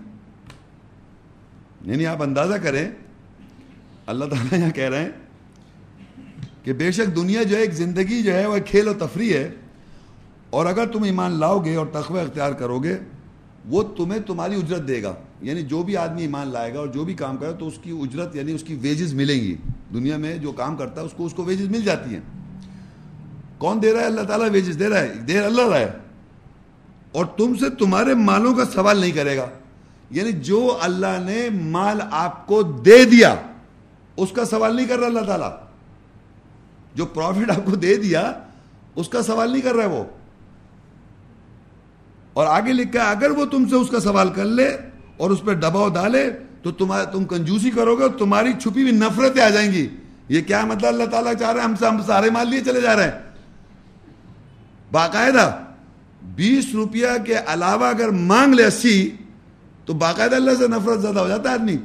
[1.82, 2.92] یعنی آپ اندازہ کریں،
[4.06, 5.10] اللہ تعالیٰ یہاں کہہ رہے ہیں
[6.64, 9.52] کہ بے شک دنیا جو ہے ایک زندگی جو ہے وہ کھیل و تفریح ہے۔
[10.50, 12.98] اور اگر تم ایمان لاؤ گے اور تقوی اختیار کرو گے،
[13.66, 17.04] وہ تمہیں تمہاری اجرت دے گا۔ یعنی جو بھی آدمی ایمان لائے گا اور جو
[17.04, 19.56] بھی کام کرے تو اس کی اجرت یعنی اس کی ویجز ملیں گی۔
[19.94, 22.22] دنیا میں جو کام کرتا ہے، اس کو اس کو ویجز مل جاتی ہیں۔
[23.58, 25.92] کون دے رہا ہے؟ اللہ تعالیٰ ویجز دے رہا ہے۔ دے اللہ رہا ہے۔
[27.12, 29.46] اور تم سے تمہارے مالوں کا سوال نہیں کرے گا۔
[30.12, 33.36] یعنی جو اللہ نے مال آپ کو دے دیا،
[34.18, 35.52] اس کا سوال نہیں کر رہا اللہ تعالیٰ۔
[36.96, 38.34] جو پروفٹ آپ کو دے دیا،
[38.96, 40.04] اس کا سوال نہیں کر رہا ہے وہ۔
[42.36, 44.78] اور آگے لکھا ہے، اگر وہ تم سے اس کا سوال کر لے
[45.18, 46.30] اور اس پہ دباؤ ڈالے،
[46.62, 49.90] تو تم کنجوسی کرو گے اور تمہاری چھپی ہوئی نفرتیں آ جائیں گی۔
[50.30, 52.82] یہ کیا مطلب اللہ تعالیٰ چاہ رہے ہیں؟ ہم سے ہم سارے مال لیے چلے
[52.82, 53.12] جا رہے ہیں۔
[54.92, 55.58] باقاعدہ
[56.24, 59.10] بیس روپیہ کے علاوہ اگر مانگ لے اسی،
[59.86, 61.78] تو باقاعدہ اللہ سے نفرت زیادہ ہو جاتا ہے آدمی۔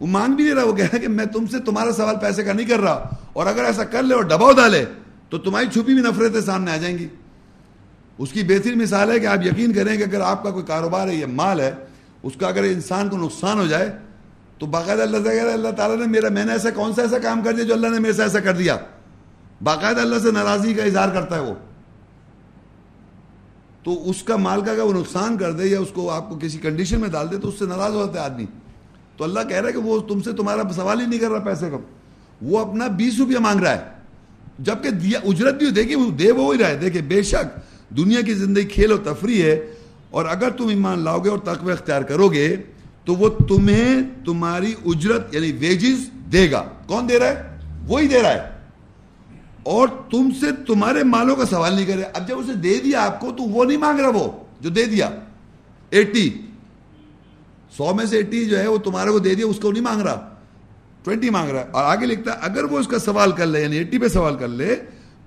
[0.00, 2.42] وہ مانگ بھی نہیں رہا، وہ کہہ رہا کہ میں تم سے تمہارا سوال پیسے
[2.42, 4.84] کا نہیں کر رہا۔ اور اگر ایسا کر لے اور دباؤ ڈالے،
[5.28, 7.08] تو تمہاری چھپی بھی نفرتیں سامنے آ جائیں گی۔
[8.18, 11.08] اس کی بہترین مثال ہے کہ آپ یقین کریں کہ اگر آپ کا کوئی کاروبار
[11.08, 11.72] ہے، یہ مال ہے،
[12.22, 13.92] اس کا اگر انسان کو نقصان ہو جائے،
[14.58, 17.42] تو باقاعدہ اللہ سے اللہ تعالیٰ نے میرا، میں نے ایسا کون سا ایسا کام
[17.42, 18.76] کر دیا جو اللہ نے میرے سے ایسا کر دیا؟
[19.62, 21.54] باقاعدہ اللہ سے ناراضی کا اظہار کرتا ہے وہ۔
[23.82, 26.38] تو اس کا مال کا اگر وہ نقصان کر دے یا اس کو آپ کو
[26.42, 28.46] کسی کنڈیشن میں ڈال دے، تو اس سے ناراض ہو جاتا ہے آدمی۔
[29.16, 31.38] تو اللہ کہہ رہا ہے کہ وہ تم سے تمہارا سوال ہی نہیں کر رہا
[31.38, 31.76] پیسے کا۔
[32.42, 33.80] وہ اپنا بیس روپیہ مانگ رہا ہے۔
[34.58, 37.60] جبکہ دیا، اجرت بھی دیکھیے، وہ دے وہ ہی رہا ہے۔ دیکھیں بے شک
[37.96, 39.72] دنیا کی زندگی کھیل و تفریح ہے،
[40.10, 42.56] اور اگر تم ایمان لاؤ گے اور تقوی اختیار کرو گے
[43.04, 48.10] تو وہ تمہیں تمہاری اجرت یعنی ویجز دے گا۔ کون دے رہا ہے؟ وہی وہ
[48.10, 48.58] دے رہا ہے۔
[49.62, 53.20] اور تم سے تمہارے مالوں کا سوال نہیں کرے۔ اب جب اسے دے دیا آپ
[53.20, 54.30] کو، تو وہ نہیں مانگ رہا وہ
[54.60, 55.10] جو دے دیا۔
[55.90, 56.30] ایٹی۔
[57.76, 60.02] سو میں سے ایٹی جو ہے، وہ تمہارے کو دے دیا، اس کو نہیں مانگ
[60.02, 60.34] رہا۔
[61.02, 63.62] ٹوینٹی مانگ رہا ہے۔ اور آگے لکھتا ہے، اگر وہ اس کا سوال کر لے
[63.62, 64.76] یعنی ایٹی پہ سوال کر لے،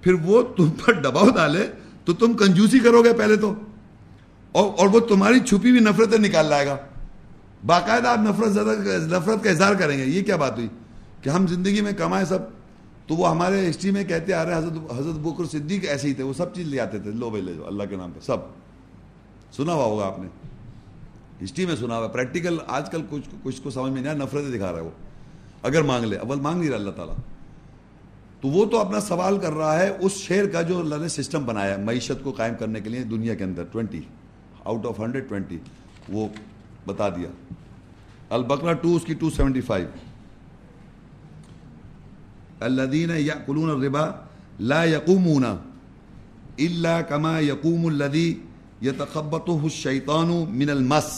[0.01, 1.68] پھر وہ تم پر دباؤ ڈالے۔
[2.06, 3.54] تو تم کنجوسی کرو گے پہلے تو۔
[4.52, 6.78] اور وہ تمہاری چھپی ہوئی نفرتیں نکال لائے گا۔
[7.66, 8.70] باقاعدہ آپ نفرت زیادہ
[9.18, 10.68] نفرت کا اظہار کریں گے۔ یہ کیا بات ہوئی؟
[11.22, 12.39] کہ ہم زندگی میں کمائیں سب۔
[13.08, 16.24] تو وہ ہمارے ہسٹری میں کہتے آ رہے حضرت حضرت بکر صدیق ایسے ہی تھے۔
[16.24, 18.38] وہ سب چیز لے آتے تھے۔ لو بھائی، لے جاؤ۔ اللہ کے نام پہ۔ سب۔
[19.52, 20.28] سنا ہوا ہوگا آپ نے۔
[21.43, 24.58] ہسٹری میں سنا ہوا۔ پریکٹیکل آج کل کچھ کچھ کو سمجھ میں نہیں آیا نفرتیں
[24.58, 24.89] دکھا رہا ہے وہ۔
[25.64, 27.16] اگر مانگ لے، اول مانگ نہیں رہا اللہ تعالیٰ۔
[28.42, 31.44] تو وہ تو اپنا سوال کر رہا ہے اس شہر کا جو اللہ نے سسٹم
[31.46, 34.02] بنایا ہے معیشت کو قائم کرنے کے لیے دنیا کے اندر twenty
[34.64, 35.58] out of hundred twenty
[36.10, 36.28] وہ
[36.88, 37.30] بتا دیا
[38.32, 39.88] البکرا ٹو اس کی ٹو سیونٹی فائیو
[42.62, 44.10] الدین یا قلون الربا
[44.64, 45.46] لا یقومون
[46.60, 48.34] اللہ کما یقوم الدی
[48.82, 51.10] یتخبط الشیطان من المس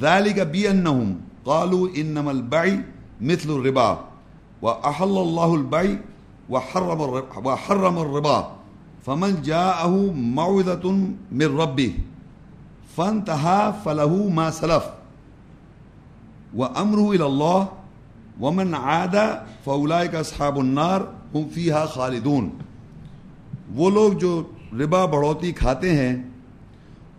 [0.00, 2.76] ذلك بأنهم قالوا إنما البيع
[3.22, 3.90] مثل الربا
[4.62, 5.96] وأحل الله البيع
[6.50, 7.00] وحرم
[7.44, 8.42] وحرم الربا.
[9.04, 10.90] فمن جاءه موعظة
[11.32, 11.92] من ربه.
[12.96, 14.84] فانتهى فله ما سلف.
[16.54, 17.66] وأمره إلى الله.
[18.40, 19.16] ومن عاد
[19.64, 21.00] فأولئك أصحاب النار.
[21.34, 22.50] هم فيها خالدون.
[23.74, 24.42] وہ لوگ جو
[24.78, 26.22] ربا بڑھوتی کھاتے ہیں،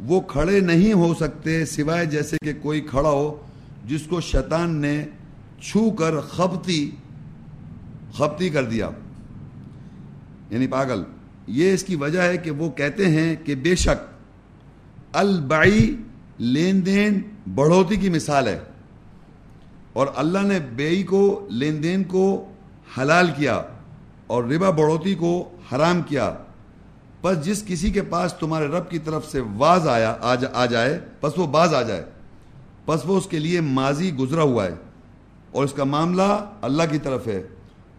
[0.07, 3.37] وہ کھڑے نہیں ہو سکتے سوائے جیسے کہ کوئی کھڑا ہو،
[3.85, 5.05] جس کو شیطان نے
[5.61, 6.91] چھو کر خپتی
[8.13, 8.89] خپتی کر دیا۔
[10.49, 11.03] یعنی پاگل،
[11.47, 14.13] یہ اس کی وجہ ہے کہ وہ کہتے ہیں کہ بے شک
[15.13, 15.95] البعی
[16.39, 17.21] لین دین
[17.55, 18.59] بڑھوتی کی مثال ہے۔
[19.93, 22.51] اور اللہ نے بےئی کو، لین دین کو
[22.97, 23.61] حلال کیا
[24.27, 26.33] اور ربا بڑھوتی کو حرام کیا۔
[27.21, 30.15] بس جس کسی کے پاس تمہارے رب کی طرف سے واز آیا
[30.53, 32.05] آ جائے بس وہ باز آ جائے۔
[32.87, 34.75] بس وہ اس کے لیے ماضی گزرا ہوا ہے۔
[35.51, 37.43] اور اس کا معاملہ اللہ کی طرف ہے۔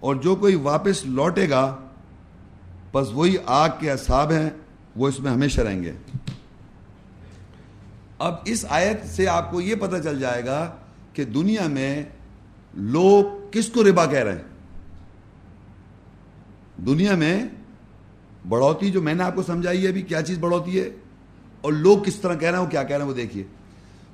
[0.05, 1.77] اور جو کوئی واپس لوٹے گا،
[2.93, 4.51] بس وہی آگ کے اصحاب ہیں،
[4.97, 5.93] وہ اس میں ہمیشہ رہیں گے۔
[8.19, 10.77] اب اس آیت سے آپ کو یہ پتہ چل جائے گا
[11.13, 12.03] کہ دنیا میں
[12.75, 14.43] لوگ کس کو ربا کہہ رہے ہیں۔
[16.87, 17.45] دنیا میں
[18.49, 20.91] بڑھوتی جو میں نے آپ کو سمجھائی ہے ابھی کیا چیز بڑھوتی ہے
[21.61, 23.45] اور لوگ کس طرح کہہ رہے ہیں، وہ کیا کہہ رہے ہیں، وہ دیکھیے۔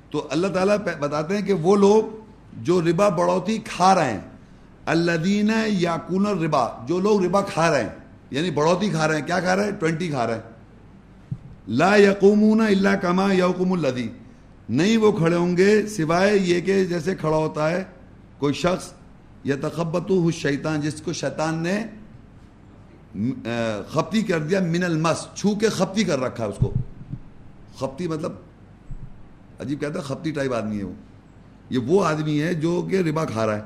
[0.09, 2.03] تو اللہ تعالیٰ بتاتے ہیں کہ وہ لوگ
[2.53, 4.30] جو ربا بڑھوتی کھا رہے ہیں
[4.91, 7.89] اللہ دین یا کونر ربا جو لوگ ربا کھا رہے ہیں
[8.31, 10.49] یعنی بڑھوتی کھا رہے ہیں، کیا کھا رہے ہیں؟ ٹوینٹی کھا رہے ہیں۔
[11.67, 14.07] لا یقومون اللہ کما یقوم الدی
[14.69, 17.83] نہیں وہ کھڑے ہوں گے سوائے یہ کہ جیسے کھڑا ہوتا ہے
[18.37, 18.91] کوئی شخص
[19.43, 21.83] یا تخبت شیطان جس کو شیطان نے
[23.89, 26.71] خپتی کر دیا من المس، چھو کے خپتی کر رکھا ہے اس کو۔
[27.79, 28.31] خپتی مطلب
[29.59, 30.93] عجیب کہتا ہے خپتی ٹائپ آدمی ہے وہ۔
[31.69, 33.61] یہ وہ آدمی ہے جو کہ ربا کھا رہا ہے۔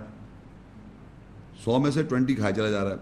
[1.66, 2.96] سو میں سے ٹوینٹی کھائے چلا جا رہا ہے۔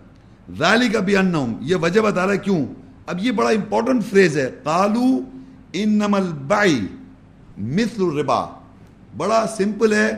[0.58, 2.66] ذالی کا بھی ان یہ وجہ بتا رہا ہے کیوں؟
[3.06, 5.20] اب یہ بڑا امپورٹنٹ فریز ہے۔ کالو
[5.74, 6.88] ان نمل بائی
[7.58, 8.46] مثل ربا
[9.18, 10.12] بڑا سمپل ہے۔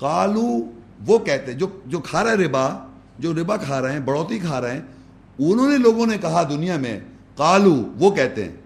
[0.00, 0.70] کالو
[1.06, 2.86] وہ کہتے جو جو کھا رہا ہے ربا،
[3.18, 4.82] جو ربا کھا رہے ہیں بڑھوتی کھا رہے ہیں،
[5.38, 7.00] انہوں نے لوگوں نے کہا دنیا میں
[7.36, 8.56] کالو وہ کہتے ہیں۔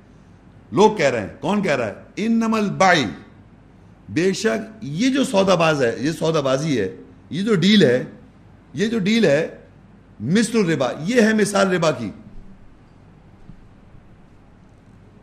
[0.73, 3.05] لوگ کہہ رہے ہیں، کون کہہ رہا ہے؟ ان نمل بائی۔
[4.09, 6.97] بے شک یہ جو سودا باز ہے، یہ سودا بازی ہے،
[7.31, 8.05] یہ جو ڈیل ہے
[8.75, 9.47] یہ جو ڈیل ہے
[10.21, 12.11] مسل ربا یہ ہے مثال ربا کی۔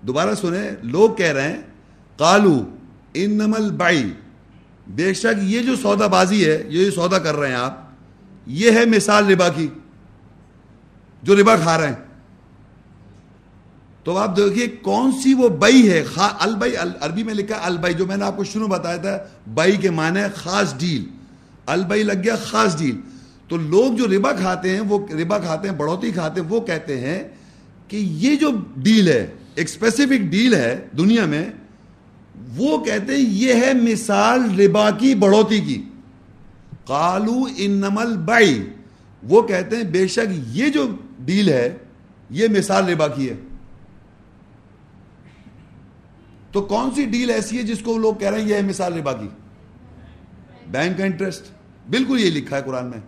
[0.02, 1.62] دوبارہ سنیں، لوگ کہہ رہے ہیں
[2.20, 2.58] کالو
[3.14, 3.38] ان
[3.78, 4.12] بائی
[4.88, 7.78] بے شک یہ جو سودا بازی ہے، یہ جو سودا کر رہے ہیں آپ،
[8.48, 9.68] یہ ہے مثال ربا کی،
[11.24, 12.08] جو ربا کھا رہے ہیں۔
[14.04, 18.18] تو آپ دیکھیے کون سی وہ بئی ہے البئی عربی میں لکھا البئی، جو میں
[18.18, 19.18] نے آپ کو شروع بتایا تھا،
[19.54, 21.06] بئی کے معنی خاص ڈیل۔
[21.66, 23.00] البئی لگ گیا خاص ڈیل۔
[23.50, 27.00] تو لوگ جو ربا کھاتے ہیں، وہ ربا کھاتے ہیں بڑھوتی کھاتے ہیں، وہ کہتے
[27.00, 27.24] ہیں
[27.88, 31.50] کہ یہ جو ڈیل ہے، ایک اسپیسیفک ڈیل ہے دنیا میں،
[32.56, 35.90] وہ کہتے ہیں یہ ہے مثال ربا کی بڑھوتی کی۔
[36.88, 38.70] کالو ان نمل بائی
[39.24, 40.88] وہ کہتے ہیں بے شک یہ جو
[41.20, 41.78] ڈیل ہے،
[42.30, 43.36] یہ مثال ربا کی ہے۔
[46.52, 48.94] تو کون سی ڈیل ایسی ہے جس کو لوگ کہہ رہے ہیں یہ ہے مثال
[48.94, 49.28] ربا کی؟
[50.72, 51.44] بینک کا انٹرسٹ
[51.90, 53.00] بالکل یہ لکھا ہے قرآن میں۔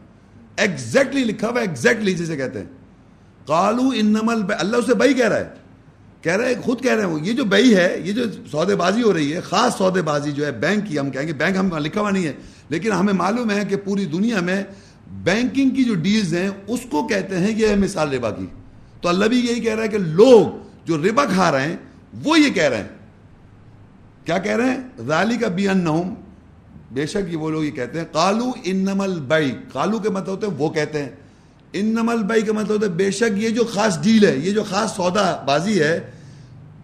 [0.57, 2.65] ایگزیکٹلی لکھا ہوا ایگزیکٹلی جسے کہتے ہیں۔
[3.47, 5.49] کالو ان نمل اللہ اسے بھائی کہہ رہا ہے۔
[6.21, 9.01] کہہ رہے ہیں خود کہہ رہے ہیں یہ جو بئی ہے، یہ جو سودے بازی
[9.01, 11.77] ہو رہی ہے، خاص سودے بازی جو ہے، بینک کی ہم کہیں گے، بینک ہم
[11.77, 12.33] لکھا ہوا نہیں ہے۔
[12.69, 14.63] لیکن ہمیں معلوم ہے کہ پوری دنیا میں
[15.11, 18.45] بینکنگ کی جو ڈیلز ہیں، اس کو کہتے ہیں یہ ہے مثال ربا کی۔
[19.01, 21.77] تو اللہ بھی یہی کہہ رہا ہے کہ لوگ جو ربا کھا رہے ہیں،
[22.23, 22.87] وہ یہ کہہ رہے ہیں۔
[24.25, 24.77] کیا کہہ رہے ہیں؟
[25.07, 25.87] رالی کا بی ان
[26.93, 30.27] بے شک یہ وہ لوگ یہ کہتے ہیں کالو ان نمل بائی کالو کے مطلب
[30.27, 31.09] ہوتے ہیں، وہ کہتے ہیں۔
[31.73, 34.51] ان نمل بائی کا مطلب ہوتا ہے بے شک یہ جو خاص ڈیل ہے، یہ
[34.51, 36.11] جو خاص سودا بازی ہے،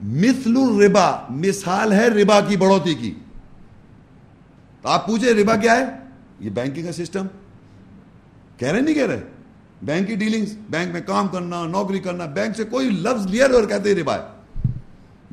[0.01, 3.13] مثل الربا، مثال ہے ربا کی بڑھوتی کی۔
[4.81, 5.85] تو آپ پوچھے ربا کیا ہے؟
[6.39, 7.25] یہ بینکنگ کا سسٹم۔
[8.57, 9.21] کہہ رہے نہیں کہہ رہے۔
[9.81, 13.63] بینک کی ڈیلنگ بینک میں کام کرنا، نوکری کرنا، بینک سے کوئی لفظ لیا اور
[13.63, 14.21] کہتے ربا ہے،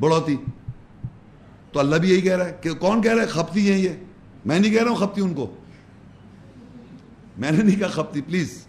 [0.01, 0.37] بڑھوتی۔
[1.72, 3.89] تو اللہ بھی یہی کہہ رہا ہے کہ کون کہہ رہا ہے؟ خپتی ہیں یہ۔
[4.45, 5.55] میں نہیں کہہ رہا ہوں خپتی ان کو۔
[7.39, 8.67] میں نے نہیں کہا خپتی، پلیز۔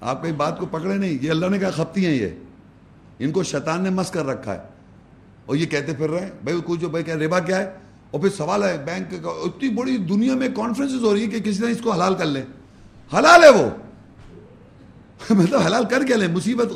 [0.00, 2.28] آپ کہیں بات کو پکڑے نہیں، یہ اللہ نے کہا خپتی ہیں یہ۔
[3.18, 4.58] ان کو شیطان نے مس کر رکھا ہے۔
[5.46, 7.70] اور یہ کہتے پھر رہے ہیں، بھائی کچھ جو بھائی کہ ربا کیا ہے؟
[8.10, 11.40] اور پھر سوال ہے، بینک کا اتنی بڑی دنیا میں کانفرنس ہو رہی ہے کہ
[11.40, 12.42] کسی نے اس کو حلال کر لیں۔
[13.12, 13.70] حلال ہے وہ۔
[15.30, 16.66] مطلب حلال کر کے لیں، مصیبت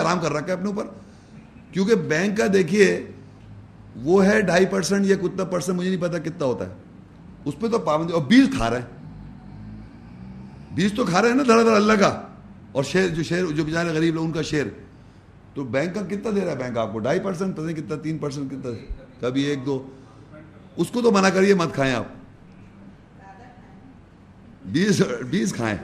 [0.00, 0.86] حرام کر رکھا ہے اپنے اوپر۔
[1.72, 3.06] کیونکہ بینک کا دیکھیے،
[3.96, 6.85] وہ ہے ڈھائی پرسینٹ یا کتنا پرسینٹ مجھے نہیں پتا کتنا ہوتا ہے۔
[7.46, 8.86] اس پہ تو پابندی اور بیس کھا رہے ہیں
[10.74, 12.22] بیس تو کھا رہے ہیں نا دھڑا دھڑا اللہ کا۔
[12.72, 14.66] اور شیر جو شیر جو بیچارے غریب لوگ، ان کا شیر۔
[15.54, 18.18] تو بینک کا کتنا دے رہا ہے بینک آپ کو؟ ڈھائی پرسینٹ پتہ کتنا، تین
[18.18, 19.86] پرسینٹ کتنا۔ کبھی ایک، دو۔
[20.76, 22.04] اس کو تو منع کریے مت کھائیں آپ۔
[24.66, 25.76] بیس بیس کھائیں۔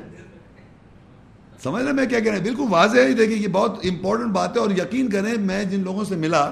[1.62, 4.56] سمجھ رہے میں کیا کہہ رہے ہیں بالکل واضح ہے۔ دیکھیں یہ بہت امپورٹنٹ بات
[4.56, 6.50] ہے اور یقین کریں میں جن لوگوں سے ملا،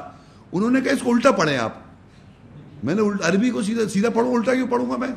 [0.53, 1.73] انہوں نے کہا اس کو الٹا پڑھیں آپ۔
[2.83, 5.09] میں نے عربی کو سیدھا سیدھا پڑھوں الٹا کیوں پڑھوں گا میں؟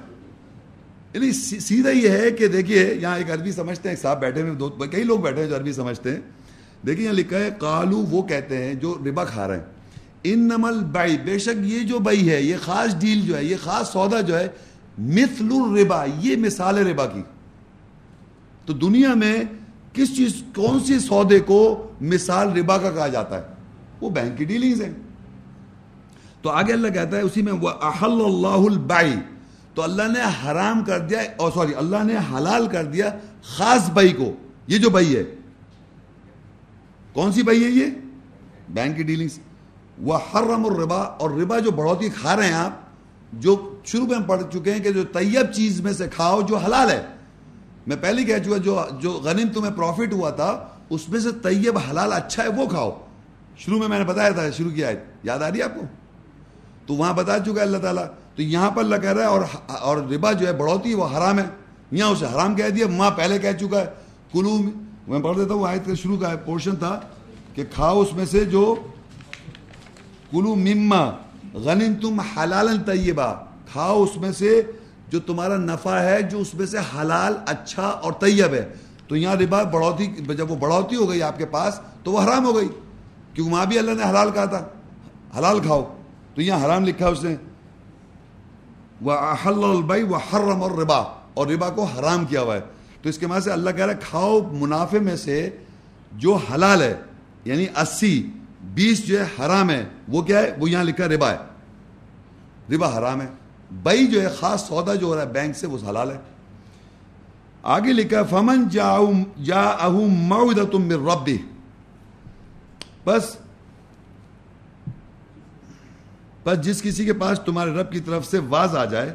[1.14, 4.54] یعنی سیدھا یہ ہے کہ دیکھیے، یہاں ایک عربی سمجھتے ہیں، ایک صاحب بیٹھے ہوئے،
[4.54, 6.22] دو کئی لوگ بیٹھے ہیں جو عربی سمجھتے ہیں۔
[6.86, 9.64] دیکھیں یہاں لکھا ہے کالو وہ کہتے ہیں جو ربا کھا رہے ہیں۔
[10.24, 13.56] ان نمل بائی، بے شک یہ جو بائی ہے، یہ خاص ڈیل جو ہے، یہ
[13.64, 14.48] خاص سودا جو ہے،
[14.98, 17.22] مثل الربا، یہ مثال ہے ربا کی۔
[18.66, 19.44] تو دنیا میں
[19.94, 23.44] کس چیز، کون سی سودے کو مثال ربا کا کہا جاتا ہے؟
[24.02, 24.92] وہ بینک کی ڈیلنگز ہیں۔
[26.44, 29.14] تو آگے اللہ کہتا ہے، اسی میں وہ احل اللہ البائی
[29.74, 33.10] تو اللہ نے حرام کر دیا، اور سوری، اللہ نے حلال کر دیا
[33.48, 34.32] خاص بائی کو۔
[34.68, 35.24] یہ جو بائی ہے،
[37.16, 37.90] کون سی بائی ہے یہ؟
[38.70, 39.40] بینک کی ڈیلنگز
[39.98, 42.82] وہ حرم الربا، اور ربا جو بڑھوتی کھا رہے ہیں آپ،
[43.42, 43.56] جو
[43.86, 47.02] شروع میں پڑھ چکے ہیں کہ جو طیب چیز میں سے کھاؤ جو حلال ہے۔
[47.88, 50.52] میں پہلے کہہ چکا، جو جو غنیم تمہیں پروفٹ ہوا تھا،
[50.90, 52.92] اس میں سے طیب حلال اچھا ہے، وہ کھاؤ۔
[53.58, 55.86] شروع میں میں نے بتایا تھا، شروع کیا ہے یاد آ رہی ہے آپ کو؟
[56.86, 58.06] تو وہاں بتا چکا ہے اللہ تعالیٰ،
[58.36, 61.08] تو یہاں پر اللہ کہہ رہا ہے اور اور ربا جو ہے بڑھوتی ہے، وہ
[61.18, 61.44] حرام ہے۔
[61.92, 63.86] یہاں اسے حرام کہہ دیا، ماں پہلے کہہ چکا ہے،
[64.32, 64.58] کلو،
[65.08, 67.00] میں پڑھ دیتا ہوں، آیت کا شروع کا پورشن تھا
[67.54, 68.76] کہ کھاؤ اس میں سے جو
[70.32, 71.10] کلو مما
[71.54, 73.34] غنیم تم حلال طیبہ
[73.72, 74.62] کھاؤ اس میں سے
[75.10, 78.74] جو تمہارا نفع ہے، جو اس میں سے حلال اچھا اور طیب ہے۔
[79.08, 80.06] تو یہاں ربا بڑھوتی،
[80.38, 82.68] جب وہ بڑھوتی ہو گئی آپ کے پاس، تو وہ حرام ہو گئی۔
[83.34, 84.66] کیونکہ وہاں بھی اللہ نے حلال کہا تھا،
[85.38, 85.84] حلال کھاؤ۔
[86.36, 87.36] تو یہاں حرام لکھا اس نے
[89.02, 89.12] وہ
[89.46, 90.98] البئی وہ حرم اور ربا
[91.34, 92.62] اور ربا کو حرام کیا ہوا ہے۔
[93.02, 95.50] تو اس کے معنی سے اللہ کہہ رہا ہے، کھاؤ منافع میں سے
[96.12, 96.94] جو حلال ہے
[97.46, 98.32] یعنی اسی
[98.64, 101.38] بیس جو ہے حرام ہے، وہ کیا ہے؟ وہ یہاں لکھا ربا ہے۔
[102.76, 103.28] ربا حرام ہے۔
[103.84, 106.18] بئی جو ہے، خاص سودا جو ہو رہا ہے بینک سے، وہ حلال ہے۔
[107.64, 108.96] آگے لکھا ہے، فمن جا
[109.44, 110.92] جا اہ تم
[113.06, 113.38] بس
[116.46, 119.14] بس جس کسی کے پاس تمہارے رب کی طرف سے واز آ جائے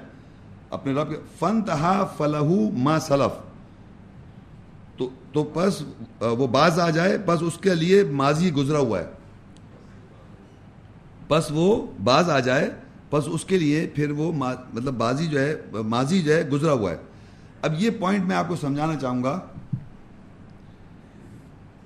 [0.71, 3.49] اپنے رب کے فن تہا فلح ما سلف۔
[4.99, 5.83] تو تو پس
[6.21, 9.07] وہ باز آ جائے بس اس کے لیے ماضی گزرا ہوا ہے۔
[11.29, 12.71] بس وہ باز آ جائے
[13.11, 16.91] بس اس کے لیے پھر وہ مطلب بازی جو ہے ماضی جو ہے گزرا ہوا
[16.91, 16.97] ہے۔
[17.63, 19.41] اب یہ پوائنٹ میں آپ کو سمجھانا چاہوں گا۔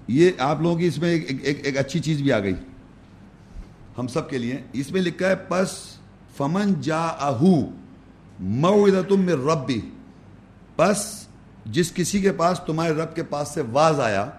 [0.08, 2.54] یہ آپ لوگوں کی اس میں ایک, ایک, ایک اچھی چیز بھی آ گئی۔
[3.98, 5.70] ہم سب کے لیے، اس میں لکھا ہے، پس
[6.36, 7.70] فمن جا اہو
[9.08, 9.80] تم میں ربی،
[10.76, 11.26] پس
[11.66, 14.30] جس کسی کے پاس، تمہارے رب کے پاس سے باز آیا،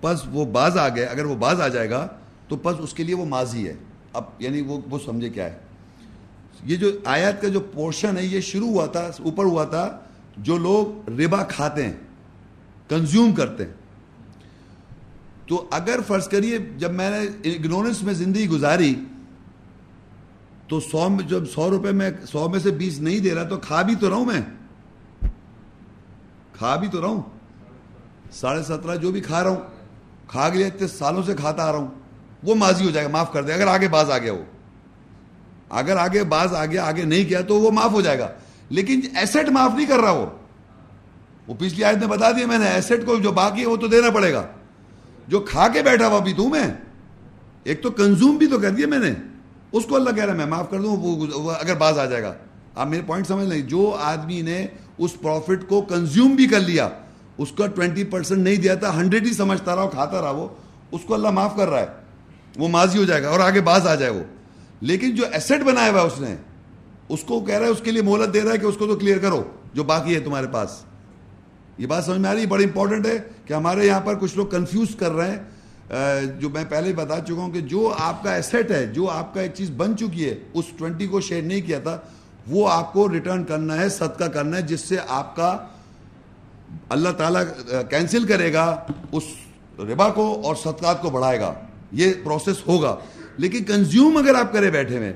[0.00, 2.08] پس وہ باز آ گئے، اگر وہ باز آ جائے گا،
[2.48, 3.74] تو پس اس کے لیے وہ ماضی ہے۔
[4.12, 5.58] اب یعنی وہ وہ سمجھے کیا ہے۔
[6.64, 9.98] یہ جو آیت کا جو پورشن ہے، یہ شروع ہوا تھا، اوپر ہوا تھا،
[10.36, 11.96] جو لوگ ربا کھاتے ہیں،
[12.88, 13.72] کنزیوم کرتے ہیں۔
[15.48, 18.94] تو اگر فرض کریے جب میں نے اگنورنس میں زندگی گزاری،
[20.68, 23.56] تو سو میں جب سو روپے میں سو میں سے بیس نہیں دے رہا تو
[23.56, 24.40] کھا بھی تو رہا ہوں میں۔
[26.52, 27.22] کھا بھی تو رہا ہوں۔
[28.32, 29.60] ساڑھے سترہ جو بھی کھا رہا ہوں،
[30.28, 31.88] کھا گیا اتنے سالوں سے کھاتا آ رہا ہوں۔
[32.42, 34.44] وہ ماضی ہو جائے گا، معاف کر دے۔ اگر آگے باز آ گیا وہ۔
[35.70, 38.28] اگر آگے باز آ گیا آگے نہیں کیا تو وہ معاف ہو جائے گا۔
[38.68, 40.26] لیکن ایسٹ معاف نہیں کر رہا وہ۔
[41.46, 43.86] وہ پچھلی آیت نے بتا دیا میں نے ایسٹ کو جو باقی ہے وہ تو
[43.86, 44.46] دینا پڑے گا۔
[45.28, 46.74] جو کھا کے بیٹھا ہوا بھی تو میں،
[47.64, 49.12] ایک تو کنزوم بھی تو کر دیا میں نے۔
[49.72, 52.22] اس کو اللہ کہہ رہا ہے، میں معاف کر دوں، وہ اگر باز آ جائے
[52.22, 52.34] گا۔
[52.74, 54.66] آپ میرے پوائنٹ سمجھ لیں، جو آدمی نے
[54.98, 56.88] اس پروفٹ کو کنزیوم بھی کر لیا،
[57.38, 60.48] اس کا ٹوینٹی پرسینٹ نہیں دیا تھا ہنڈریڈ ہی سمجھتا رہا کھاتا رہا وہ،
[60.92, 61.86] اس کو اللہ معاف کر رہا ہے۔
[62.56, 64.22] وہ ماضی ہو جائے گا اور آگے باز آ جائے وہ۔
[64.80, 66.36] لیکن جو ایسٹ بنایا ہوا اس نے،
[67.08, 68.86] اس کو کہہ رہا ہے، اس کے لیے مہلت دے رہا ہے کہ اس کو
[68.86, 69.42] تو کلیئر کرو،
[69.74, 70.84] جو باقی ہے تمہارے پاس۔
[71.78, 74.36] یہ بات سمجھ میں آ رہی ہے؟ بڑی امپورٹنٹ ہے کہ ہمارے یہاں پر کچھ
[74.36, 75.38] لوگ کنفیوز کر رہے ہیں۔
[76.40, 79.40] جو میں پہلے بتا چکا ہوں کہ جو آپ کا ایسٹ ہے، جو آپ کا
[79.40, 81.98] ایک چیز بن چکی ہے، اس ٹوینٹی کو شیئر نہیں کیا تھا،
[82.46, 85.58] وہ آپ کو ریٹرن کرنا ہے، صدقہ کرنا ہے، جس سے آپ کا
[86.88, 87.42] اللہ تعالیٰ
[87.90, 88.80] کینسل کرے گا،
[89.12, 89.22] اس
[89.78, 91.54] ربا کو اور صدقات کو بڑھائے گا۔
[91.92, 92.96] یہ پروسیس ہوگا۔
[93.36, 95.12] لیکن کنزیوم اگر آپ کرے بیٹھے میں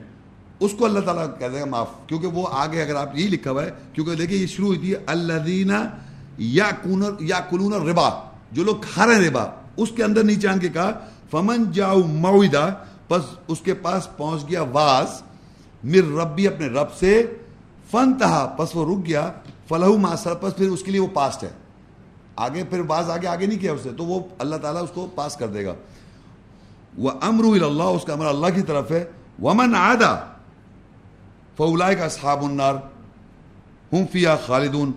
[0.60, 3.50] اس کو اللہ تعالیٰ کہہ دے گا معاف۔ کیونکہ وہ آگے اگر آپ یہی لکھا
[3.50, 5.84] ہوا ہے، کیونکہ دیکھیں یہ شروع ہوئی تھی اللہ دینا
[6.44, 6.70] یا
[7.20, 8.08] یا کلون ربا،
[8.52, 9.44] جو لوگ کھا رہے ہیں ربا۔
[9.76, 10.90] اس کے اندر نیچے آن کے کہا،
[11.30, 12.74] فمن جاؤ معدہ
[13.10, 15.22] بس اس کے پاس پہنچ گیا واز
[15.84, 17.36] مر ربی اپنے رب سے
[17.90, 19.32] فن تہا پس وہ رک گیا
[19.68, 21.50] فلاح ماسر پس پھر اس کے لیے وہ پاسٹ ہے۔
[22.36, 25.08] آگے پھر باز آگے آگے نہیں کیا اس نے، تو وہ اللہ تعالیٰ اس کو
[25.14, 25.74] پاس کر دے گا۔
[26.98, 29.04] وہ امر اللہ اس کا امر اللہ کی طرف ہے۔
[29.42, 30.16] ومن آدا
[31.56, 32.74] فولا کا صحاب النار
[33.92, 34.92] ہوں فیا خالدون۔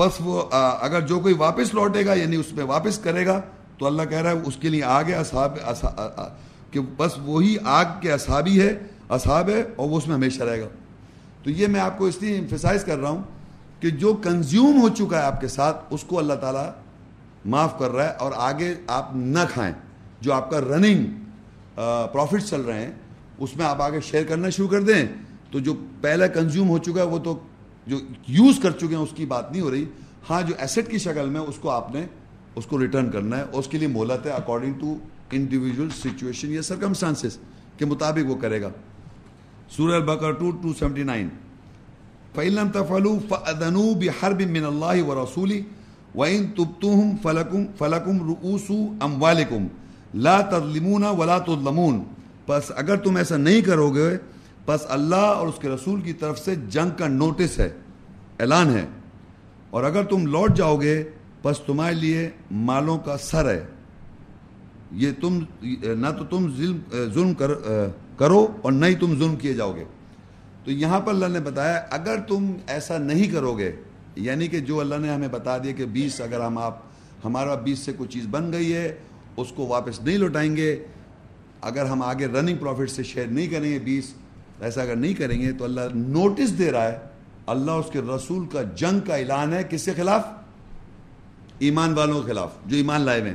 [0.00, 3.40] پس وہ اگر جو کوئی واپس لوٹے گا یعنی اس میں واپس کرے گا،
[3.78, 5.58] تو اللہ کہہ رہا ہے اس کے لیے آگے اصحاب
[6.70, 8.72] کہ بس وہی آگ کے اصحابی ہے،
[9.08, 10.68] اصحاب ہے، اور وہ اس میں ہمیشہ رہے گا۔
[11.42, 13.22] تو یہ میں آپ کو اس لیے امفیسائز کر رہا ہوں
[13.80, 16.64] کہ جو کنزیوم ہو چکا ہے آپ کے ساتھ، اس کو اللہ تعالیٰ
[17.44, 19.72] معاف کر رہا ہے، اور آگے آپ نہ کھائیں۔
[20.20, 21.04] جو آپ کا رننگ
[22.12, 22.92] پروفٹ چل رہے ہیں،
[23.38, 25.04] اس میں آپ آگے شیئر کرنا شروع کر دیں۔
[25.50, 27.38] تو جو پہلے کنزیوم ہو چکا ہے، وہ تو
[27.86, 27.98] جو
[28.28, 29.84] یوز کر چکے ہیں، اس کی بات نہیں ہو رہی۔
[30.30, 32.06] ہاں جو ایسٹ کی شکل میں اس کو آپ نے،
[32.56, 34.96] اس کو ریٹرن کرنا ہے اس کے لیے مولت ہے اکارڈنگ ٹو
[35.30, 37.38] انڈیویجول سچویشن یا سرکمسٹانسز
[37.78, 38.70] کے مطابق وہ کرے گا۔
[39.70, 41.28] سورہ البقر ٹو ٹو سیونٹی نائن۔
[42.34, 45.62] فعلم تفلو فنو بحرب من اللہ و رسولی
[46.14, 48.72] وَإِن تُبْتُهُمْ فَلَكُمْ فَلَكُمْ رُؤُوسُ
[49.04, 49.66] أَمْوَالِكُمْ۔
[50.14, 52.04] لا تظلمون ولا تظلمون۔
[52.46, 54.18] پس اگر تم ایسا نہیں کرو گے
[54.66, 57.70] پس اللہ اور اس کے رسول کی طرف سے جنگ کا نوٹس ہے،
[58.40, 58.84] اعلان ہے۔
[59.70, 61.02] اور اگر تم لوٹ جاؤ گے
[61.42, 63.64] پس تمہارے لیے مالوں کا سر ہے۔
[64.92, 66.78] یہ تم، نہ تو تم ظلم
[67.14, 67.50] ظلم کر،
[68.16, 69.84] کرو اور نہ ہی تم ظلم کیے جاؤ گے۔
[70.64, 73.72] تو یہاں پر اللہ نے بتایا، اگر تم ایسا نہیں کرو گے
[74.16, 76.78] یعنی کہ جو اللہ نے ہمیں بتا دیا کہ بیس، اگر ہم آپ،
[77.24, 78.98] ہمارا بیس سے کوئی چیز بن گئی ہے،
[79.36, 80.84] اس کو واپس نہیں لوٹائیں گے،
[81.60, 84.14] اگر ہم آگے رننگ پروفٹ سے شیئر نہیں کریں گے بیس
[84.60, 86.98] ایسا اگر نہیں کریں گے تو اللہ نوٹس دے رہا ہے،
[87.46, 90.26] اللہ اس کے رسول کا جنگ کا اعلان ہے کس کے خلاف؟
[91.58, 93.34] ایمان والوں کے خلاف، جو ایمان لائے ہوئے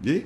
[0.00, 0.20] جی؟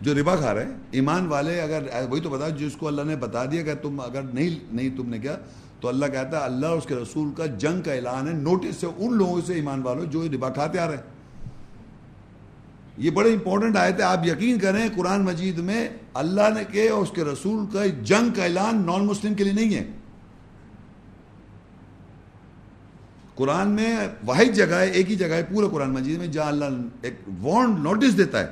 [0.00, 3.16] جو ربا کھا رہے ہیں، ایمان والے اگر، وہی تو بتا، جس کو اللہ نے
[3.16, 5.36] بتا دیا کہ تم اگر نہیں نہیں تم نے کیا،
[5.80, 8.76] تو اللہ کہتا ہے اللہ اور اس کے رسول کا جنگ کا اعلان ہے، نوٹس
[8.76, 11.11] سے ان لوگوں سے ایمان والوں جو ربا کھاتے آ رہے ہیں۔
[12.96, 17.02] یہ بڑے امپورٹنٹ آئے تھے آپ یقین کریں قرآن مجید میں اللہ نے کہ اور
[17.02, 19.90] اس کے رسول کا جنگ کا اعلان نان مسلم کے لیے نہیں ہے۔
[23.34, 23.96] قرآن میں
[24.26, 26.64] واحد جگہ ہے، ایک ہی جگہ ہے پورے قرآن مجید میں جہاں اللہ
[27.02, 28.46] ایک وارنڈ نوٹس دیتا ہے۔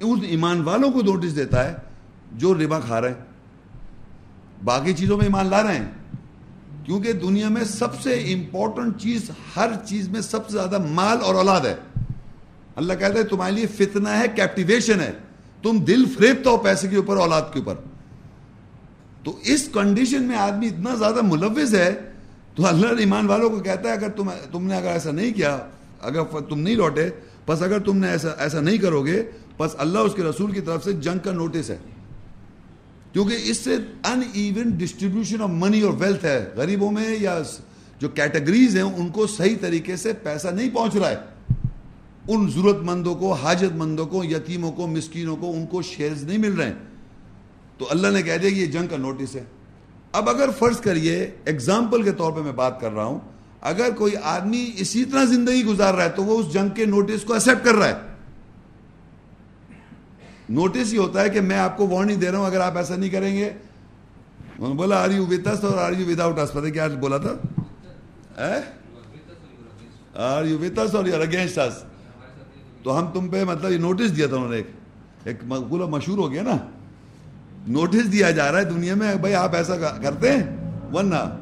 [0.00, 1.76] اس ایمان والوں کو نوٹس دیتا ہے
[2.32, 3.24] جو ربا کھا رہے ہیں۔
[4.64, 5.90] باقی چیزوں میں ایمان لا رہے ہیں۔
[6.84, 11.34] کیونکہ دنیا میں سب سے امپورٹنٹ چیز، ہر چیز میں سب سے زیادہ مال اور
[11.34, 11.74] اولاد ہے۔
[12.76, 15.12] اللہ کہتا ہے تمہارے لیے فتنہ ہے کیپٹیویشن ہے۔
[15.62, 17.74] تم دل فریبتا ہو پیسے کے اوپر، اولاد کے اوپر۔
[19.24, 22.00] تو اس کنڈیشن میں آدمی اتنا زیادہ ملوث ہے،
[22.54, 25.58] تو اللہ ایمان والوں کو کہتا ہے، اگر تم تم نے اگر ایسا نہیں کیا،
[26.00, 27.10] اگر تم نہیں لوٹے
[27.46, 29.22] بس اگر تم نے ایسا ایسا نہیں کرو گے
[29.58, 31.78] بس اللہ اس کے رسول کی طرف سے جنگ کا نوٹس ہے۔
[33.12, 33.74] کیونکہ اس سے
[34.04, 37.42] uneven distribution of money اور ویلتھ ہے۔ غریبوں میں یا
[37.98, 41.31] جو کیٹیگریز ہیں، ان کو صحیح طریقے سے پیسہ نہیں پہنچ رہا ہے۔
[42.28, 46.38] ان ضرورت مندوں کو حاجت مندوں کو، یتیموں کو، مسکینوں کو، ان کو شیئرز نہیں
[46.38, 46.74] مل رہے ہیں۔
[47.78, 49.44] تو اللہ نے کہہ دیا کہ یہ جنگ کا نوٹس ہے۔
[50.12, 53.18] اب اگر فرض کریے ایگزامپل کے طور پہ میں بات کر رہا ہوں،
[53.60, 57.24] اگر کوئی آدمی اسی طرح زندگی گزار رہا ہے تو وہ اس جنگ کے نوٹس
[57.24, 57.94] کو ایکسپٹ کر رہا ہے۔
[60.48, 62.96] نوٹس ہی ہوتا ہے کہ میں آپ کو وارننگ دے رہا ہوں، اگر آپ ایسا
[62.96, 63.52] نہیں کریں گے۔
[64.58, 67.34] بولا آر یو وتھ اور آر یو وداؤٹ اس پتہ کیا بولا تھا؟
[70.14, 71.91] آر یو وتھ اور یو اگینسٹ اس
[72.82, 74.70] تو ہم تم پہ مطلب یہ نوٹس دیا تھا انہوں نے ایک
[75.24, 76.56] ایک مقبولہ مشہور ہو گیا نا۔
[77.68, 80.42] نوٹس دیا جا رہا ہے دنیا میں، بھائی آپ ایسا کرتے ہیں؟
[80.92, 81.38] ورنہ۔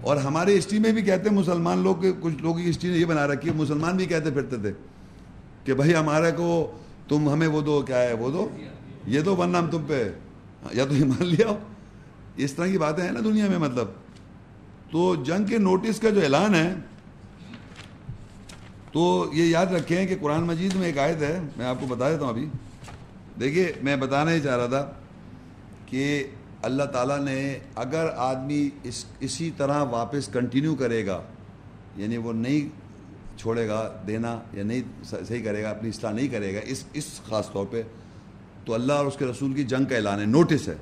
[0.00, 3.04] اور ہمارے ہسٹری میں بھی کہتے ہیں مسلمان لوگ کچھ لوگوں کی ہسٹری نے یہ
[3.04, 4.72] بنا رکھی ہے، مسلمان بھی کہتے پھرتے تھے
[5.64, 6.72] کہ بھائی ہمارے کو
[7.08, 8.48] تم ہمیں وہ دو، کیا ہے وہ دو؟
[9.06, 10.12] یہ دو، ورنہ ہم تم پہ
[10.72, 11.56] یا تو ایمان لیا ہو
[12.36, 13.86] اس طرح کی باتیں ہیں نا دنیا میں مطلب۔
[14.90, 16.74] تو جنگ کے نوٹس کا جو اعلان ہے
[18.96, 22.10] تو یہ یاد رکھیں کہ قرآن مجید میں ایک آیت ہے، میں آپ کو بتا
[22.10, 22.48] دیتا ہوں ابھی۔
[23.40, 24.90] دیکھیے، میں بتانا ہی چاہ رہا تھا
[25.86, 26.24] کہ
[26.62, 31.22] اللہ تعالیٰ نے اگر آدمی اس، اسی طرح واپس کنٹینیو کرے گا
[31.96, 32.68] یعنی وہ نہیں
[33.38, 37.20] چھوڑے گا دینا یا نہیں صحیح کرے گا، اپنی اصلاح نہیں کرے گا، اس اس
[37.28, 37.82] خاص طور پہ
[38.64, 40.76] تو اللہ اور اس کے رسول کی جنگ کا اعلان ہے نوٹس ہے۔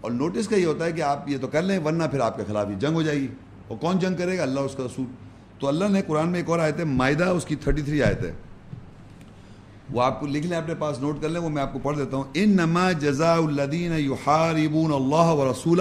[0.00, 2.36] اور نوٹس کا یہ ہوتا ہے کہ آپ یہ تو کر لیں، ورنہ پھر آپ
[2.36, 3.28] کے خلاف ہی جنگ ہو جائے گی۔
[3.68, 5.31] اور کون جنگ کرے گا؟ اللہ اور اس کا رسول۔
[5.62, 8.22] تو اللہ نے قرآن میں ایک اور آیت ہے معاہدہ اس کی تھرٹی تھری آیت
[8.22, 8.32] ہے۔
[9.92, 11.96] وہ آپ کو لکھ لیں، اپنے پاس نوٹ کر لیں، وہ میں آپ کو پڑھ
[11.98, 15.80] دیتا ہوں۔ ان نما جزا الدین یحاربون اللہ و رسول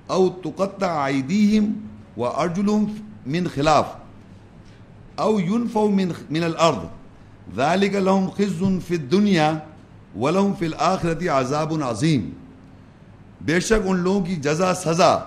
[0.07, 1.73] او تقطع ایدیہم
[2.17, 2.85] و ارجلهم
[3.27, 3.87] من خلاف
[5.17, 6.85] او ينفوا من من الارض۔
[7.57, 9.51] ذلك لهم خزي في الدنيا
[10.17, 12.29] ولهم في الاخره عذاب عظيم
[13.41, 15.19] بے شک ان لوگوں کی جزا سزا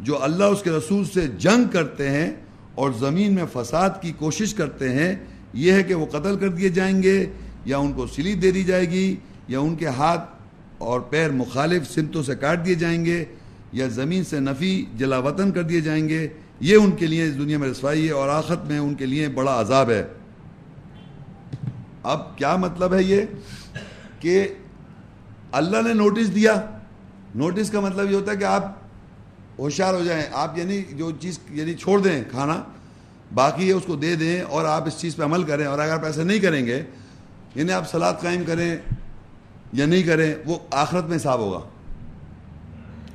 [0.00, 2.30] جو اللہ اس کے رسول سے جنگ کرتے ہیں
[2.74, 5.14] اور زمین میں فساد کی کوشش کرتے ہیں،
[5.52, 7.26] یہ ہے کہ وہ قتل کر دیے جائیں گے
[7.64, 9.16] یا ان کو سلیپ دے دی جائے گی
[9.48, 10.30] یا ان کے ہاتھ
[10.78, 13.24] اور پیر مخالف سمتوں سے کاٹ دیے جائیں گے
[13.72, 16.28] یا زمین سے نفی جلا وطن کر دیے جائیں گے۔
[16.60, 19.28] یہ ان کے لیے اس دنیا میں رسوائی ہے اور آخت میں ان کے لیے
[19.28, 20.04] بڑا عذاب ہے۔
[22.02, 23.22] اب کیا مطلب ہے یہ
[24.20, 24.48] کہ
[25.52, 26.54] اللہ نے نوٹس دیا؟
[27.38, 28.64] نوٹس کا مطلب یہ ہوتا ہے کہ آپ
[29.58, 32.62] ہوشیار ہو جائیں، آپ یعنی جو چیز یعنی چھوڑ دیں کھانا،
[33.34, 35.92] باقی ہے اس کو دے دیں اور آپ اس چیز پہ عمل کریں اور اگر
[35.92, 36.82] آپ ایسا نہیں کریں گے
[37.54, 38.76] یعنی آپ سلاد قائم کریں
[39.72, 41.58] یا نہیں کریں، وہ آخرت میں حساب ہوگا۔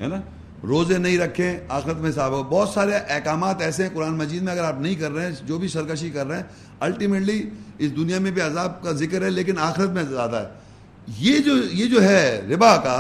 [0.02, 0.22] ہے نا؟
[0.64, 4.54] روزے نہیں رکھیں، آخرت میں حساب ہوگا۔ بہت سارے احکامات ایسے ہیں قرآن مجید میں
[4.54, 6.44] اگر آپ نہیں کر رہے ہیں، جو بھی سرکشی کر رہے ہیں
[6.80, 7.42] الٹیمیٹلی
[7.78, 11.56] اس دنیا میں بھی عذاب کا ذکر ہے، لیکن آخرت میں زیادہ ہے۔ یہ جو
[11.72, 12.98] یہ جو ہے ربا کا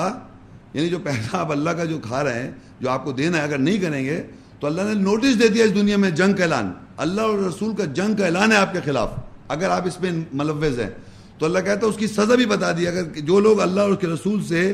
[0.73, 3.43] یعنی جو پیسہ آپ اللہ کا جو کھا رہے ہیں، جو آپ کو دینا ہے،
[3.43, 4.23] اگر نہیں کریں گے،
[4.59, 7.75] تو اللہ نے نوٹس دے دیا اس دنیا میں جنگ کا اعلان۔ اللہ اور رسول
[7.75, 9.09] کا جنگ کا اعلان ہے آپ کے خلاف۔
[9.47, 10.89] اگر آپ اس میں ملوث ہیں،
[11.37, 13.89] تو اللہ کہتا ہے اس کی سزا بھی بتا دی۔ اگر جو لوگ اللہ اور
[13.89, 14.73] اس کے رسول سے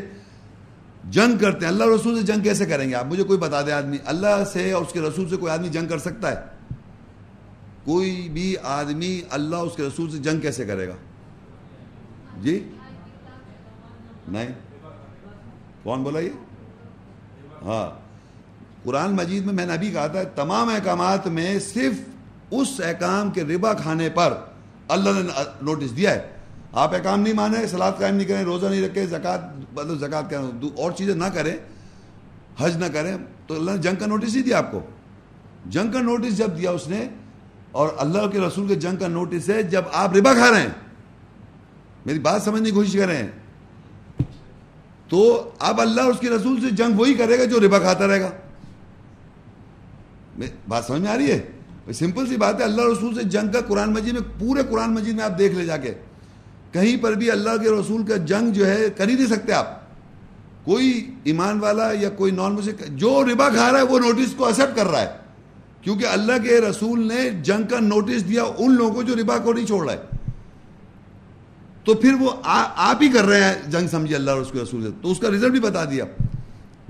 [1.09, 3.61] جنگ کرتے ہیں، اللہ اور رسول سے جنگ کیسے کریں گے؟ آپ مجھے کوئی بتا
[3.61, 6.35] دے آدمی۔ اللہ سے اور اس کے رسول سے کوئی آدمی جنگ کر سکتا ہے؟
[7.83, 10.95] کوئی بھی آدمی اللہ اس کے رسول سے جنگ کیسے کرے گا؟
[12.41, 12.69] جی؟
[14.27, 14.68] نہیں؟
[15.83, 16.29] کون بولا یہ؟
[17.65, 17.89] ہاں۔
[18.83, 21.99] قرآن مجید میں میں نے ابھی کہا تھا، تمام احکامات میں صرف
[22.51, 24.33] اس احکام کے ربا کھانے پر
[24.87, 25.21] اللہ نے
[25.61, 26.27] نوٹس دیا ہے۔
[26.73, 29.41] آپ احکام نہیں مانے سلاد قائم نہیں کریں، روزہ نہیں رکھے زکوٰۃ
[29.73, 30.39] مطلب زکوٰۃ کیا
[30.77, 31.55] اور چیزیں نہ کریں،
[32.59, 34.79] حج نہ کریں، تو اللہ نے جنگ کا نوٹس ہی دیا آپ کو۔
[35.65, 37.07] جنگ کا نوٹس جب دیا اس نے،
[37.71, 40.69] اور اللہ کے رسول کے جنگ کا نوٹس ہے جب آپ ربا کھا رہے ہیں۔
[42.05, 43.31] میری بات سمجھنے کی کوشش کر رہے ہیں۔
[45.09, 48.21] تو اب اللہ اس کے رسول سے جنگ وہی کرے گا جو ربا کھاتا رہے
[48.21, 48.29] گا۔
[50.67, 51.41] بات سمجھ میں آ رہی ہے؟
[51.93, 55.15] سمپل سی بات ہے، اللہ رسول سے جنگ کا قرآن مجید میں، پورے قرآن مجید
[55.15, 55.93] میں آپ دیکھ لے جا کے۔
[56.71, 59.79] کہیں پر بھی اللہ کے رسول کا جنگ جو ہے، کر ہی نہیں سکتے آپ۔
[60.65, 64.45] کوئی ایمان والا یا کوئی نان مسلم، جو ربا کھا رہا ہے، وہ نوٹس کو
[64.45, 65.07] ایکسپٹ کر رہا ہے۔
[65.81, 69.53] کیونکہ اللہ کے رسول نے جنگ کا نوٹس دیا ان لوگوں کو جو ربا کو
[69.53, 70.18] نہیں چھوڑ رہا ہے۔
[71.83, 74.83] تو پھر وہ آپ ہی کر رہے ہیں جنگ سمجھے اللہ اور اس کے رسول
[74.83, 76.03] سے۔ تو اس کا رزلٹ بھی بتا دیا۔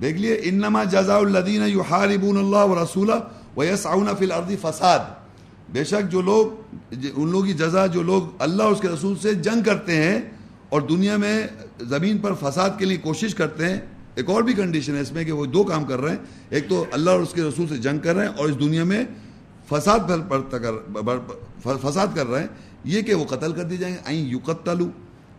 [0.02, 3.16] دیکھ لیے، انما جزا الدین یحاربون اللہ و رسولہ
[3.58, 5.00] ویسعون فی الارض فساد۔
[5.70, 6.48] بے شک جو لوگ
[7.16, 10.22] ان لوگوں کی جزا جو لوگ اللہ اور اس کے رسول سے جنگ کرتے ہیں
[10.70, 11.48] اور دنیا میں
[11.82, 13.80] زمین پر فساد کے لیے کوشش کرتے ہیں،
[14.16, 16.18] ایک اور بھی کنڈیشن ہے اس میں کہ وہ دو کام کر رہے ہیں۔
[16.50, 18.84] ایک تو اللہ اور اس کے رسول سے جنگ کر رہے ہیں اور اس دنیا
[18.84, 19.04] میں
[19.70, 20.00] فساد
[21.64, 22.48] فساد کر رہے ہیں۔
[22.84, 24.90] یہ کہ وہ قتل کر دی جائیں۔ گے این یقتلو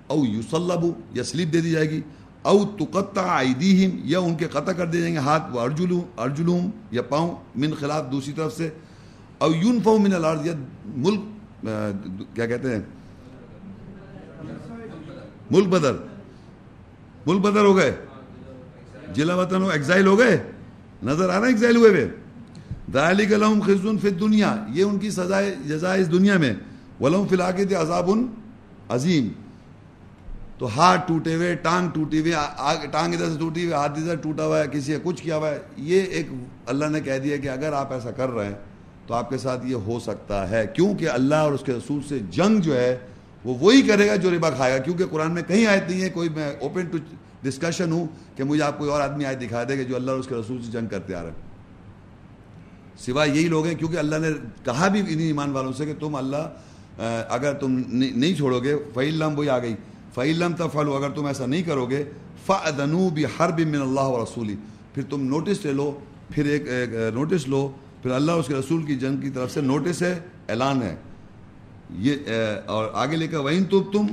[0.06, 2.00] او یوسلبو یا سلیپ دے دی جائے گی۔
[2.42, 6.70] او تقطع ایدیہم، یا ان کے قطع کر دے جائیں گے ہاتھ و ارجلو ارجلوم
[6.90, 8.68] یا پاؤں من خلاف دوسری طرف سے۔
[9.38, 10.52] او یونفو من الارض، یا
[10.84, 11.20] ملک
[12.34, 12.82] کیا کہتے ہیں؟
[15.50, 15.92] ملک بدر۔
[17.26, 17.92] ملک بدر ہو گئے۔
[19.14, 20.42] جلا وطن ہو ایگزائل ہو گئے۔
[21.02, 22.08] نظر آ رہا ہے ایگزائل ہوئے
[22.92, 26.54] ذالک لہم خزن فی الدنیا۔ یہ ان کی سزائے، جزائے اس دنیا میں۔
[27.00, 28.10] ولم فی العاقد عذاب
[28.88, 29.28] عظیم۔
[30.58, 32.32] تو ہاتھ ٹوٹے ہوئے، ٹانگ ٹوٹی ہوئی
[32.90, 35.50] ٹانگ ادھر سے ٹوٹی ہوئی، ہاتھ ادھر ٹوٹا ہوا ہے، کسی نے کچھ کیا ہوا
[35.50, 36.26] ہے۔ یہ ایک
[36.66, 38.58] اللہ نے کہہ دیا کہ اگر آپ ایسا کر رہے ہیں
[39.06, 42.18] تو آپ کے ساتھ یہ ہو سکتا ہے۔ کیونکہ اللہ اور اس کے رسول سے
[42.30, 42.98] جنگ جو ہے،
[43.44, 46.08] وہ وہی کرے گا جو ربا کھائے گا۔ کیونکہ قرآن میں کہیں آیت نہیں ہے،
[46.08, 46.98] کوئی میں اوپن ٹو
[47.42, 48.06] ڈسکشن ہوں
[48.36, 50.34] کہ مجھے آپ کوئی اور آدمی آئے دکھا دے کہ جو اللہ اور اس کے
[50.34, 51.48] رسول سے جنگ کرتے آ رہے ہیں۔
[52.98, 54.28] سوائے یہی لوگ ہیں، کیونکہ اللہ نے
[54.64, 56.48] کہا بھی انہیں ایمان والوں سے کہ تم اللہ
[57.00, 59.74] اگر تم نہیں چھوڑو گے فعلم وہی آ گئی۔
[60.14, 62.04] فعلم تفلو اگر تم ایسا نہیں کرو گے
[62.46, 64.56] فنو بھی ہر من اللہ و رسولی
[64.94, 65.90] پھر تم نوٹس لے لو،
[66.30, 67.68] پھر ایک ایک نوٹس لو،
[68.02, 70.18] پھر اللہ اس کے رسول کی جنگ کی طرف سے نوٹس ہے
[70.48, 70.94] اعلان ہے۔
[71.98, 72.16] یہ
[72.66, 74.06] اور آگے لے کر وہیں تو تم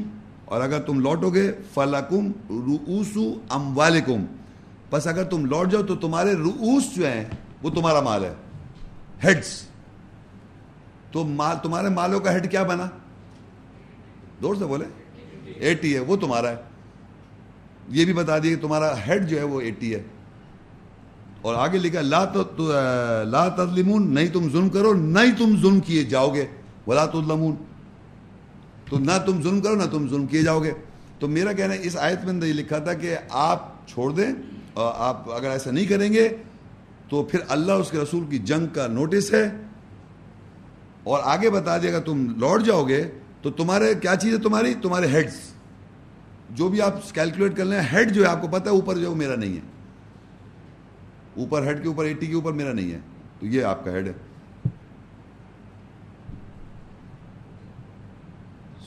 [0.45, 4.25] اور اگر تم لوٹو گے فلاکم روسو ام والم
[4.91, 7.23] بس اگر تم لوٹ جاؤ تو تمہارے روس جو ہیں،
[7.63, 8.33] وہ تمہارا مال ہے۔
[9.23, 9.66] ہیڈس
[11.17, 12.85] تو مال تمہارے مالوں کا ہیڈ کیا بنا؟
[14.41, 14.85] دور سے بولے
[15.55, 16.55] ایٹی ہے، وہ تمہارا ہے۔
[17.89, 20.03] یہ بھی بتا دیے کہ تمہارا ہیڈ جو ہے وہ ایٹی ہے۔
[21.41, 22.71] اور آگے لکھا لا تو
[23.23, 26.45] لا تظلمون، نہیں تم ظلم کرو، نہیں تم ظلم کیے جاؤ گے۔
[26.87, 27.55] ولا تظلمون،
[28.89, 30.73] تو نہ تم ظلم کرو، نہ تم ظلم کیے جاؤ گے۔
[31.19, 34.31] تو میرا کہنا ہے، اس آیت میں یہ لکھا تھا کہ آپ چھوڑ دیں،
[34.73, 36.29] اور آپ اگر ایسا نہیں کریں گے،
[37.09, 39.49] تو پھر اللہ اس کے رسول کی جنگ کا نوٹس ہے۔
[41.07, 43.11] اور آگے بتا دیا، اگر تم لوٹ جاؤ گے
[43.41, 45.35] تو تمہارے، کیا چیز ہے تمہاری؟ تمہارے ہیڈز
[46.49, 49.15] جو بھی آپ کیلکولیٹ کر لیں ہیڈ جو ہے، آپ کو پتا ہے، اوپر جو
[49.15, 49.77] میرا نہیں ہے۔
[51.37, 52.99] اوپر ہیڈ کے اوپر ایٹی کے اوپر میرا نہیں ہے۔
[53.39, 54.13] تو یہ آپ کا ہیڈ ہے۔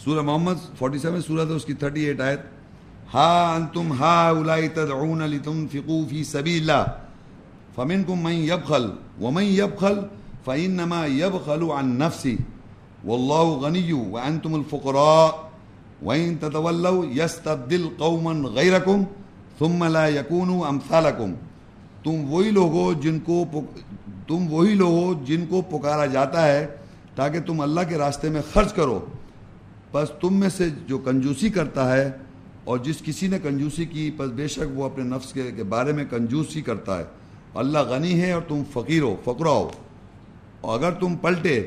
[0.04, 2.40] سورہ محمد 47 سورہ ہے اس کی 38 آیت۔
[3.14, 6.84] ہا انتم ہا اولائی تدعون لتنفقوا فی سبیل اللہ۔
[7.74, 8.90] فمنکم من یبخل،
[9.20, 9.98] ومن یبخل
[10.44, 12.36] فإنما يبخل عن نفسه
[13.04, 15.30] والله غني وأنتم الفقراء
[16.02, 19.02] وإن تتولوا يستبدل قوما غيركم
[19.58, 21.34] ثم لا يكونوا أمثالكم
[22.02, 23.44] تم وہی لوگ ہو جن کو
[24.26, 26.66] تم وہی لوگ ہو جن کو پکارا جاتا ہے
[27.14, 29.06] تاکہ تم اللہ کے راستے میں خرچ کرو۔
[29.92, 32.10] بس تم میں سے جو کنجوسی کرتا ہے
[32.64, 36.04] اور جس کسی نے کنجوسی کی بس بے شک وہ اپنے نفس کے بارے میں
[36.10, 37.04] کنجوسی کرتا ہے۔
[37.54, 39.70] اللہ غنی ہے اور تم فقیر ہو فقرا ہو۔
[40.60, 41.66] اور اگر تم پلٹے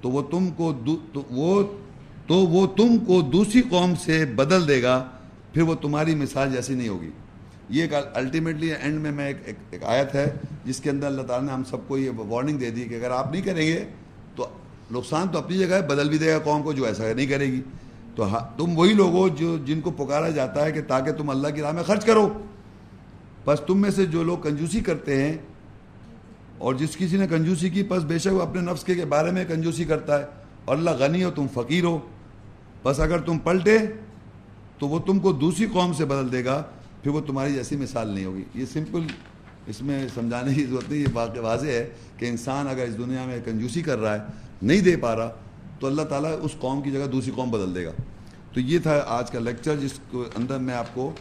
[0.00, 0.72] تو وہ تم کو
[1.12, 1.62] تو وہ
[2.26, 5.08] تو وہ تم کو دوسری قوم سے بدل دے گا،
[5.52, 7.10] پھر وہ تمہاری مثال جیسی نہیں ہوگی۔
[7.68, 10.34] یہ ایک الٹیمیٹلی اینڈ میں میں ایک ایک آیت ہے،
[10.64, 13.10] جس کے اندر اللہ تعالیٰ نے ہم سب کو یہ وارننگ دے دی کہ اگر
[13.10, 13.84] آپ نہیں کریں گے
[14.36, 14.46] تو
[14.92, 17.46] نقصان تو اپنی جگہ ہے، بدل بھی دے گا قوم کو جو ایسا نہیں کرے
[17.52, 17.60] گی۔
[18.14, 21.30] تو ہاں، تم وہی لوگ ہو جو جن کو پکارا جاتا ہے کہ تاکہ تم
[21.30, 22.28] اللہ کی راہ میں خرچ کرو۔
[23.44, 25.36] بس تم میں سے جو لوگ کنجوسی کرتے ہیں
[26.58, 29.44] اور جس کسی نے کنجوسی کی پس بے شک وہ اپنے نفس کے بارے میں
[29.48, 30.24] کنجوسی کرتا ہے۔
[30.64, 31.98] اور اللہ غنی ہو، تم فقیر ہو۔
[32.82, 33.78] بس اگر تم پلٹے
[34.78, 36.62] تو وہ تم کو دوسری قوم سے بدل دے گا۔
[37.02, 39.00] پھر وہ تمہاری جیسی مثال نہیں ہوگی۔ یہ سمپل،
[39.66, 43.38] اس میں سمجھانے کی ضرورت نہیں، یہ واضح ہے کہ انسان اگر اس دنیا میں
[43.44, 44.20] کنجوسی کر رہا ہے،
[44.62, 45.32] نہیں دے پا رہا،
[45.80, 47.90] تو اللہ تعالیٰ اس قوم کی جگہ دوسری قوم بدل دے گا۔
[48.52, 51.12] تو یہ تھا آج کا لیکچر، جس کو اندر میں آپ کو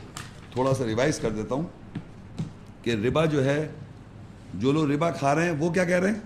[0.52, 1.64] تھوڑا سا ریوائز کر دیتا ہوں
[2.82, 3.70] کہ ربا جو ہے
[4.60, 6.20] جو لوگ ربا کھا رہے ہیں، وہ کیا کہہ رہے ہیں؟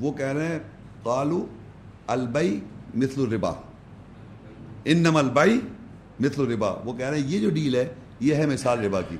[0.00, 0.58] وہ کہہ رہے ہیں،
[1.02, 1.46] قالو
[2.06, 2.60] البئی
[2.94, 3.52] مثل الربا۔
[4.84, 5.60] ان نم البئی
[6.20, 9.16] مثل ربا وہ کہہ رہے ہیں، یہ جو ڈیل ہے، یہ ہے مثال ربا کی۔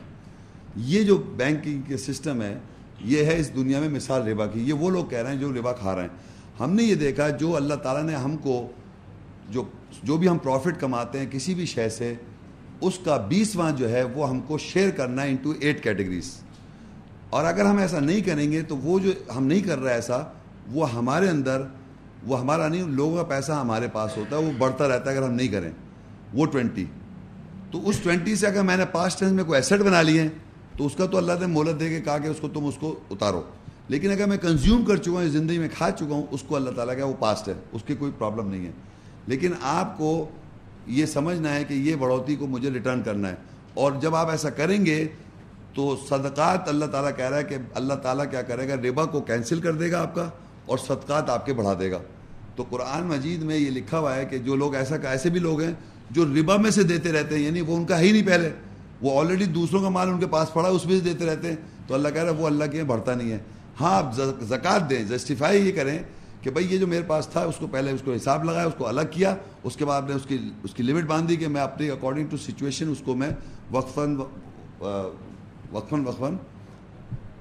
[0.76, 2.58] یہ جو بینکنگ کے سسٹم ہے،
[3.00, 5.52] یہ ہے اس دنیا میں مثال ربا کی۔ یہ وہ لوگ کہہ رہے ہیں جو
[5.52, 6.16] ربا کھا رہے ہیں۔
[6.60, 8.68] ہم نے یہ دیکھا، جو اللہ تعالیٰ نے ہم کو
[9.50, 9.64] جو
[10.02, 12.14] جو بھی ہم پروفٹ کماتے ہیں کسی بھی شے سے،
[12.80, 16.40] اس کا بیسواں جو ہے، وہ ہم کو شیئر کرنا ہے انٹو ایٹ کیٹیگریز
[17.30, 20.18] اور اگر ہم ایسا نہیں کریں گے تو وہ جو ہم نہیں کر رہے ایسا،
[20.72, 21.62] وہ ہمارے اندر،
[22.26, 25.26] وہ ہمارا نہیں، لوگوں کا پیسہ ہمارے پاس ہوتا ہے، وہ بڑھتا رہتا ہے اگر
[25.26, 25.70] ہم نہیں کریں۔
[26.34, 26.84] وہ ٹوینٹی۔
[27.70, 30.28] تو اس ٹوینٹی سے اگر میں نے پاسٹ ٹینس میں کوئی ایسٹ بنا لیے ہیں
[30.76, 32.74] تو اس کا تو اللہ نے مولت دے کے کہا کہ اس کو تم اس
[32.80, 33.42] کو اتارو۔
[33.88, 36.70] لیکن اگر میں کنزیوم کر چکا ہوں زندگی میں کھا چکا ہوں، اس کو اللہ
[36.70, 38.72] تعالیٰ کا وہ پاسٹ ہے، اس کی کوئی پرابلم نہیں ہے۔
[39.26, 40.28] لیکن آپ کو
[40.86, 43.34] یہ سمجھنا ہے کہ یہ بڑھوتی کو مجھے ریٹرن کرنا ہے۔
[43.74, 45.08] اور جب آپ ایسا کریں گے
[45.74, 49.20] تو صدقات اللہ تعالیٰ کہہ رہا ہے کہ اللہ تعالیٰ کیا کرے گا؟ ربا کو
[49.20, 50.30] کینسل کر دے گا آپ کا
[50.66, 51.98] اور صدقات آپ کے بڑھا دے گا۔
[52.56, 55.60] تو قرآن مجید میں یہ لکھا ہوا ہے کہ جو لوگ ایسا ایسے بھی لوگ
[55.60, 55.72] ہیں
[56.10, 58.50] جو ربا میں سے دیتے رہتے ہیں یعنی وہ ان کا ہی نہیں پہلے۔
[59.02, 61.56] وہ آلریڈی دوسروں کا مال ان کے پاس پڑا، اس میں سے دیتے رہتے ہیں۔
[61.86, 63.38] تو اللہ کہہ رہا ہے وہ اللہ کے بڑھتا نہیں ہے۔
[63.80, 64.14] ہاں آپ
[64.48, 65.98] زکوٰۃ دیں جسٹیفائی یہ کریں
[66.42, 68.74] کہ بھائی یہ جو میرے پاس تھا، اس کو پہلے اس کو حساب لگایا، اس
[68.78, 69.34] کو الگ کیا۔
[69.64, 72.36] اس کے بعد نے اس کی اس کی لمٹ باندھی کہ میں اپنی اکارڈنگ ٹو
[72.36, 73.30] سچویشن اس کو میں
[73.70, 74.16] وقفاً
[75.72, 76.36] وقفاً وقفاً۔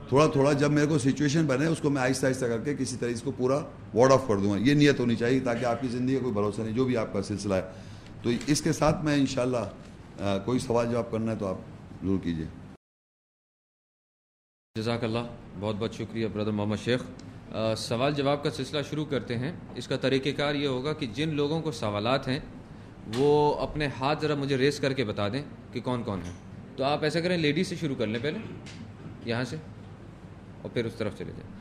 [0.08, 2.96] تھوڑا تھوڑا جب میرے کو سچویشن بنے، اس کو میں آہستہ آہستہ کر کے کسی
[3.00, 3.58] طرح اس کو پورا
[3.94, 6.34] وارڈ آف کر دوں گا۔ یہ نیت ہونی چاہیے تاکہ آپ کی زندگی کا کوئی
[6.34, 7.62] بھروسہ نہیں، جو بھی آپ کا سلسلہ ہے۔
[8.24, 9.66] تو اس کے ساتھ میں انشاءاللہ
[10.46, 11.58] کوئی سوال جواب کرنا ہے تو آپ
[12.04, 12.46] ضرور کیجیے۔
[14.76, 15.28] جزاک اللہ،
[15.60, 17.04] بہت بہت شکریہ برادر محمد شیخ۔
[17.78, 21.30] سوال جواب کا سلسلہ شروع کرتے ہیں۔ اس کا طریقہ کار یہ ہوگا کہ جن
[21.36, 22.40] لوگوں کو سوالات ہیں،
[23.18, 25.42] وہ اپنے ہاتھ ذرا مجھے ریس کر کے بتا دیں
[25.72, 26.47] کہ کون کون ہیں۔
[26.78, 28.40] تو آپ ایسا کریں لیڈیز سے شروع کر لیں پہلے
[29.26, 29.56] یہاں سے
[30.62, 31.56] اور پھر اس طرف چلے جائیں۔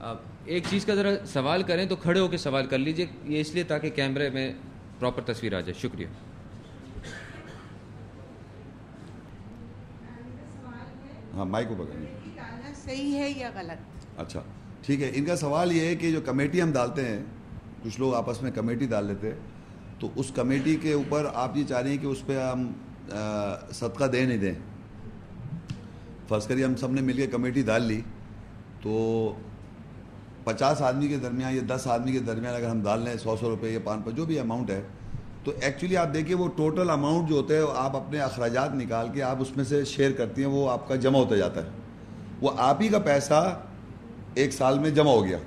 [0.00, 3.40] آپ ایک چیز کا ذرا سوال کریں تو کھڑے ہو کے سوال کر لیجیے یہ
[3.40, 4.52] اس لیے تاکہ کیمرے میں
[4.98, 6.06] پراپر تصویر آ جائے۔ شکریہ۔
[11.34, 11.84] ہاں مائک کو
[12.84, 14.40] صحیح ہے یا غلط؟ اچھا
[14.82, 17.22] ٹھیک ہے۔ ان کا سوال یہ ہے کہ جو کمیٹی ہم ڈالتے ہیں
[17.84, 19.30] کچھ لوگ آپس میں کمیٹی ڈال لیتے
[19.98, 22.72] تو اس کمیٹی کے اوپر آپ یہ چاہ رہے ہیں کہ اس پہ ہم
[23.08, 24.54] صدقہ دیں نہیں دیں۔
[26.28, 28.00] فرض کریے ہم سب نے مل کے کمیٹی ڈال لی،
[28.82, 29.34] تو
[30.44, 33.50] پچاس آدمی کے درمیان یا دس آدمی کے درمیان اگر ہم ڈال لیں، سو سو
[33.50, 34.80] روپے یا پانچ پر جو بھی اماؤنٹ ہے،
[35.44, 39.22] تو ایکچولی آپ دیکھیے وہ ٹوٹل اماؤنٹ جو ہوتے ہیں، آپ اپنے اخراجات نکال کے
[39.22, 41.68] آپ اس میں سے شیئر کرتی ہیں، وہ آپ کا جمع ہوتا جاتا ہے۔
[42.40, 43.58] وہ آپ ہی کا پیسہ
[44.34, 45.38] ایک سال میں جمع ہو گیا۔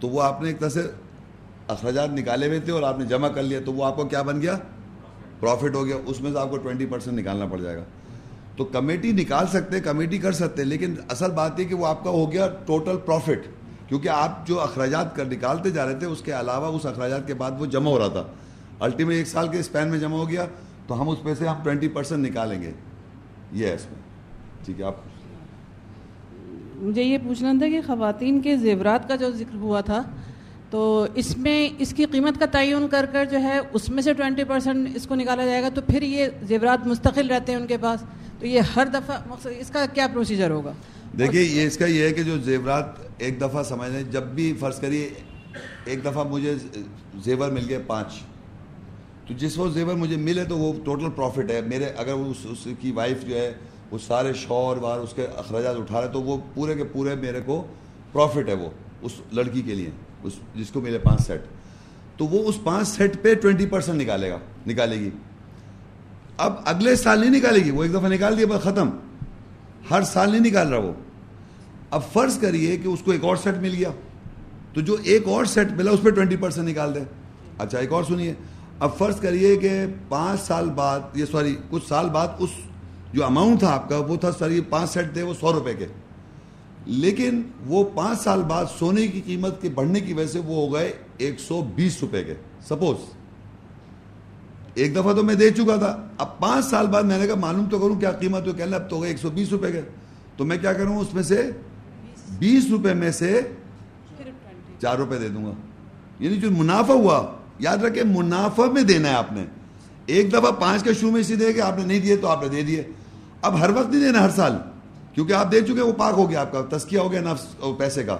[0.00, 0.86] تو وہ آپ نے ایک طرح سے
[1.68, 4.22] اخراجات نکالے ہوئے تھے اور آپ نے جمع کر لیا، تو وہ آپ کو کیا
[4.22, 4.56] بن گیا؟
[5.40, 7.84] پروفٹ ہو گیا، اس میں سے آپ کو ٹوینٹی پرسینٹ نکالنا پڑ جائے گا۔
[8.56, 12.10] تو کمیٹی نکال سکتے، کمیٹی کر سکتے، لیکن اصل بات یہ کہ وہ آپ کا
[12.10, 13.46] ہو گیا ٹوٹل پروفٹ
[13.88, 17.34] کیونکہ آپ جو اخراجات کر، نکالتے جا رہے تھے، اس کے علاوہ اس اخراجات کے
[17.34, 18.24] بعد وہ جمع ہو رہا تھا۔
[18.80, 20.46] الٹیمیٹ ایک سال کے اسپین میں جمع ہو گیا،
[20.86, 22.70] تو ہم اس پہ سے ہم ٹوینٹی پرسینٹ نکالیں گے۔
[23.52, 24.00] یہ ہے اس میں۔
[24.64, 24.94] ٹھیک ہے، آپ
[26.76, 30.02] مجھے یہ پوچھنا تھا کہ خواتین کے زیورات کا جو ذکر ہوا تھا
[30.74, 34.12] تو اس میں اس کی قیمت کا تعین کر کر جو ہے اس میں سے
[34.12, 37.66] ٹوینٹی پرسینٹ اس کو نکالا جائے گا تو پھر یہ زیورات مستقل رہتے ہیں ان
[37.66, 38.00] کے پاس
[38.40, 40.72] تو یہ ہر دفعہ مقصد اس کا کیا پروسیجر ہوگا؟
[41.18, 44.52] دیکھیے، یہ اس کا یہ ہے کہ جو زیورات ایک دفعہ سمجھ لیں، جب بھی
[44.60, 45.08] فرض کریے
[45.84, 46.54] ایک دفعہ مجھے
[47.24, 48.20] زیور مل گئے پانچ،
[49.28, 52.66] تو جس وہ زیور مجھے ملے تو وہ ٹوٹل پروفٹ ہے۔ میرے اگر اس اس
[52.80, 53.52] کی وائف جو ہے،
[53.90, 57.40] وہ سارے شور وار اس کے اخراجات اٹھا رہے تو وہ پورے کے پورے میرے
[57.46, 57.62] کو
[58.12, 58.70] پروفٹ ہے وہ،
[59.02, 59.90] اس لڑکی کے لیے۔
[60.24, 61.42] اس جس کو ملے پانچ سیٹ۔
[62.16, 65.10] تو وہ اس پانچ سیٹ پہ ٹوینٹی پرسینٹ نکالے گا، نکالے گی۔
[66.36, 68.90] اب اگلے سال نہیں نکالے گی، وہ ایک دفعہ نکال دیا بس ختم۔
[69.90, 70.92] ہر سال نہیں نکال رہا وہ۔
[71.90, 73.90] اب فرض کریے کہ اس کو ایک اور سیٹ مل گیا۔
[74.72, 77.00] تو جو ایک اور سیٹ ملا، اس پہ ٹوینٹی پرسینٹ نکال دے
[77.58, 78.34] اچھا ایک اور سنیے۔
[78.80, 82.50] اب فرض کریے کہ پانچ سال بعد، یہ سوری، کچھ سال بعد اس
[83.12, 85.74] جو اماؤنٹ تھا آپ کا، وہ تھا سر یہ پانچ سیٹ تھے وہ سو روپے
[85.74, 85.86] کے۔
[86.86, 90.74] لیکن وہ پانچ سال بعد سونے کی قیمت کے بڑھنے کی وجہ سے وہ ہو
[90.74, 92.34] گئے ایک سو بیس روپے کے۔
[92.68, 92.96] سپوز
[94.74, 97.64] ایک دفعہ تو میں دے چکا تھا۔ اب پانچ سال بعد میں نے کہا، معلوم
[97.70, 99.82] تو کروں کیا قیمت ہو کہنا اب تو ہو گئے ایک سو بیس روپے کے۔
[100.36, 101.50] تو میں کیا کروں، اس میں سے
[102.38, 103.40] بیس روپے میں سے
[104.78, 105.52] چار روپے دے دوں گا۔
[106.20, 109.44] یعنی جو منافع ہوا، یاد رکھے منافع میں دینا ہے آپ نے۔
[110.06, 112.42] ایک دفعہ پانچ کے شروع میں اسی دے کہ آپ نے نہیں دیے تو آپ
[112.42, 112.82] نے دے دیے۔
[113.42, 114.52] اب ہر وقت نہیں دینا، ہر سال۔
[115.14, 118.02] کیونکہ آپ دے چکے وہ پاک ہو گیا آپ کا تسکیہ ہو گیا نفس پیسے
[118.02, 118.18] کا۔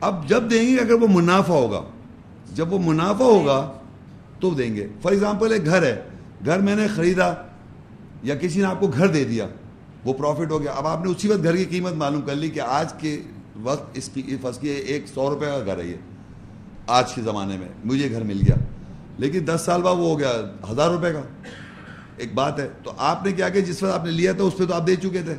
[0.00, 1.82] اب جب دیں گے، اگر وہ منافع ہوگا،
[2.54, 3.72] جب وہ منافع ہوگا
[4.40, 6.02] تو دیں گے۔ فار ایگزامپل ایک گھر ہے۔
[6.46, 7.34] گھر میں نے خریدا
[8.22, 9.46] یا کسی نے آپ کو گھر دے دیا،
[10.04, 12.50] وہ پروفٹ ہو گیا۔ اب آپ نے اسی وقت گھر کی قیمت معلوم کر لی
[12.50, 13.22] کہ آج کے
[13.62, 15.96] وقت اس کی فصل کی ایک سو روپے کا گھر ہے یہ۔
[16.86, 18.56] آج کے زمانے میں مجھے گھر مل گیا۔
[19.18, 20.32] لیکن دس سال بعد وہ ہو گیا
[20.70, 21.20] ہزار روپے کا۔
[22.16, 24.56] ایک بات ہے، تو آپ نے کیا کہ جس وقت آپ نے لیا تھا، اس
[24.56, 25.34] پہ تو آپ دے چکے تھے۔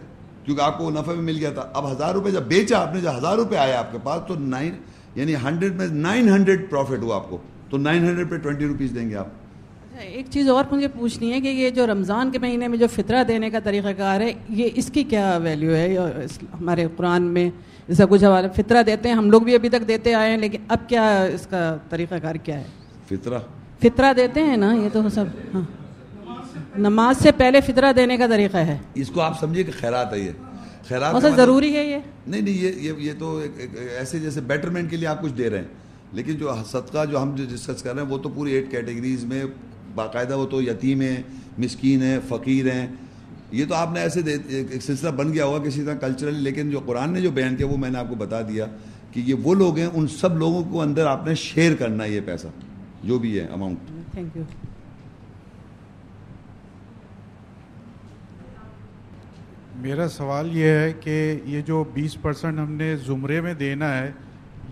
[0.46, 3.02] کیونکہ آپ کو نفع میں مل گیا تھا۔ اب ہزار روپے جب بیچا آپ نے
[3.02, 4.74] جب ہزار روپے آیا آپ کے پاس تو نائن
[5.16, 7.38] یعنی ہنڈریڈ میں نائن ہنڈریڈ پروفٹ ہوا آپ کو۔
[7.70, 11.34] تو نائن ہنڈریڈ پہ ٹوینٹی روپیز دیں گے آپ۔ اچھا، ایک چیز اور مجھے پوچھنی
[11.34, 14.34] ہے کہ یہ جو رمضان کے مہینے میں جو فطرہ دینے کا طریقہ کار ہے
[14.50, 15.98] یہ اس کی کیا ویلیو ہے؟
[16.60, 17.50] ہمارے قرآن میں
[17.88, 20.64] جیسا کچھ حوالہ فطرہ دیتے ہیں ہم لوگ بھی ابھی تک دیتے آئے ہیں لیکن
[20.68, 22.64] اب کیا اس کا طریقہ کار کیا ہے؟
[23.10, 23.40] فطرہ؟
[23.82, 25.83] فطرہ دیتے ہیں نا یہ تو سب ہاں۔
[26.78, 30.20] نماز سے پہلے فطرہ دینے کا طریقہ ہے۔ اس کو آپ سمجھیے کہ خیرات ہے
[30.20, 30.32] یہ۔
[30.88, 31.98] خیرات مطلب ضروری ہے یہ؟
[32.28, 33.42] نہیں نہیں یہ یہ تو
[33.98, 35.68] ایسے جیسے بیٹرمنٹ کے لیے آپ کچھ دے رہے ہیں۔
[36.12, 39.26] لیکن جو صدقہ جو ہم جو ڈسکس کر رہے ہیں وہ تو پوری ایٹ کیٹیگریز
[39.26, 39.44] میں
[39.96, 41.24] باقاعدہ وہ تو یتیم ہیں
[41.58, 42.88] مسکین ہیں فقیر ہیں۔
[43.52, 46.80] یہ تو آپ نے ایسے ایک سلسلہ بن گیا ہوا کسی طرح کلچرلی لیکن جو
[46.86, 48.66] قرآن نے جو بیان کیا وہ میں نے آپ کو بتا دیا
[49.12, 52.10] کہ یہ وہ لوگ ہیں ان سب لوگوں کو اندر آپ نے شیئر کرنا ہے
[52.10, 52.48] یہ پیسہ
[53.04, 53.78] جو بھی ہے اماؤنٹ
[54.12, 54.44] تھینک یو
[59.84, 61.14] میرا سوال یہ ہے کہ
[61.46, 64.12] یہ جو بیس پرسنٹ ہم نے زمرے میں دینا ہے،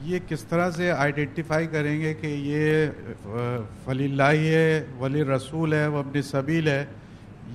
[0.03, 3.27] یہ کس طرح سے آئیڈینٹیفائی کریں گے کہ یہ
[3.85, 6.83] ولی اللہ ہے، ولی رسول ہے، وہ اپنی سبیل ہے؟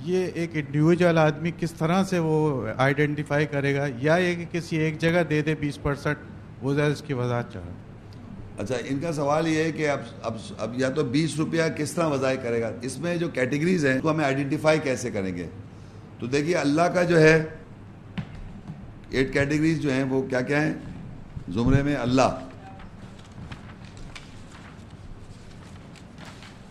[0.05, 4.77] یہ ایک انڈیویجول آدمی کس طرح سے وہ آئیڈینٹیفائی کرے گا؟ یا یہ کہ کسی
[4.77, 6.17] ایک جگہ دے دے بیس پرسنٹ؟
[6.61, 10.35] وہ زیادہ اس کی وضاحت چاہ اچھا ان کا سوال یہ ہے کہ اب اب
[10.57, 13.99] اب یا تو بیس روپیہ کس طرح وضاح کرے گا؟ اس میں جو کیٹیگریز ہیں
[14.01, 15.47] تو ہمیں آئیڈینٹیفائی کیسے کریں گے؟
[16.19, 17.43] تو دیکھیے اللہ کا جو ہے،
[19.09, 20.73] ایٹ کیٹیگریز جو ہیں وہ کیا کیا ہیں؟
[21.49, 22.39] زمرے میں اللہ۔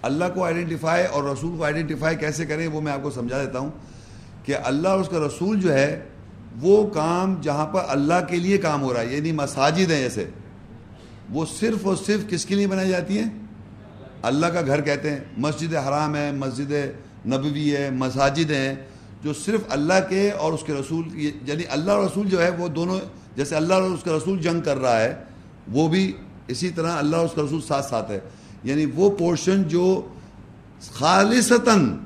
[0.02, 3.58] اللہ کو آئیڈینٹیفائی اور رسول کو آئیڈینٹیفائی کیسے کریں وہ میں آپ کو سمجھا دیتا
[3.58, 3.70] ہوں
[4.44, 6.04] کہ اللہ اور اس کا رسول جو ہے،
[6.60, 10.28] وہ کام جہاں پر اللہ کے لیے کام ہو رہا ہے یعنی مساجد ہیں جیسے۔
[11.30, 13.30] وہ صرف اور صرف کس کے لیے بنائی جاتی ہیں؟
[14.22, 16.72] اللہ کا گھر کہتے ہیں۔ مسجد حرام ہے، مسجد
[17.26, 18.74] نبوی ہے، مساجد ہیں۔
[19.26, 22.68] جو صرف اللہ کے اور اس کے رسول یعنی اللہ اور رسول جو ہے وہ
[22.68, 23.00] دونوں
[23.36, 25.14] جیسے اللہ اور اس کا رسول جنگ کر رہا ہے،
[25.72, 26.12] وہ بھی
[26.48, 28.20] اسی طرح اللہ اور اس کا رسول ساتھ ساتھ ہے۔
[28.64, 30.08] یعنی وہ پورشن جو
[30.92, 31.96] خالصتاً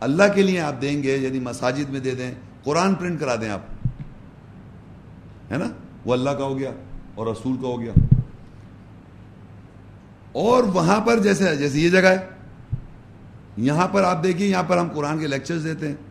[0.00, 2.34] اللہ کے لیے آپ دیں گے یعنی مساجد میں دے دیں،
[2.64, 3.60] قرآن پرنٹ کرا دیں آپ۔
[5.52, 5.68] ہے نا؟
[6.04, 6.70] وہ اللہ کا ہو گیا
[7.14, 7.92] اور رسول کا ہو گیا۔
[10.32, 12.18] اور وہاں پر جیسے جیسے یہ جگہ ہے۔
[13.56, 16.09] یہاں پر آپ دیکھیے، یہاں پر ہم قرآن کے لیکچرز دیتے ہیں۔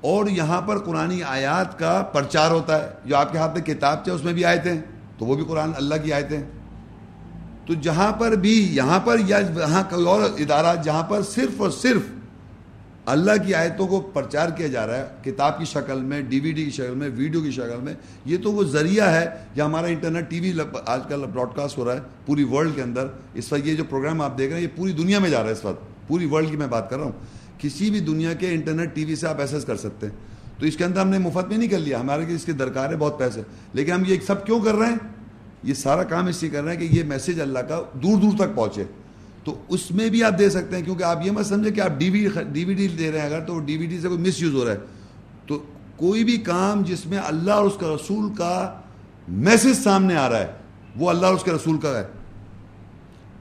[0.00, 4.04] اور یہاں پر قرآن آیات کا پرچار ہوتا ہے۔ جو آپ کے ہاتھ میں کتاب
[4.04, 4.72] تھے اس میں بھی آئے تھے
[5.18, 6.38] تو وہ بھی قرآن اللہ کی آئے تھے
[7.66, 11.70] تو جہاں پر بھی، یہاں پر یا وہاں کوئی اور ادارہ جہاں پر صرف اور
[11.70, 12.02] صرف
[13.06, 16.52] اللہ کی آیتوں کو پرچار کیا جا رہا ہے، کتاب کی شکل میں، ڈی وی
[16.52, 17.94] ڈی کی شکل میں، ویڈیو کی شکل میں،
[18.24, 20.52] یہ تو وہ ذریعہ ہے یا ہمارا انٹرنیٹ ٹی وی
[20.86, 23.84] آج کل براڈ کاسٹ ہو رہا ہے پوری ورلڈ کے اندر۔ اس وقت یہ جو
[23.84, 26.26] پروگرام آپ دیکھ رہے ہیں، یہ پوری دنیا میں جا رہا ہے اس وقت۔ پوری
[26.26, 27.12] ورلڈ کی میں بات کر رہا ہوں۔
[27.58, 30.14] کسی بھی دنیا کے انٹرنیٹ ٹی وی سے آپ ایسس کر سکتے ہیں۔
[30.58, 32.90] تو اس کے اندر ہم نے مفت میں نہیں کر لیا۔ ہمارے اس کی درکار
[32.90, 34.96] ہے بہت پیسے۔ لیکن ہم یہ سب کیوں کر رہے ہیں؟
[35.62, 38.32] یہ سارا کام اس لیے کر رہے ہیں کہ یہ میسج اللہ کا دور دور
[38.38, 38.84] تک پہنچے۔
[39.44, 41.90] تو اس میں بھی آپ دے سکتے ہیں، کیونکہ آپ یہ مت سمجھے کہ آپ
[41.98, 44.20] D V D V D دے رہے ہیں۔ اگر تو ڈی وی ڈی سے کوئی
[44.20, 44.78] مس یوز ہو رہا ہے۔
[45.46, 45.62] تو
[45.96, 48.80] کوئی بھی کام جس میں اللہ اور اس کا رسول کا
[49.28, 50.46] میسج سامنے آ رہا ہے،
[50.96, 52.06] وہ اللہ اور اس کے رسول کا ہے۔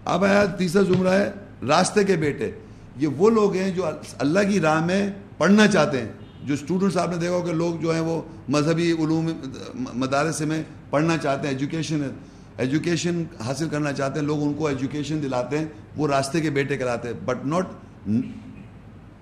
[0.06, 1.32] اب آیا تیسرا زمرہ ہے،
[1.68, 2.52] راستے کے بیٹے۔
[2.98, 3.86] یہ وہ لوگ ہیں جو
[4.20, 6.08] اللہ کی راہ میں پڑھنا چاہتے ہیں۔
[6.44, 9.30] جو اسٹوڈنٹس آپ نے دیکھا کہ لوگ جو ہیں وہ مذہبی علوم،
[9.74, 12.10] مدارس میں پڑھنا چاہتے ہیں ایجوکیشن
[12.58, 15.66] ایجوکیشن حاصل کرنا چاہتے ہیں۔ لوگ ان کو ایجوکیشن دلاتے ہیں،
[15.98, 17.68] وہ راستے کے بیٹے کراتے ہیں۔ بٹ ناٹ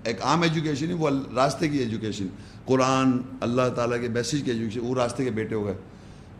[0.03, 2.27] ایک عام ایجوکیشن ہی وہ راستے کی ایجوکیشن
[2.65, 3.11] قرآن،
[3.41, 5.75] اللہ تعالیٰ کے میسیج کی ایجوکیشن وہ راستے کے بیٹے ہو گئے۔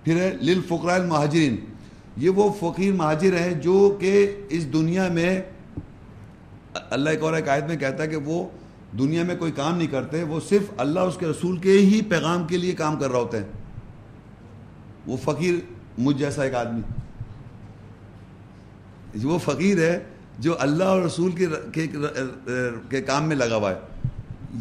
[0.03, 1.55] پھر ہے لل فقرا المہاجرین۔
[2.17, 5.41] یہ وہ فقیر مہاجر ہیں جو کہ اس دنیا میں
[6.89, 8.49] اللہ ایک اور ایک آیت میں کہتا ہے کہ وہ
[8.99, 12.47] دنیا میں کوئی کام نہیں کرتے، وہ صرف اللہ اس کے رسول کے ہی پیغام
[12.47, 13.45] کے لیے کام کر رہا ہوتے ہیں۔
[15.07, 15.53] وہ فقیر
[15.97, 16.81] مجھ جیسا ایک آدمی۔
[19.23, 20.03] وہ فقیر ہے
[20.39, 21.31] جو اللہ اور رسول
[22.89, 23.75] کے کام میں لگا ہوا ہے۔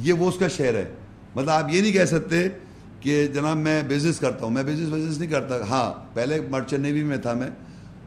[0.01, 0.95] یہ وہ اس کا شہر ہے۔
[1.35, 2.49] مطلب آپ یہ نہیں کہہ سکتے
[3.01, 7.03] کہ جناب میں بزنس کرتا ہوں، میں بزنس وزنس نہیں کرتا۔ ہاں پہلے مرچنٹ نیوی
[7.03, 7.51] میں تھا میں۔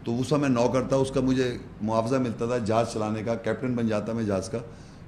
[0.07, 3.75] تو اس میں نو کرتا، اس کا مجھے معاوضہ ملتا تھا جہاز چلانے کا، کیپٹن
[3.75, 4.57] بن جاتا میں جہاز کا۔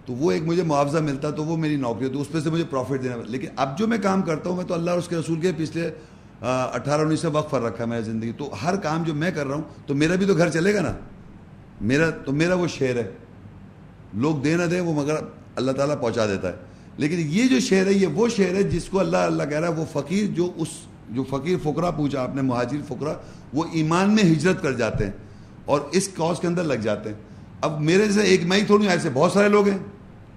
[0.06, 2.64] تو وہ ایک مجھے معاوضہ ملتا تو وہ میری نوکری ہوتی، اس پہ سے مجھے
[2.70, 5.16] پروفٹ دینا۔ لیکن اب جو میں کام کرتا ہوں، میں تو اللہ اور اس کے
[5.16, 5.92] رسول کے پچھلے
[6.42, 9.48] اٹھارہ، انیس سے وقت پر رکھا ہے میری زندگی۔ تو ہر کام جو میں کر
[9.48, 10.94] رہا ہوں، تو میرا بھی تو گھر چلے گا نا۔
[11.82, 13.12] میرا، تو میرا وہ شعر ہے۔
[14.14, 15.16] لوگ دے نہ دیں وہ مگر
[15.56, 16.54] اللہ تعالیٰ پہنچا دیتا ہے۔
[16.98, 19.68] لیکن یہ جو شعر ہے، یہ وہ شعر ہے جس کو اللہ اللہ کہہ رہا
[19.68, 20.68] ہے، وہ فقیر جو اس
[21.10, 23.14] جو فقیر فقرا پوچھا آپ نے، مہاجر فقرا
[23.54, 25.12] وہ ایمان میں ہجرت کر جاتے ہیں
[25.66, 27.18] اور اس کاز کے اندر لگ جاتے ہیں۔
[27.62, 29.78] اب میرے سے ایک میں ہی تھوڑی ایسے بہت سارے لوگ ہیں،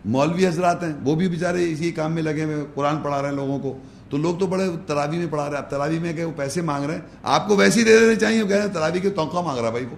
[0.04, 3.36] مولوی حضرات ہیں، وہ بھی بیچارے اسی کام میں لگے ہوئے قرآن پڑھا رہے ہیں
[3.36, 3.78] لوگوں کو۔
[4.10, 6.60] تو لوگ تو بڑے تراوی میں پڑھا رہے ہیں، اب تراوی میں کہ وہ پیسے
[6.60, 9.00] مانگ رہے ہیں۔ آپ کو ویسے ہی دے دینے چاہیے، وہ کہہ رہے ہیں، تراوی
[9.00, 9.96] کے توقع مانگ رہا بھائی وہ۔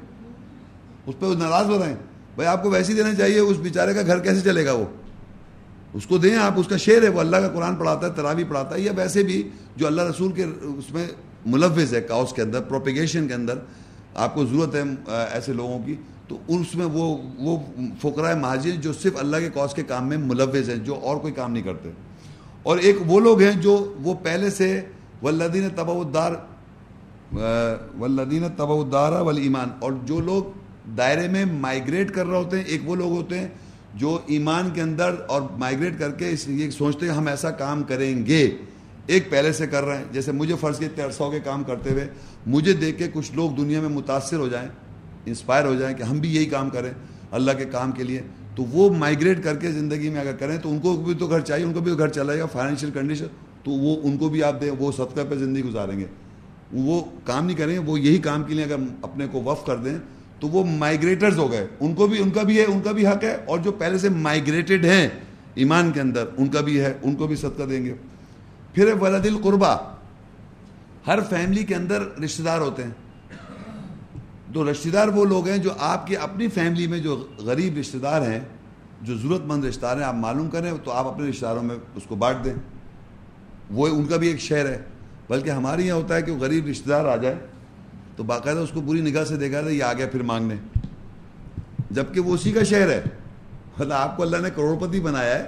[1.06, 1.96] اس پہ وہ ناراض ہو رہے ہیں،
[2.34, 4.84] بھائی آپ کو ویسے ہی دینا چاہیے، اس بیچارے کا گھر کیسے چلے گا وہ؟
[5.94, 8.44] اس کو دیں آپ، اس کا شعر ہے، وہ اللہ کا قرآن پڑھاتا ہے تراوی
[8.44, 9.42] پڑھاتا ہے یا ویسے بھی
[9.76, 10.44] جو اللہ رسول کے
[10.78, 11.06] اس میں
[11.46, 13.58] ملوث ہے، کاؤس کے اندر، پروپیگیشن کے اندر،
[14.14, 14.82] آپ کو ضرورت ہے
[15.32, 15.94] ایسے لوگوں کی،
[16.28, 17.56] تو اس میں وہ وہ
[18.02, 21.32] فقرۂ مہاجر جو صرف اللہ کے کاؤس کے کام میں ملوث ہیں، جو اور کوئی
[21.32, 21.90] کام نہیں کرتے۔
[22.62, 24.68] اور ایک وہ لوگ ہیں جو وہ پہلے سے
[25.22, 26.32] ولدین تبا الدار
[27.98, 30.42] ولدین تبا الدار ول ایمان اور جو لوگ
[30.96, 33.48] دائرے میں مائگریٹ کر رہے ہوتے ہیں، ایک وہ لوگ ہوتے ہیں
[33.94, 37.82] جو ایمان کے اندر اور مائگریٹ کر کے اس یہ سوچتے ہیں ہم ایسا کام
[37.82, 38.56] کریں گے۔
[39.06, 42.06] ایک پہلے سے کر رہے ہیں۔ جیسے مجھے فرض کے عرصوں کے کام کرتے ہوئے
[42.46, 44.68] مجھے دیکھ کے کچھ لوگ دنیا میں متاثر ہو جائیں
[45.26, 46.90] انسپائر ہو جائیں کہ ہم بھی یہی کام کریں
[47.30, 48.20] اللہ کے کام کے لیے۔
[48.56, 51.40] تو وہ مائگریٹ کر کے زندگی میں اگر کریں تو ان کو بھی تو گھر
[51.40, 53.26] چاہیے، ان کو بھی تو گھر چلائے گا فائنینشیل کنڈیشن
[53.62, 56.04] تو وہ ان کو بھی آپ دیں، وہ صدقہ پہ زندگی گزاریں گے۔
[56.72, 59.76] وہ کام نہیں کریں گے وہ یہی کام کے لیے اگر اپنے کو وف کر
[59.76, 59.98] دیں
[60.44, 63.06] تو وہ مائگریٹرز ہو گئے۔ ان کو بھی ان کا بھی ہے ان کا بھی
[63.06, 65.08] حق ہے۔ اور جو پہلے سے مائگریٹڈ ہیں
[65.54, 67.94] ایمان کے اندر، ان کا بھی ہے۔ ان کو بھی صدقہ دیں گے۔
[68.74, 69.76] پھر ولد القربہ۔
[71.06, 72.90] ہر فیملی کے اندر رشتہ دار ہوتے ہیں۔
[74.54, 77.98] تو رشتہ دار وہ لوگ ہیں جو آپ کی اپنی فیملی میں جو غریب رشتہ
[77.98, 78.40] دار ہیں،
[79.02, 81.76] جو ضرورت مند رشتہ دار ہیں، آپ معلوم کریں تو آپ اپنے رشتہ داروں میں
[81.94, 82.54] اس کو بانٹ دیں۔
[83.70, 84.82] وہ ان کا بھی ایک شہر ہے۔
[85.28, 87.34] بلکہ ہمارے یہاں ہوتا ہے کہ وہ غریب رشتہ دار آ جائے۔
[88.16, 90.54] تو باقاعدہ اس کو بری نگاہ سے دیکھا تھا یہ آ گیا پھر مانگنے۔
[91.90, 93.02] جبکہ وہ اسی کا شہر ہے۔
[93.78, 95.44] مطلب آپ کو اللہ نے کروڑ پتی بنایا ہے۔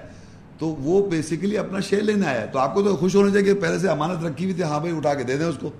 [0.58, 3.54] تو وہ بیسیکلی اپنا شیئر لینے آیا ہے۔ تو آپ کو تو خوش ہونا چاہیے
[3.54, 5.70] کہ پہلے سے امانت رکھی ہوئی تھی۔ ہاں بھائی، اٹھا کے دے دیں اس کو۔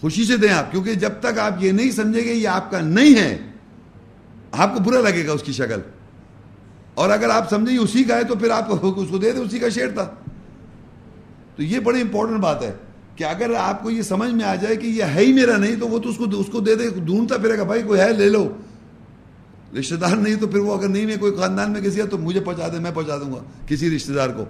[0.00, 2.80] خوشی سے دیں آپ، کیونکہ جب تک آپ یہ نہیں سمجھیں گے یہ آپ کا
[2.80, 3.38] نہیں ہے،
[4.52, 5.80] آپ کو برا لگے گا اس کی شکل۔
[6.94, 9.58] اور اگر آپ سمجھیں اسی کا ہے تو پھر آپ اس کو دے دیں، اسی
[9.58, 10.10] کا شیئر تھا۔
[11.56, 12.72] تو یہ بڑی امپورٹنٹ بات ہے۔
[13.20, 15.76] کہ اگر آپ کو یہ سمجھ میں آ جائے کہ یہ ہے ہی میرا نہیں
[15.80, 18.12] تو وہ تو اس کو اس کو دے دے، ڈھونڈتا پھرے گا، بھائی، کوئی ہے،
[18.12, 18.56] لے لو۔
[19.78, 22.18] رشتہ دار نہیں تو پھر وہ اگر نہیں میں کوئی خاندان میں کسی ہے تو
[22.18, 24.44] مجھے پہنچا دے، میں پہنچا دوں گا کسی رشتہ دار کو۔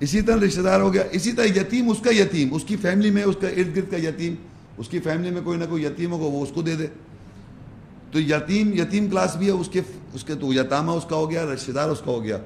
[0.00, 3.10] اسی طرح رشتہ دار ہو گیا۔ اسی طرح یتیم، اس کا یتیم، اس کی فیملی
[3.10, 4.34] میں اس کا ارد گرد کا یتیم۔
[4.78, 6.86] اس کی فیملی میں کوئی نہ کوئی یتیم ہوگا، وہ اس کو دے دے۔
[8.12, 9.80] تو یتیم یتیم کلاس بھی ہے، اس کے
[10.14, 12.38] اس کے تو یتامہ اس کا ہو گیا، رشتہ دار اس کا ہو گیا۔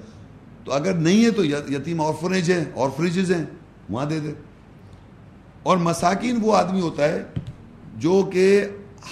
[0.65, 3.45] تو اگر نہیں ہے تو یتیم آرفنیج ہیں اور فریجز ہیں،
[3.91, 4.33] وہاں دے دے۔
[5.65, 7.23] اور مساکین وہ آدمی ہوتا ہے
[7.97, 8.47] جو کہ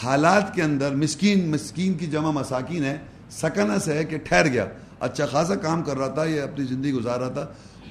[0.03, 2.97] حالات کے اندر مسکین مسکین کی جمع مساکین ہے
[3.31, 4.67] سکنس ہے کہ ٹھہر گیا۔
[5.01, 7.47] اچھا خاصا کام کر رہا تھا، یہ اپنی زندگی گزار رہا تھا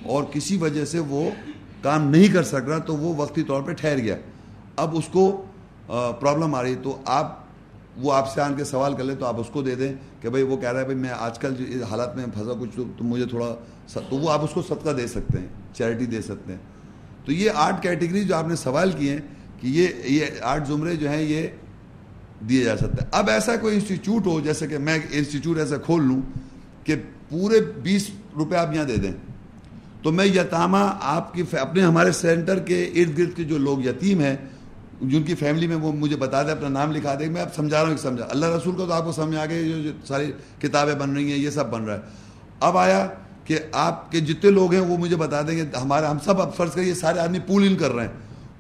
[0.06, 1.30] اور کسی وجہ سے وہ
[1.82, 4.16] کام نہیں کر سک رہا تو وہ وقتی طور پہ ٹھہر گیا۔
[4.76, 5.26] اب اس کو
[5.88, 7.40] پرابلم آ رہی تو آپ،
[7.98, 10.30] وہ آپ سے آن کے سوال کر لیں تو آپ اس کو دے دیں کہ
[10.30, 13.26] بھائی وہ کہہ رہا ہے، بھائی میں آج کل حالات میں پھنسا کچھ تو مجھے
[13.26, 13.54] تھوڑا
[14.10, 16.60] تو وہ آپ اس کو صدقہ دے سکتے ہیں، چیریٹی دے سکتے ہیں۔
[17.26, 19.20] تو یہ آٹھ کیٹیگری جو آپ نے سوال کیے ہیں
[19.60, 21.48] کہ یہ یہ آٹھ زمرے جو ہیں یہ
[22.50, 26.04] دیے جا سکتے ہیں۔ اب ایسا کوئی انسٹیٹیوٹ ہو، جیسے کہ میں انسٹیٹیوٹ ایسا کھول
[26.04, 26.22] لوں
[26.84, 26.96] کہ
[27.30, 29.12] پورے بیس روپے آپ یہاں دے دیں۔
[30.02, 34.20] تو میں یتامہ آپ کی اپنے ہمارے سینٹر کے ارد گرد کے جو لوگ یتیم
[34.20, 34.36] ہیں،
[35.02, 37.82] جن کی فیملی میں وہ مجھے بتا دیں، اپنا نام لکھا دیں، میں اب سمجھا
[37.82, 40.32] رہا ہوں کہ سمجھا۔ اللہ رسول کو تو آپ کو سمجھ آ گئے جو ساری
[40.60, 42.00] کتابیں بن رہی ہیں، یہ سب بن رہا ہے۔
[42.60, 43.08] اب آیا
[43.46, 46.56] کہ آپ کے جتنے لوگ ہیں وہ مجھے بتا دیں گے ہمارے ہم سب اب
[46.56, 48.14] فرض کریے سارے آدمی پول ان کر رہے ہیں۔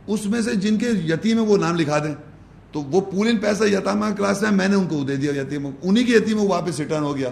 [0.07, 2.15] اس میں سے جن کے یتیم ہیں وہ نام لکھا دیں۔
[2.71, 5.67] تو وہ پول ان پیسہ یتامہ کلاس میں میں نے ان کو دے دیا یتیم۔
[5.83, 7.29] انہیں کے یتیم واپس ریٹرن ہو گیا۔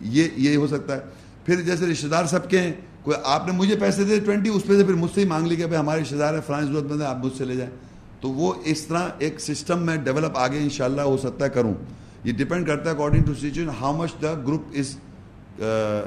[0.00, 1.00] یہ یہ ہو سکتا ہے۔
[1.44, 4.62] پھر جیسے رشتہ دار سب کے ہیں، کوئی آپ نے مجھے پیسے دے ٹوینٹی اس
[4.66, 6.68] پہ سے پھر مجھ سے ہی مانگ لی کہ بھائی ہمارے رشتہ دار ہیں فرانس
[6.68, 7.72] ضرورت مند ہے آپ مجھ سے لے جائیں۔
[8.20, 11.50] تو وہ اس طرح ایک سسٹم میں ڈیولپ آگے ان شاء اللہ ہو سکتا ہے،
[11.50, 11.74] کروں۔
[12.24, 14.96] یہ ڈپینڈ کرتا ہے according to situation how much the group is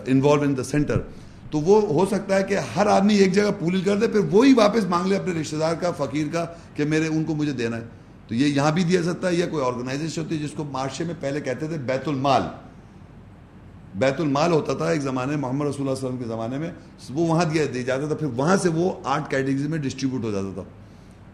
[0.06, 1.00] involve in the center
[1.52, 4.54] تو وہ ہو سکتا ہے کہ ہر آدمی ایک جگہ پول کر دے پھر وہی
[4.54, 6.46] واپس مانگ لے اپنے رشتہ دار کا فقیر کا
[6.76, 7.82] کہ میرے ان کو مجھے دینا ہے۔
[8.28, 11.06] تو یہ یہاں بھی دیا سکتا ہے یا کوئی آرگنائزیشن ہوتی ہے جس کو معاشرے
[11.06, 12.42] میں پہلے کہتے تھے بیت المال۔
[13.96, 16.72] بیت المال ہوتا تھا ایک زمانے میں محمد رسول اللہ علیہ وسلم کے زمانے میں
[17.10, 20.32] وہ وہاں دیا دیا جاتا تھا پھر وہاں سے وہ آٹھ کیٹیگری میں ڈسٹریبیوٹ ہو
[20.32, 20.64] جاتا تھا۔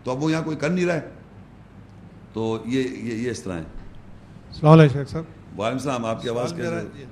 [0.03, 1.02] تو اب وہ یہاں کوئی کر نہیں رہا ہے۔
[2.34, 7.06] تو یہ یہ اس طرح ہے۔ السلام علیکم سر وعلیکم السلام آپ کی آواز کیسے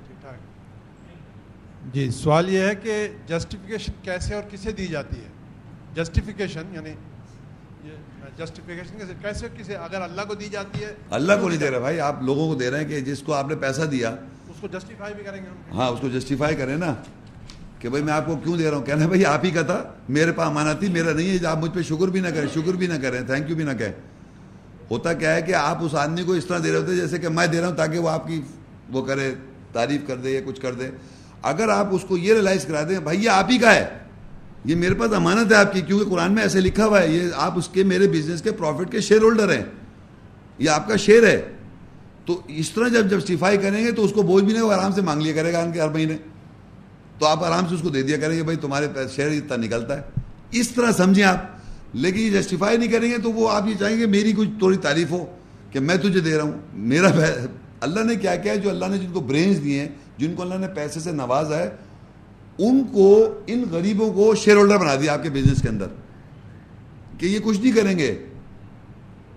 [1.94, 2.94] جی سوال یہ ہے کہ
[3.26, 5.28] جسٹیفیکیشن کیسے اور کسے دی جاتی ہے؟
[5.94, 6.94] جسٹیفیکیشن یعنی
[8.38, 12.00] جسٹیفیکیشن کیسے کسے اگر اللہ کو دی جاتی ہے؟ اللہ کو نہیں دے رہے بھائی
[12.00, 14.10] آپ لوگوں کو دے رہے ہیں کہ جس کو آپ نے پیسہ دیا
[14.48, 16.94] اس کو جسٹیفائی بھی کریں گے ہاں اس کو جسٹیفائی کریں نا
[17.78, 19.82] کہ بھائی میں آپ کو کیوں دے رہا ہوں؟ کہنا بھائی آپ ہی کا تھا
[20.08, 22.72] میرے پاس امانت تھی میرا نہیں ہے آپ مجھ پہ شکر بھی نہ کریں شکر
[22.72, 23.92] بھی نہ کریں تھینک یو بھی نہ کہیں۔
[24.90, 27.28] ہوتا کیا ہے کہ آپ اس آدمی کو اس طرح دے رہے ہوتے جیسے کہ
[27.28, 28.40] میں دے رہا ہوں تاکہ وہ آپ کی
[28.90, 29.34] وہ کرے
[29.72, 30.90] تعریف کر دے یا کچھ کر دے۔
[31.46, 33.86] اگر آپ اس کو یہ ریلائز کرا دیں، بھائی یہ آپ ہی کا ہے۔
[34.64, 37.22] یہ میرے پاس امانت ہے آپ کی، کیونکہ قرآن میں ایسے لکھا ہوا ہے، یہ
[37.34, 39.64] آپ اس کے، میرے بزنس کے پروفٹ کے شیئر ہولڈر ہیں۔
[40.58, 41.42] یہ آپ کا شیئر ہے۔
[42.24, 44.92] تو اس طرح جب جسٹیفائی کریں گے تو اس کو بوجھ بھی نہیں وہ آرام
[44.92, 46.16] سے مانگ لیا کرے گا ان کے ہر مہینے۔
[47.18, 48.86] تو آپ آرام سے اس کو دے دیا کریں گے، بھائی تمہارے
[49.16, 50.02] شیئر اتنا نکلتا ہے۔
[50.50, 51.56] اس طرح سمجھیں آپ۔
[51.92, 54.76] لیکن یہ جسٹیفائی نہیں کریں گے تو وہ آپ یہ چاہیں گے، میری کچھ تھوڑی
[54.76, 55.24] تعریف ہو
[55.70, 57.08] کہ میں تجھے دے رہا ہوں، میرا
[57.80, 60.42] اللہ نے کیا کیا ہے جو اللہ نے جن کو برینز دیے ہیں جن کو
[60.42, 61.70] اللہ نے پیسے سے نوازا ہے
[62.58, 65.86] ان کو ان غریبوں کو شیئر ہولڈر بنا دیا آپ کے بزنس کے اندر۔
[67.18, 68.24] کہ یہ کچھ نہیں کریں گے۔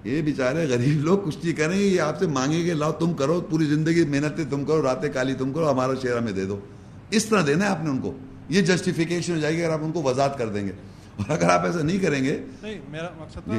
[0.03, 3.14] یہ بیچارے غریب لوگ کچھ نہیں کریں گے یہ آپ سے مانگیں گے لاؤ تم
[3.14, 6.60] کرو پوری زندگی محنتیں تم کرو راتیں کالی تم کرو ہمارا شیئر ہمیں دے دو۔
[7.10, 8.18] اس طرح دینا ہے آپ نے ان کو۔
[8.49, 10.72] یہ جسٹیفیکیشن ہو جائے گی اگر آپ ان کو وضاحت کر دیں گے۔
[11.18, 13.49] اور اگر آپ ایسا نہیں کریں گے۔ نہیں میرا مقصد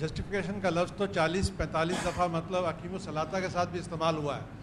[0.00, 4.36] جسٹیفیکیشن کا لفظ تو چالیس پینتالیس دفعہ مطلب حکیم الصلاطہ کے ساتھ بھی استعمال ہوا
[4.36, 4.61] ہے۔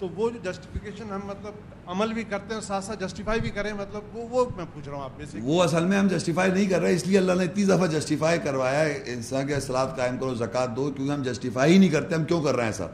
[0.00, 1.52] تو وہ جو جسٹیفیکیشن ہم مطلب
[1.86, 4.96] عمل بھی کرتے ہیں ساتھ ساتھ جسٹیفائی بھی کریں مطلب وہ وہ میں پوچھ رہا
[4.96, 7.44] ہوں آپ سے وہ اصل میں ہم جسٹیفائی نہیں کر رہے، اس لیے اللہ نے
[7.44, 11.72] اتنی دفعہ جسٹیفائی کروایا ہے، انسان کے اصلاحات قائم کرو، زکوٰۃ دو، کیونکہ ہم جسٹیفائی
[11.72, 12.86] ہی نہیں کرتے، ہم کیوں کر رہے ہیں ایسا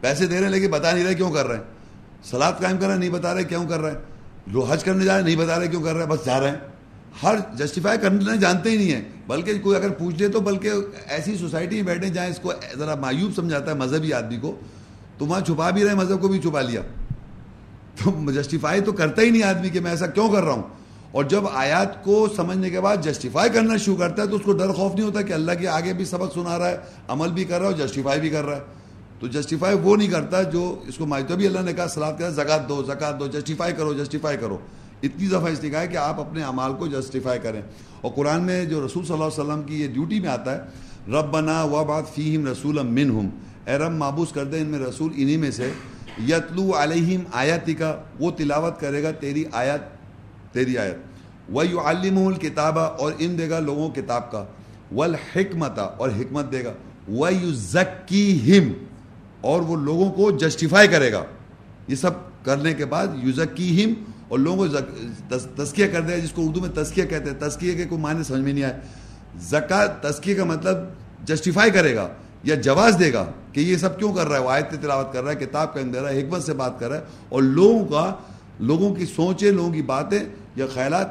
[0.00, 1.62] پیسے دے رہے ہیں لیکن بتا نہیں رہے کیوں کر رہے ہیں؟
[2.24, 3.98] سلاد قائم کر رہے ہیں، نہیں بتا رہے کیوں کر رہے ہیں؟
[4.46, 6.40] جو حج کرنے جا رہے ہیں، نہیں بتا رہے کیوں کر رہے ہیں؟ بس جا
[6.40, 6.56] رہے ہیں۔
[7.22, 10.70] ہر جسٹیفائی کرنے جانتے ہی نہیں ہیں۔ بلکہ کوئی اگر پوچھ لے تو بلکہ
[11.06, 14.60] ایسی سوسائٹی میں بیٹھے جہاں اس کو ذرا مایوب سمجھاتا ہے مذہبی آدمی کو
[15.18, 16.80] تو وہاں چھپا بھی رہے، مذہب کو بھی چھپا لیا۔
[18.04, 20.62] تو جسٹیفائی تو کرتا ہی نہیں آدمی کہ میں ایسا کیوں کر رہا ہوں؟
[21.12, 24.52] اور جب آیات کو سمجھنے کے بعد جسٹیفائی کرنا شروع کرتا ہے تو اس کو
[24.52, 26.76] ڈر خوف نہیں ہوتا کہ اللہ کے آگے بھی سبق سنا رہا ہے،
[27.08, 28.60] عمل بھی کر رہا ہے اور جسٹیفائی بھی کر رہا ہے۔
[29.20, 32.28] تو جسٹیفائی وہ نہیں کرتا جو اس کو مائتو بھی اللہ نے کہا سلاد کرا
[32.28, 34.58] زکات دو زکات دو جسٹیفائی کرو جسٹیفائی کرو۔
[35.02, 37.62] اتنی دفعہ اس نے کہا ہے کہ آپ اپنے اعمال کو جسٹیفائی کریں۔
[38.00, 40.60] اور قرآن میں جو رسول صلی اللہ علیہ وسلم کی یہ ڈیوٹی میں آتا ہے
[41.08, 43.28] رب بنا و بات فیم رسول من
[43.66, 45.70] اے رب مابوس کر دیں ان میں رسول انہی میں سے،
[46.28, 49.80] یتلو علیہم آیاتی کا وہ تلاوت کرے گا تیری آیت
[50.54, 50.96] تیری آیت۔
[51.48, 54.44] وہ یو علم الکتابہ اور ان دے گا لوگوں کتاب کا۔
[54.92, 56.72] والحکمت اور حکمت دے گا۔
[57.08, 57.78] وہ یو
[58.20, 58.72] ہم
[59.40, 61.24] اور وہ لوگوں کو جسٹیفائی کرے گا۔
[61.88, 62.10] یہ سب
[62.44, 64.76] کرنے کے بعد یو ہم اور لوگوں کو
[65.64, 68.22] تسکیہ کر دے گا، جس کو اردو میں تسکیہ کہتے ہیں۔ تسکیہ کے کوئی معنی
[68.22, 68.74] سمجھ میں نہیں آئے۔
[69.40, 70.76] زکوٰۃ تسکیہ کا مطلب
[71.24, 72.08] جسٹیفائی کرے گا۔
[72.44, 75.22] یا جواز دے گا کہ یہ سب کیوں کر رہا ہے؟ وہ آیت تلاوت کر
[75.24, 77.84] رہا ہے، کتاب کا دے رہا ہے، حکمت سے بات کر رہا ہے اور لوگوں
[77.84, 78.14] کا،
[78.60, 80.18] لوگوں کی سوچیں، لوگوں کی باتیں
[80.56, 81.08] یا خیالات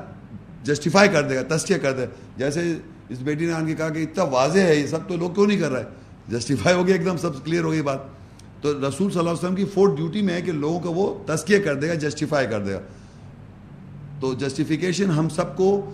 [0.65, 2.05] جسٹیفائی کر دے گا تسکیہ کر دے
[2.37, 2.73] جیسے
[3.09, 5.47] اس بیٹی نے آن کے کہا کہ اتنا واضح ہے، یہ سب تو لوگ کیوں
[5.47, 5.85] نہیں کر رہا ہے
[6.27, 7.99] جسٹیفائی ہو گیا ایک دم، سب کلیئر ہو گئی بات۔
[8.61, 11.13] تو رسول صلی اللہ علیہ وسلم کی فورتھ ڈیوٹی میں ہے کہ لوگوں کا وہ
[11.25, 12.79] تسکیہ کر دے گا جسٹیفائی کر دے گا۔
[14.19, 15.91] تو جسٹیفیکیشن ہم سب کو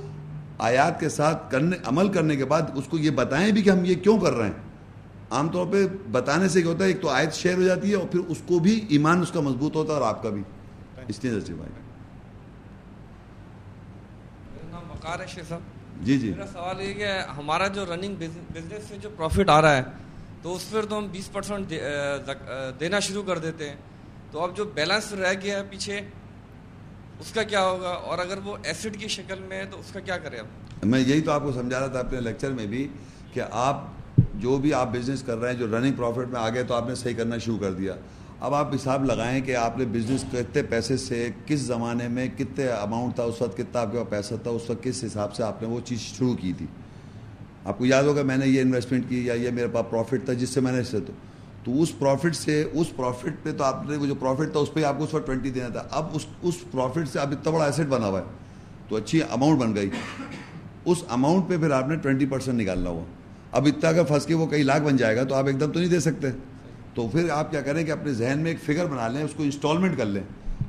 [0.57, 3.85] آیات کے ساتھ کرنے، عمل کرنے کے بعد اس کو یہ بتائیں بھی کہ ہم
[3.85, 4.68] یہ کیوں کر رہے ہیں۔
[5.31, 7.95] عام طور پہ بتانے سے کیا ہوتا ہے ایک تو آیت شیئر ہو جاتی ہے
[7.95, 10.43] اور پھر اس کو بھی ایمان اس کا مضبوط ہوتا ہے اور آپ کا بھی۔
[11.07, 11.71] اس لیے جسٹی بھائی
[14.89, 15.61] وقار ہے شیخ صاحب۔
[16.05, 17.07] جی جی۔ میرا سوال یہ کہ
[17.37, 19.83] ہمارا جو رننگ بزنس سے جو پروفٹ آ رہا ہے
[20.41, 21.73] تو اس پر تو ہم بیس پرسینٹ
[22.79, 23.75] دینا شروع کر دیتے ہیں۔
[24.31, 25.99] تو اب جو بیلنس رہ گیا ہے پیچھے
[27.19, 29.99] اس کا کیا ہوگا؟ اور اگر وہ ایسڈ کی شکل میں ہے تو اس کا
[29.99, 30.45] کیا کریں اب
[30.83, 32.87] میں یہی تو آپ کو سمجھا رہا تھا اپنے لیکچر میں بھی
[33.33, 33.83] کہ آپ
[34.35, 36.89] جو بھی آپ بزنس کر رہے ہیں، جو رننگ پروفٹ میں آ گئے تو آپ
[36.89, 37.95] نے صحیح کرنا شروع کر دیا۔
[38.39, 42.67] اب آپ حساب لگائیں کہ آپ نے بزنس کتنے پیسے سے کس زمانے میں کتنے
[42.67, 45.43] اماؤنٹ تھا، اس وقت کتنا آپ کے پاس پیسہ تھا، اس وقت کس حساب سے
[45.43, 46.65] آپ نے وہ چیز شروع کی تھی۔
[47.65, 50.33] آپ کو یاد ہوگا، میں نے یہ انویسٹمنٹ کی یا یہ میرے پاس پروفٹ تھا،
[50.33, 51.13] جس سے میں نے تو۔
[51.63, 54.73] تو اس پروفٹ سے، اس پروفٹ پہ تو آپ نے وہ جو پروفٹ تھا، اس
[54.73, 57.51] پہ آپ کو اس وقت ٹوینٹی دینا تھا۔ اب اس اس پروفٹ سے اب اتنا
[57.51, 58.25] بڑا ایسٹ بنا ہوا ہے۔
[58.89, 59.89] تو اچھی اماؤنٹ بن گئی۔
[60.85, 63.03] اس اماؤنٹ پہ پھر آپ نے ٹوینٹی پرسینٹ نکالنا ہوا۔
[63.51, 65.71] اب اتنا اگر پھنس کے وہ کئی لاکھ بن جائے گا تو آپ ایک دم
[65.71, 66.27] تو نہیں دے سکتے۔
[66.93, 69.43] تو پھر آپ کیا کریں کہ اپنے ذہن میں ایک فگر بنا لیں، اس کو
[69.43, 70.23] انسٹالمنٹ کر لیں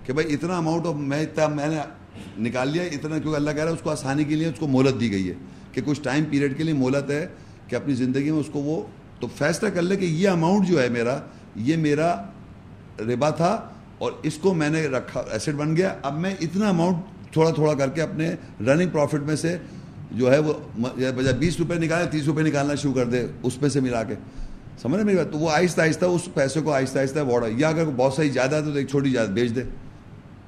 [0.05, 1.79] کہ بھائی اتنا اماؤنٹ میں اتنا میں نے
[2.39, 4.67] نکال لیا، اتنا کیونکہ اللہ کہہ رہا ہے اس کو آسانی کے لیے اس کو
[4.69, 5.35] مہلت دی گئی ہے
[5.73, 7.27] کہ کچھ ٹائم پیریڈ کے لیے مہلت ہے
[7.69, 8.83] کہ اپنی زندگی میں اس کو وہ
[9.21, 11.19] تو فیصلہ کر لے کہ یہ اماؤنٹ جو ہے میرا،
[11.57, 12.15] یہ میرا
[12.99, 13.51] ربا تھا
[13.99, 17.75] اور اس کو میں نے رکھا ایسڈ بن گیا۔ اب میں اتنا اماؤنٹ تھوڑا تھوڑا
[17.75, 18.31] کر کے اپنے
[18.61, 19.57] رننگ پروفٹ میں سے
[20.11, 23.71] جو ہے وہ بجائے بیس روپے نکالے تیس روپے نکالنا شروع کر دے اس میں
[23.71, 24.15] سے ملا کے۔
[24.83, 27.69] سمجھ رہے میری بات؟ تو وہ آہستہ آہستہ اس پیسے کو آہستہ آہستہ بڑھا یا
[27.69, 29.63] اگر بہت صحیح زیادہ ہے تو ایک چھوٹی زیادہ بیچ دے۔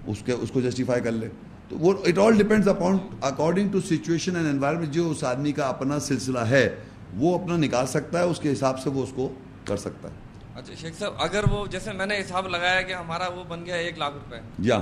[0.07, 1.29] اس کے اس کو جسٹیفائی کر لے۔
[1.69, 5.67] تو وہ it all depends upon according to situation and environment جو اس آدمی کا
[5.67, 6.77] اپنا سلسلہ ہے
[7.15, 9.35] وہ اپنا نکال سکتا ہے اس کے حساب سے وہ اس کو
[9.65, 10.15] کر سکتا ہے۔
[10.55, 13.75] اچھا شیخ صاحب اگر وہ جیسے میں نے حساب لگایا کہ ہمارا وہ بن گیا
[13.75, 14.79] ایک لاکھ روپے۔ یا۔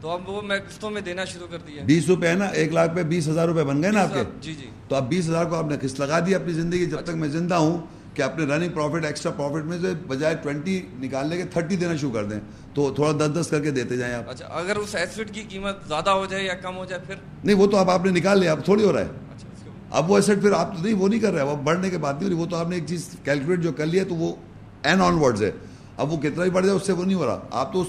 [0.00, 2.72] تو اب وہ میں قسطوں میں دینا شروع کر دیا بیس روپے ہے نا ایک
[2.72, 5.28] لاکھ پہ بیس ہزار روپے بن گئے نا آپ کے؟ جی جی۔ تو اب بیس
[5.28, 7.78] ہزار کو آپ نے قسط لگا دی اپنی زندگی جب تک میں زندہ ہوں
[8.14, 12.12] کہ اپنے رننگ پروفٹ ایکسٹرا پروفٹ میں سے بجائے ٹوینٹی نکالنے کے تھرٹی دینا شروع
[12.12, 12.40] کر دیں۔
[12.74, 15.76] تو تھوڑا دس دس کر کے دیتے جائیں آپ۔ اچھا اگر اس ایسٹ کی قیمت
[15.88, 17.14] زیادہ ہو جائے یا کم ہو جائے پھر؟
[17.44, 20.10] نہیں وہ تو اب آپ نے نکال لیا اب تھوڑی ہو رہا ہے۔ اچھا اب
[20.10, 22.28] وہ ایسٹ پھر آپ نہیں وہ نہیں کر رہے اب بڑھنے کے بعد نہیں ہو
[22.28, 24.34] رہی وہ تو آپ نے ایک چیز کیلکولیٹ جو کر لیا تو وہ
[24.82, 25.50] این آن ورڈز ہے۔
[25.96, 27.84] اب وہ کتنا بھی بڑھ جائے اس سے وہ نہیں ہو رہا۔ آپ تو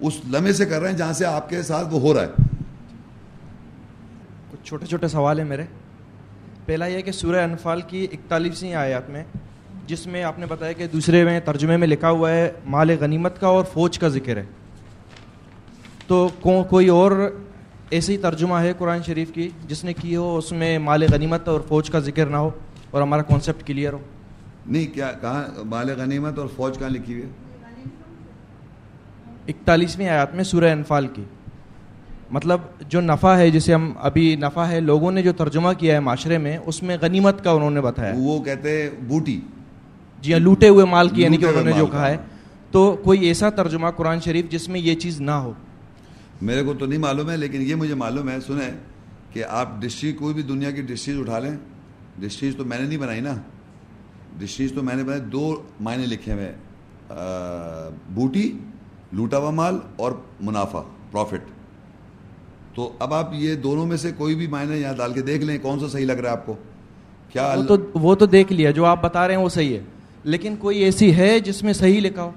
[0.00, 2.26] اس لمحے سے کر رہے ہیں جہاں سے آپ کے ساتھ وہ ہو رہا ہے۔
[4.50, 5.62] کچھ چھوٹے چھوٹے سوال ہیں میرے۔
[6.64, 9.24] پہلا یہ کہ سورہ انفال کی اکتالیسویں آیات میں
[9.86, 13.40] جس میں آپ نے بتایا کہ دوسرے میں ترجمے میں لکھا ہوا ہے مال غنیمت
[13.40, 14.44] کا اور فوج کا ذکر ہے۔
[16.06, 17.32] تو کو کوئی اور
[17.90, 21.60] ایسی ترجمہ ہے قرآن شریف کی جس نے کی ہو اس میں مال غنیمت اور
[21.68, 22.50] فوج کا ذکر نہ ہو
[22.90, 23.98] اور ہمارا کانسیپٹ کلیئر ہو؟
[24.66, 27.45] نہیں کیا کہاں مال غنیمت اور فوج کہاں لکھی ہوئی ہے؟
[29.48, 31.24] اکتالیسویں آیات میں سورہ انفال کی۔
[32.30, 36.00] مطلب جو نفع ہے جسے ہم ابھی نفع ہے لوگوں نے جو ترجمہ کیا ہے
[36.00, 39.40] معاشرے میں اس میں غنیمت کا انہوں نے بتایا۔ وہ کہتے ہیں بوٹی۔
[40.20, 42.16] جی ہاں لوٹے ہوئے مال کی یعنی کہ انہوں نے جو کہا۔ ہے۔
[42.70, 45.52] تو کوئی ایسا ترجمہ قرآن شریف جس میں یہ چیز نہ ہو۔
[46.42, 48.70] میرے کو تو نہیں معلوم ہے لیکن یہ مجھے معلوم ہے سنیں
[49.32, 51.56] کہ آپ ڈسٹری کوئی بھی دنیا کی ڈسٹریز اٹھا لیں۔
[52.18, 53.34] ڈسٹریز تو میں نے نہیں بنائی نا۔
[54.38, 56.52] ڈسٹریز تو میں نے بنائی دو معنی لکھے ہوئے
[58.08, 58.58] بوٹی
[59.16, 60.80] لوٹا ہوا مال اور منافع
[61.10, 61.40] پروفٹ
[62.74, 65.58] تو اب آپ یہ دونوں میں سے کوئی بھی معنی یہاں ڈال کے دیکھ لیں
[65.62, 66.54] کون سا صحیح لگ رہا ہے آپ کو؟
[67.28, 69.80] کیا وہ تو وہ تو دیکھ لیا جو آپ بتا رہے ہیں وہ صحیح ہے۔
[70.24, 72.30] لیکن کوئی ایسی ہے جس میں صحیح لکھا ہو؟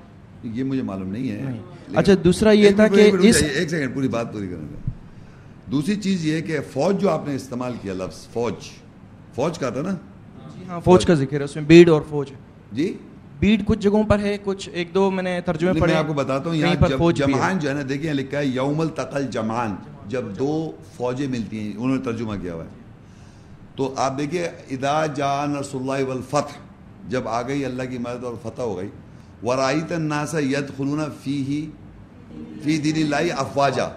[0.43, 1.51] یہ مجھے معلوم نہیں ہے۔
[1.95, 4.91] اچھا، دوسرا یہ تھا کہ ایک منٹ، اس- ایک سیکنڈ پوری بات پوری کرنے دیں
[5.71, 8.53] دوسری چیز یہ کہ فوج جو آپ نے استعمال کیا لفظ فوج
[9.35, 9.95] فوج کا تھا نا؟
[10.55, 12.29] جی ہاں فوج کا ذکر ہے اس میں بیڑ اور فوج
[12.71, 12.93] جی؟
[13.39, 16.13] بیڑ کچھ جگہوں پر ہے کچھ ایک دو میں نے ترجمے میں پڑھے آپ کو
[16.13, 19.75] بتاتا ہوں یہاں۔ جمعان جو ہے نا دیکھیں لکھا ہے یوم التقل جمعان
[20.07, 22.69] جب دو فوجیں ملتی ہیں انہوں نے ترجمہ کیا ہوا ہے۔
[23.75, 26.57] تو آپ دیکھیے ادا جان رسول اللہ والفتح
[27.07, 28.89] جب آ گئی اللہ کی مدد اور فتح ہو گئی
[29.43, 31.59] ورائت الناس يدخلون فيه
[32.63, 33.87] فی دین اللہ افواجا۔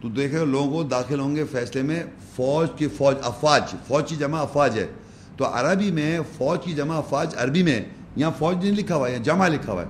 [0.00, 2.02] تو دیکھے لوگوں کو داخل ہوں گے فیصلے میں
[2.36, 4.86] فوج کی فوج افواج فوج کی جمع افواج ہے۔
[5.36, 7.80] تو عربی میں فوج کی جمع افواج عربی میں
[8.16, 9.86] یہاں فوج نہیں لکھا ہوا ہے، یہاں جمع لکھا ہوا ہے۔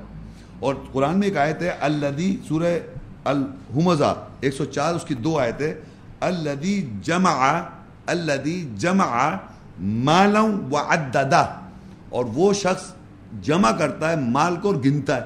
[0.61, 2.79] اور قرآن میں ایک آیت ہے الدی سورہ
[3.25, 5.81] الحمزہ، ایک سو چار، اس کی دو آیت ہے
[6.21, 7.61] الدی جمع
[8.07, 9.31] الدی جمع
[9.81, 10.77] مالوں و
[12.09, 12.93] اور وہ شخص
[13.43, 15.21] جمع کرتا ہے مال کو اور گنتا ہے۔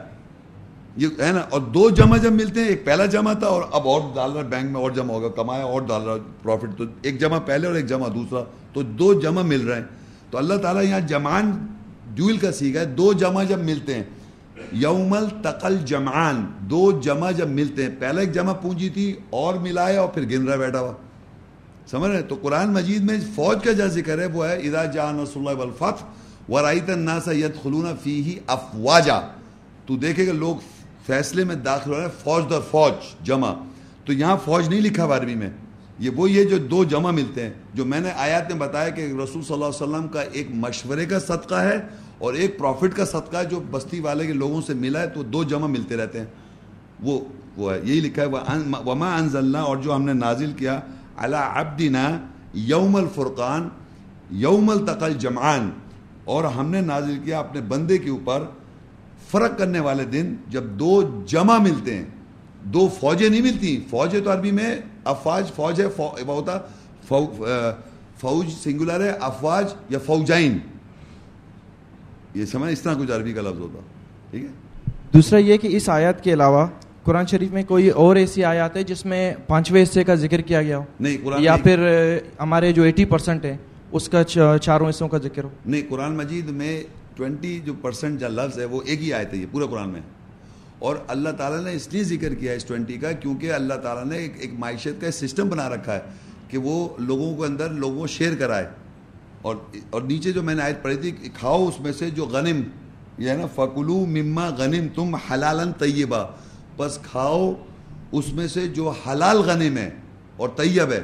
[0.96, 3.88] یہ ہے نا، اور دو جمع جب ملتے ہیں، ایک پہلا جمع تھا اور اب
[3.88, 7.20] اور ڈال رہا بینک میں اور جمع ہوگا، کمایا اور ڈال رہا پروفٹ تو ایک
[7.20, 8.40] جمع پہلے اور ایک جمع دوسرا۔
[8.72, 9.86] تو دو جمع مل رہے ہیں۔
[10.30, 11.66] تو اللہ تعالیٰ یہاں جمان
[12.14, 14.02] ڈیول کا سیکھا ہے، دو جمع جب ملتے ہیں
[14.72, 20.00] یوم التقل جمعان، دو جمع جب ملتے ہیں، پہلا ایک جمع پونجی تھی، اور ملایا
[20.00, 20.92] اور پھر گن رہا بیٹھا ہوا۔
[21.90, 25.20] سمجھ رہے تو قرآن مجید میں فوج کا جو ذکر ہے، وہ ہے، اذا جان
[25.20, 25.92] رسول اللہ
[26.48, 29.20] ورائت الناس يدخلون فيه افواجا۔
[29.86, 30.56] تو دیکھے کہ لوگ
[31.06, 33.54] فیصلے میں داخل ہو رہے ہیں، فوج در فوج، جمع۔
[34.04, 35.50] تو یہاں فوج نہیں لکھا ہوا عربی میں۔
[35.98, 39.00] یہ وہ یہ جو دو جمع ملتے ہیں، جو میں نے آیات میں بتایا کہ
[39.00, 41.76] رسول صلی اللہ علیہ وسلم کا ایک مشورے کا صدقہ ہے
[42.22, 45.42] اور ایک پروفٹ کا صدقہ جو بستی والے کے لوگوں سے ملا ہے تو دو
[45.44, 46.26] جمع ملتے رہتے ہیں۔
[47.02, 47.18] وہ
[47.56, 48.28] وہ ہے، یہی لکھا ہے
[48.86, 50.78] وما انزلنا اور جو ہم نے نازل کیا
[51.16, 52.08] علی عبدنا
[52.54, 53.68] یوم الفرقان
[54.30, 55.70] یوم التقل جمعان
[56.24, 58.44] اور ہم نے نازل کیا اپنے بندے کے اوپر
[59.30, 62.04] فرق کرنے والے دن جب دو جمع ملتے ہیں۔
[62.64, 64.74] دو فوجیں نہیں ملتی فوجیں تو عربی میں
[65.04, 65.86] افواج، فوج ہے
[66.26, 66.58] ہوتا
[68.20, 70.58] فوج سنگولر ہے، افواج یا فوجائن
[72.34, 73.78] یہ سمجھ اس طرح کچھ عربی کا لفظ ہوتا۔
[74.30, 74.48] ٹھیک ہے؟
[75.14, 76.66] دوسرا یہ کہ اس آیات کے علاوہ
[77.04, 80.62] قرآن شریف میں کوئی اور ایسی آیات ہے جس میں پانچویں حصے کا ذکر کیا
[80.62, 81.78] گیا ہو؟ نہیں قرآن یا پھر
[82.40, 83.56] ہمارے جو ایٹی پرسنٹ ہے
[83.92, 84.22] اس کا
[84.62, 86.82] چاروں حصوں کا ذکر ہو؟ نہیں قرآن مجید میں
[87.16, 90.00] ٹوینٹی جو پرسنٹ جو لفظ ہے وہ ایک ہی آیت ہے یہ پورے قرآن میں۔
[90.78, 94.04] اور اللہ تعالیٰ نے اس لیے ذکر کیا ہے اس ٹوینٹی کا کیونکہ اللہ تعالیٰ
[94.04, 96.00] نے ایک معیشت کا سسٹم بنا رکھا ہے
[96.48, 98.66] کہ وہ لوگوں کے اندر لوگوں کو شیئر کرائے۔
[99.42, 99.56] اور
[99.90, 102.60] اور نیچے جو میں نے آیت پڑھی تھی کھاؤ اس میں سے جو غنم
[103.18, 106.24] یہ ہے نا فکلو مما غنم تم حلالن طیبہ۔
[106.76, 107.54] بس کھاؤ
[108.12, 109.90] اس میں سے جو حلال غنم ہے
[110.36, 111.02] اور طیب ہے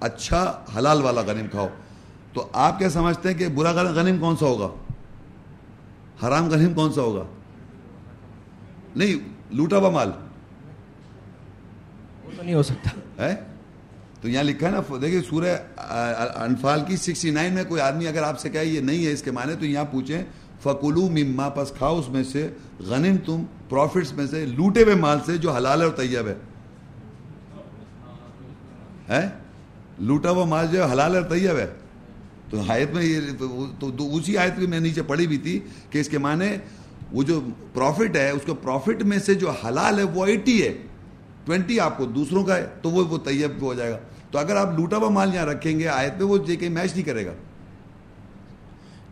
[0.00, 1.68] اچھا حلال والا غنم کھاؤ۔
[2.32, 4.68] تو آپ کیا سمجھتے ہیں کہ برا غنم کون سا ہوگا؟
[6.26, 7.22] حرام غنم کون سا ہوگا؟
[8.96, 9.14] نہیں
[9.50, 10.10] لوٹا ہوا مال۔
[12.24, 13.36] وہ تو نہیں ہو سکتا۔ ہے؟
[14.26, 15.56] تو یہاں لکھا ہے نا، دیکھیے سورہ
[16.36, 19.22] انفال کی سکسٹی نائن میں کوئی آدمی اگر آپ سے کہے یہ نہیں ہے اس
[19.22, 20.22] کے معنی، تو یہاں پوچھیں
[20.62, 22.48] فکلو مما پس کھاؤ اس میں سے
[22.86, 26.28] غنم تم پروفٹس میں سے، لوٹے ہوئے مال سے جو حلال ہے اور طیب
[29.08, 29.20] ہے۔
[29.98, 31.66] لوٹا ہوا مال جو حلال ہے اور طیب ہے۔
[32.50, 33.20] تو آیت میں یہ،
[33.80, 36.50] تو اسی آیت میں نیچے پڑھی بھی تھی کہ اس کے معنی،
[37.12, 37.40] وہ جو
[37.74, 40.74] پروفٹ ہے، اس کے پروفٹ میں سے جو حلال ہے، وہ ایٹی ہے۔
[41.44, 43.98] ٹوینٹی آپ کو، دوسروں کا ہے، تو وہ وہ طیب ہو جائے گا۔
[44.30, 46.92] تو اگر آپ لوٹا ہوا مال یہاں رکھیں گے آیت میں وہ جے کہ میچ
[46.92, 47.32] نہیں کرے گا۔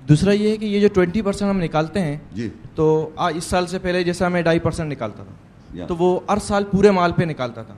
[0.09, 3.66] دوسرا یہ ہے کہ یہ جو ٹوینٹی پرسینٹ ہم نکالتے ہیں جی۔ تو اس سال
[3.66, 7.24] سے پہلے جیسا میں ڈھائی پرسینٹ نکالتا تھا۔ تو وہ ہر سال پورے مال پہ
[7.24, 7.74] نکالتا تھا۔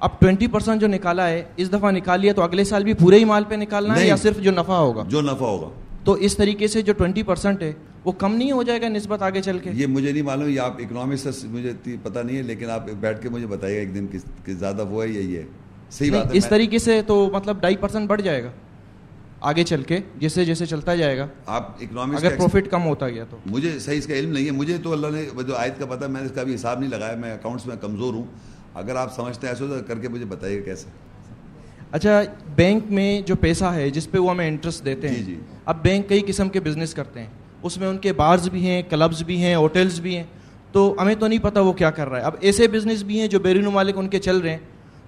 [0.00, 3.18] اب ٹوینٹی پرسینٹ جو نکالا ہے اس دفعہ نکال لیا تو اگلے سال بھی پورے
[3.18, 5.68] ہی مال پہ نکالنا ہے۔ یا صرف جو نفع ہوگا؟ جو نفع ہوگا۔
[6.04, 7.72] تو اس طریقے سے جو ٹوینٹی پرسینٹ ہے
[8.04, 10.60] وہ کم نہیں ہو جائے گا نسبت آگے چل کے؟ یہ مجھے نہیں معلوم یہ
[10.60, 14.06] آپ اکنامکس سے مجھے پتہ نہیں ہے لیکن آپ بیٹھ کے مجھے بتائیے ایک دن
[14.12, 15.44] کس زیادہ وہ ہے یا یہ ہے۔
[15.90, 18.50] صحیح بات اس طریقے سے تو مطلب ڈھائی پرسینٹ بڑھ جائے گا
[19.40, 23.24] آگے چل کے جیسے جیسے چلتا جائے گا آپ اکنامکس اگر پروفٹ کم ہوتا گیا
[23.30, 25.86] تو۔ مجھے صحیح اس کا علم نہیں ہے مجھے تو اللہ نے جو آیت کا
[25.86, 28.24] پتہ میں نے اس کا بھی حساب نہیں لگایا میں اکاؤنٹس میں کمزور ہوں۔
[28.74, 30.86] اگر آپ سمجھتے ہیں ایسے تو کر کے مجھے بتائیے کیسے۔
[31.90, 32.22] اچھا
[32.54, 35.76] بینک میں جو پیسہ ہے جس پہ وہ ہمیں انٹرسٹ دیتے ہیں جی، جی۔ اب
[35.82, 37.26] بینک کئی قسم کے بزنس کرتے ہیں۔
[37.62, 40.24] اس میں ان کے بارز بھی ہیں کلبز بھی ہیں ہوٹلز بھی ہیں۔
[40.72, 43.28] تو ہمیں تو نہیں پتا وہ کیا کر رہا ہے۔ اب ایسے بزنس بھی ہیں
[43.28, 44.58] جو بیرون ممالک ان کے چل رہے ہیں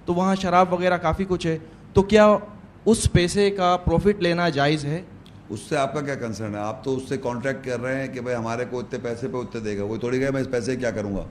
[0.05, 1.57] تو وہاں شراب وغیرہ کافی کچھ ہے۔
[1.93, 2.37] تو کیا
[2.85, 5.01] اس پیسے کا پروفٹ لینا جائز ہے؟
[5.49, 8.13] اس سے آپ کا کیا کنسرن ہے؟ آپ تو اس سے کانٹریکٹ کر رہے ہیں
[8.13, 10.51] کہ بھائی ہمارے کو اتنے پیسے پہ اتنے دے گا۔ وہ تھوڑی کہ میں اس
[10.51, 11.23] پیسے کیا کروں گا؟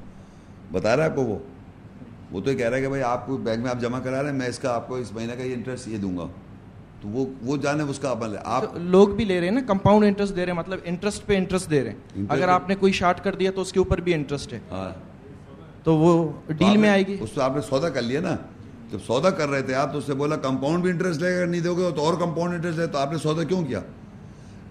[0.72, 1.38] بتا رہا ہے آپ کو وہ؟
[2.30, 4.22] وہ تو یہ کہہ رہا ہے کہ بھائی آپ کو بینک میں آپ جمع کرا
[4.22, 6.26] رہے ہیں میں اس کا آپ کو اس مہینے کا یہ انٹرسٹ یہ دوں گا۔
[7.00, 9.60] تو وہ وہ جانے اس کا عمل ہے۔ آپ لوگ بھی لے رہے ہیں نا
[9.66, 12.68] کمپاؤنڈ انٹرسٹ دے رہے ہیں مطلب انٹرسٹ پہ انٹرسٹ دے رہے ہیں۔ اگر پہ- آپ
[12.68, 14.90] نے کوئی شارٹ کر دیا تو اس کے اوپر بھی انٹرسٹ ہے۔ ہاں۔
[15.84, 18.36] تو وہ ڈیل میں آئے گی۔ اس سے آپ نے سودا کر لیا نا۔
[18.92, 21.44] جب سودا کر رہے تھے، آپ تو اس سے بولا کمپاؤنڈ بھی انٹرسٹ لے گا
[21.44, 23.80] نہیں دو گے تو اور کمپاؤنڈ انٹرسٹ ہے تو آپ نے سودا کیوں کیا؟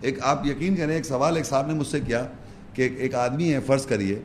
[0.02, 2.27] ایک آپ یقین کریں، ایک سوال ایک صاحب نے مجھ سے کیا
[2.73, 4.19] کہ ایک ایک آدمی ہے، فرض کریے،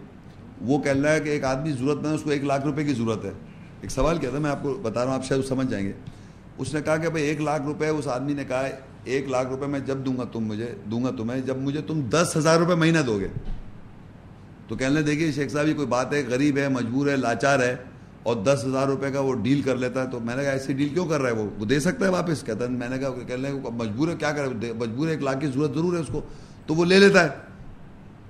[0.61, 2.93] وہ کہہ رہا ہے کہ ایک آدمی ضرورت میں اس کو ایک لاکھ روپے کی
[2.93, 3.31] ضرورت ہے۔
[3.81, 5.93] ایک سوال کیا تھا، میں آپ کو بتا رہا ہوں، آپ شاید سمجھ جائیں گے۔
[6.59, 8.67] اس نے کہا کہ بھائی ایک لاکھ روپے، اس آدمی نے کہا
[9.05, 12.01] ایک لاکھ روپے میں جب دوں گا تم مجھے، دوں گا تمہیں، جب مجھے تم
[12.01, 13.29] دس ہزار روپے مہینہ دو گے۔
[14.69, 17.77] تو کہنے دیکھیے شیخ صاحب، یہ کوئی بات ہے، غریب ہے، مجبور ہے، لاچار ہے۔
[18.27, 20.73] اور دس ہزار روپے کا وہ ڈیل کر لیتا ہے تو میں نے کہا ایسی
[20.73, 23.11] ڈیل کیوں کر رہا ہے وہ؟ دے سکتا ہے واپس؟ کہتا ہے، میں نے کہا
[23.11, 26.07] کہنے کو مجبور ہے، کیا کرے؟ مجبور ہے، ایک لاکھ کی ضرورت ضرور ہے اس
[26.13, 26.21] کو۔
[26.67, 27.29] تو وہ لے لیتا ہے۔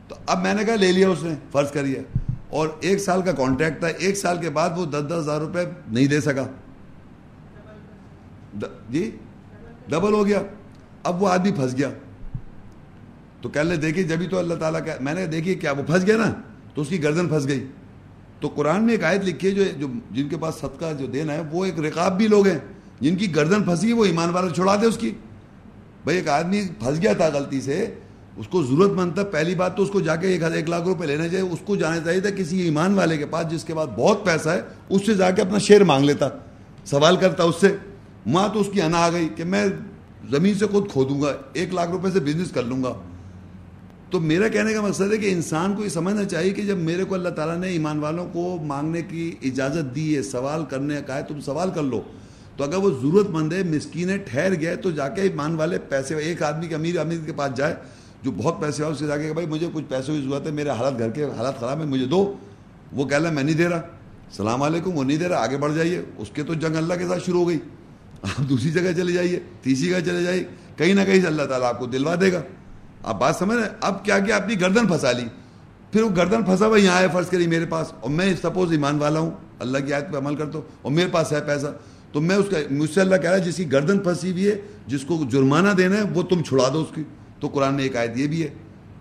[0.09, 2.03] تو اب میں نے کہا لے لیا اس نے، فرض کریے۔
[2.49, 5.65] اور ایک سال کا کانٹریکٹ تھا، ایک سال کے بعد وہ دس دس ہزار روپے
[5.89, 6.47] نہیں دے سکا۔
[8.91, 9.11] جی؟
[9.89, 10.43] ڈبل ہو گیا۔
[11.03, 11.91] اب وہ آدمی پھنس گیا۔
[13.41, 16.07] تو کہہ لے دیکھیے، جبھی تو اللہ تعالیٰ کا، میں نے دیکھیے کیا، وہ پھنس
[16.07, 16.33] گیا نا؟
[16.75, 17.67] تو اس کی گردن پھنس گئی۔
[18.41, 21.33] تو قرآن میں ایک آیت لکھی ہے جو جو جن کے پاس صدقہ جو دینا
[21.33, 22.59] ہے، وہ ایک رقاب بھی لوگ ہیں۔
[23.01, 25.11] جن کی گردن پھنسی ہے وہ ایمان والا چھڑا دے اس کی۔
[26.05, 27.95] بھائی، ایک آدمی پھنس گیا تھا غلطی سے،
[28.37, 30.85] اس کو ضرورت مند تھا۔ پہلی بات تو اس کو جا کے ایک ایک لاکھ
[30.85, 33.75] روپے لینا چاہیے، اس کو جانا چاہیے تھا کسی ایمان والے کے پاس جس کے
[33.75, 36.29] پاس بہت پیسہ ہے، اس سے جا کے اپنا شیئر مانگ لیتا۔
[36.85, 37.77] سوال کرتا اس سے۔
[38.27, 39.67] وہاں تو اس کی انا آ گئی کہ میں
[40.31, 42.95] زمین سے خود کھودوں گا، ایک لاکھ روپے سے بزنس کر لوں گا۔
[44.17, 47.05] تو میرا کہنے کا مقصد ہے کہ انسان کو یہ سمجھنا چاہیے کہ جب میرے
[47.05, 51.17] کو اللہ تعالیٰ نے ایمان والوں کو مانگنے کی اجازت دی ہے، سوال کرنے کا
[51.17, 52.03] ہے، تم سوال کر لو۔
[52.57, 55.55] تو اگر وہ ضرورت مند ہے مسکین ہے ٹھہر گیا ہے تو جا کے ایمان
[55.55, 57.75] والے پیسے، ایک آدمی کے امیر امیر کے پاس جائے،
[58.23, 60.47] جو بہت پیسے ہو اس سے جا کے کہ بھائی مجھے کچھ پیسوں کی ضرورت
[60.47, 62.37] ہے، میرے حالات گھر کے حالات خراب ہیں، مجھے دو۔
[62.93, 65.75] وہ کہہ رہا میں نہیں دے رہا۔ السلام علیکم، وہ نہیں دے رہا، آگے بڑھ
[65.75, 67.59] جائیے۔ اس کے تو جنگ اللہ کے ساتھ شروع ہو گئی۔
[68.23, 70.45] آپ دوسری جگہ چلے جائیے، تیسری جگہ چلے جائیے۔
[70.77, 72.43] کہیں نہ کہیں سے اللہ تعالیٰ آپ کو دلوا دے گا۔
[73.07, 75.25] آپ بات سمجھ رہے اب کیا کیا اپنی گردن پھنسا لی؟
[75.93, 78.99] پھر وہ گردن پھنسا ہوا یہاں آئے فرض کری میرے پاس، اور میں سپوز ایمان
[78.99, 81.67] والا ہوں، اللہ کی آیت پہ عمل کرتا ہوں، اور میرے پاس ہے پیسہ،
[82.13, 84.47] تو میں اس کا مجھ سے اللہ کہہ رہا ہے، جس کی گردن پھنسی ہوئی
[84.47, 87.03] ہے، جس کو جرمانہ دینا ہے، وہ تم چھڑا دو اس کی۔
[87.41, 88.49] تو قرآن میں ایک آیت یہ بھی ہے۔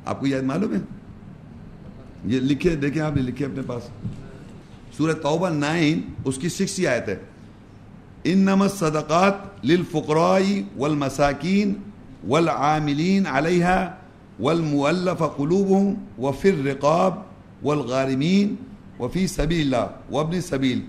[0.06, 0.80] آپ کو یہ آیت معلوم ہے؟
[2.26, 3.84] یہ لکھے، دیکھیں آپ نے لکھے اپنے پاس۔
[4.98, 7.16] سورہ توبہ نائن، اس کی سکسٹی آیت ہے۔
[8.24, 11.74] انما الصدقات للفقراء والمساکین
[12.28, 13.78] والعاملین علیہا
[14.40, 17.20] والمؤلف قلوبهم وفي الرقاب
[17.64, 18.56] والغارمین
[19.00, 20.80] وفی سبیل اللہ وابن سبیل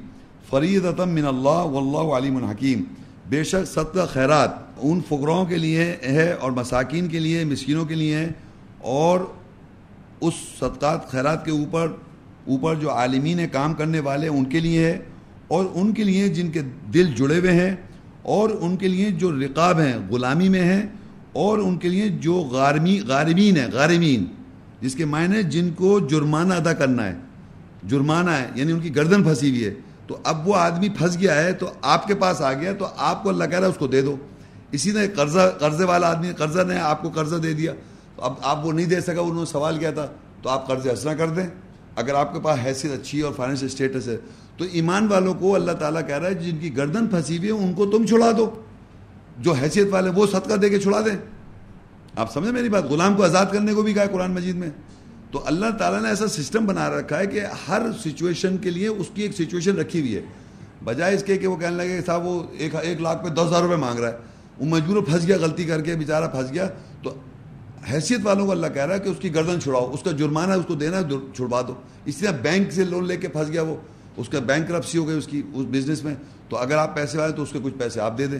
[0.51, 2.83] فریضتا من اللہ واللہ علیم حکیم۔
[3.31, 4.51] بے شک صدقہ خیرات
[4.89, 5.85] ان فقراؤں کے لیے
[6.17, 8.29] ہے اور مساکین کے لیے، مسکینوں کے لیے ہے
[8.97, 9.21] اور
[10.21, 11.93] اس صدقات خیرات کے اوپر
[12.47, 14.99] اوپر جو عالمین کام کرنے والے ان کے لیے ہے
[15.49, 16.63] اور ان کے لیے جن کے
[16.95, 17.75] دل جڑے ہوئے ہیں
[18.35, 20.83] اور ان کے لیے جو رقاب ہیں، غلامی میں ہیں
[21.37, 24.25] اور ان کے لیے جو غارمی، غارمین ہیں، غارمین،
[24.81, 27.15] جس کے معنی جن کو جرمانہ ادا کرنا ہے،
[27.89, 29.75] جرمانہ ہے یعنی ان کی گردن پھنسی ہوئی ہے۔
[30.07, 33.23] تو اب وہ آدمی پھنس گیا ہے، تو آپ کے پاس آ گیا، تو آپ
[33.23, 34.17] کو اللہ کہہ رہا ہے اس کو دے دو۔
[34.73, 37.73] اسی نے قرضہ، قرضے والا آدمی، قرضہ نے آپ کو قرضہ دے دیا۔
[38.17, 40.07] تو اب آپ وہ نہیں دے سکا، انہوں نے سوال کیا تھا،
[40.43, 41.47] تو آپ قرض حسنا کر دیں۔
[41.97, 44.17] اگر آپ کے پاس حیثیت اچھی ہے اور فائنینشیل اسٹیٹس ہے،
[44.57, 47.55] تو ایمان والوں کو اللہ تعالیٰ کہہ رہا ہے، جن کی گردن پھنسی ہوئی ہے،
[47.55, 48.51] ان کو تم چھڑا دو۔
[49.39, 51.17] جو حیثیت والے وہ صدقہ دے کے چھڑا دیں۔
[52.17, 54.71] آپ سمجھے میری بات؟ غلام کو آزاد کرنے کو بھی کہا ہے قرآن مجید میں۔
[55.31, 59.07] تو اللہ تعالیٰ نے ایسا سسٹم بنا رکھا ہے کہ ہر سچویشن کے لیے اس
[59.15, 60.23] کی ایک سچویشن رکھی ہوئی ہے۔
[60.85, 63.43] بجائے اس کے کہ وہ کہنے لگے کہ صاحب وہ ایک ایک لاکھ پہ دس
[63.47, 64.17] ہزار روپے مانگ رہا ہے۔
[64.59, 66.69] وہ مجبور پھنس گیا، غلطی کر کے، بیچارہ پھنس گیا۔
[67.03, 67.15] تو
[67.93, 70.53] حیثیت والوں کو اللہ کہہ رہا ہے کہ اس کی گردن چھڑاؤ، اس کا جرمانہ
[70.53, 71.03] ہے اس کو دینا ہے،
[71.35, 73.77] چھڑوا دو۔ اس طرح بینک سے لون لے کے پھنس گیا وہ۔
[74.17, 76.15] اس کا بینک کرپسی ہو گئی اس کی، اس بزنس میں۔
[76.49, 78.39] تو اگر آپ پیسے والے تو اس کے کچھ پیسے آپ دے دیں۔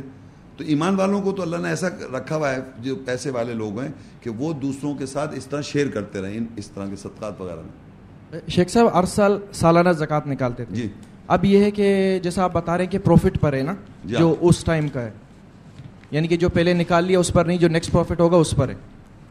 [0.56, 3.80] تو ایمان والوں کو تو اللہ نے ایسا رکھا ہوا ہے جو پیسے والے لوگ
[3.80, 3.88] ہیں
[4.20, 7.56] کہ وہ دوسروں کے ساتھ اس طرح شیئر کرتے رہیں اس طرح کے صدقات وغیرہ
[7.56, 10.88] میں۔ شیخ صاحب ہر سال سالانہ زکوٰۃ نکالتے تھے۔ جی۔
[11.26, 13.74] اب یہ ہے کہ جیسا آپ بتا رہے ہیں کہ پروفٹ پر ہے نا
[14.04, 15.10] جی جو ہاں۔ اس ٹائم کا ہے۔
[16.10, 18.68] یعنی کہ جو پہلے نکال لیا اس پر نہیں جو نیکسٹ پروفٹ ہوگا اس پر
[18.68, 18.74] ہے۔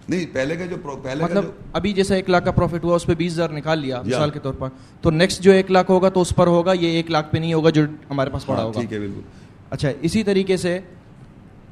[0.10, 3.06] نہیں پہلے کا جو پہلے مطلب جو ابھی جیسا ایک لاکھ کا پروفٹ ہوا اس
[3.06, 4.68] پہ بیس ہزار نکال لیا جی ہاں۔ مثال کے طور پر۔
[5.02, 7.54] تو نیکسٹ جو ایک لاکھ ہوگا تو اس پر ہوگا یہ ایک لاکھ پہ نہیں
[7.54, 9.22] ہوگا جو ہمارے پاس پڑا ہاں، ہوگا۔ ٹھیک ہے بالکل۔
[9.70, 10.80] اچھا اسی طریقے سے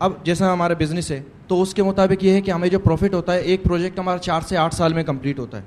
[0.04, 3.14] اب جیسا ہمارا بزنس ہے تو اس کے مطابق یہ ہے کہ ہمیں جو پروفٹ
[3.14, 5.64] ہوتا ہے ایک پروجیکٹ ہمارا چار سے آٹھ سال میں کمپلیٹ ہوتا ہے۔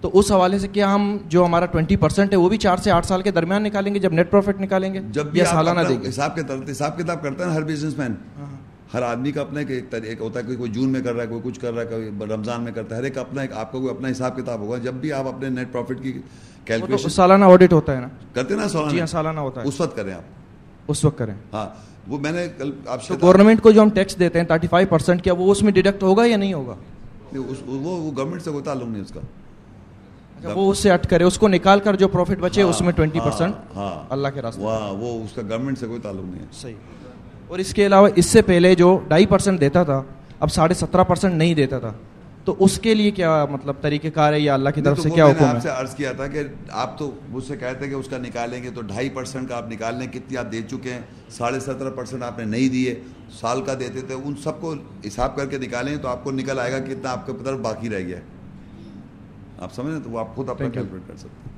[0.00, 2.90] تو اس حوالے سے کیا ہم جو ہمارا ٹوئنٹی پرسینٹ ہے وہ بھی چار سے
[2.90, 6.02] آٹھ سال کے درمیان نکالیں گے جب نیٹ پروفٹ نکالیں گے؟ جب آپ سالانہ دیں
[6.02, 8.14] گے؟ حساب کے طرف حساب کتاب کرتا ہے نا ہر بزنس مین
[8.94, 11.22] ہر آدمی کا اپنا ایک ایک طریقہ- ہوتا ہے کوئی کوئی جون میں کر رہا
[11.22, 13.52] ہے کوئی کچھ کر رہا ہے کوئی رمضان میں کرتا ہے۔ ہر ایک اپنا ایک
[13.52, 16.12] آپ کا کوئی اپنا حساب کتاب ہوگا۔ جب بھی آپ اپنے نیٹ پروفٹ کی
[16.64, 19.80] کیلکولیشن سالانہ آڈٹ ہوتا ہے نا۔ کرتے ہیں نا جی ہاں سالانہ ہوتا ہے۔ اس
[19.80, 20.22] وقت کریں آپ۔
[20.88, 24.18] اس وقت کریں۔ ہاں۔ وہ میں نے کل آپ سے گورنمنٹ کو جو ہم ٹیکس
[24.18, 26.74] دیتے ہیں تھرٹی فائیو پرسینٹ کیا وہ اس میں ڈیڈکٹ ہوگا یا نہیں ہوگا؟
[27.66, 29.20] وہ گورنمنٹ سے کوئی تعلق نہیں اس کا۔
[30.38, 32.92] اچھا، وہ اس سے اٹ کرے اس کو نکال کر جو پروفٹ بچے اس میں
[32.92, 36.40] ٹوینٹی ہاں، پرسینٹ ہاں۔ اللہ کے راستے وہ اس کا گورنمنٹ سے کوئی تعلق نہیں
[36.40, 36.74] ہے۔ صحیح۔
[37.48, 40.02] اور اس کے علاوہ اس سے پہلے جو ڈھائی پرسینٹ دیتا تھا
[40.40, 41.92] اب ساڑھے سترہ پرسینٹ نہیں دیتا تھا۔
[42.44, 45.26] تو اس کے لیے کیا مطلب طریقہ کار ہے یا اللہ کی طرف سے کیا
[45.26, 48.08] حکم آپ ہے؟ سے عرض کیا تھا کہ آپ تو مجھ سے کہتے کہ اس
[48.08, 51.00] کا نکالیں گے تو ڈھائی پرسینٹ کا آپ نکال لیں کتنی آپ دے چکے ہیں؟
[51.30, 53.00] ساڑھے سترہ پرسینٹ آپ نے نہیں دیے۔
[53.40, 54.74] سال کا دیتے تھے ان سب کو
[55.06, 57.88] حساب کر کے نکالیں تو آپ کو نکل آئے گا کتنا آپ کے طرف باقی
[57.90, 58.22] رہ گیا ہے۔
[59.58, 60.68] آپ سمجھ رہے ہیں تو وہ آپ خود اپنا.
[60.68, 61.50] کیلکولیٹ کر سکتے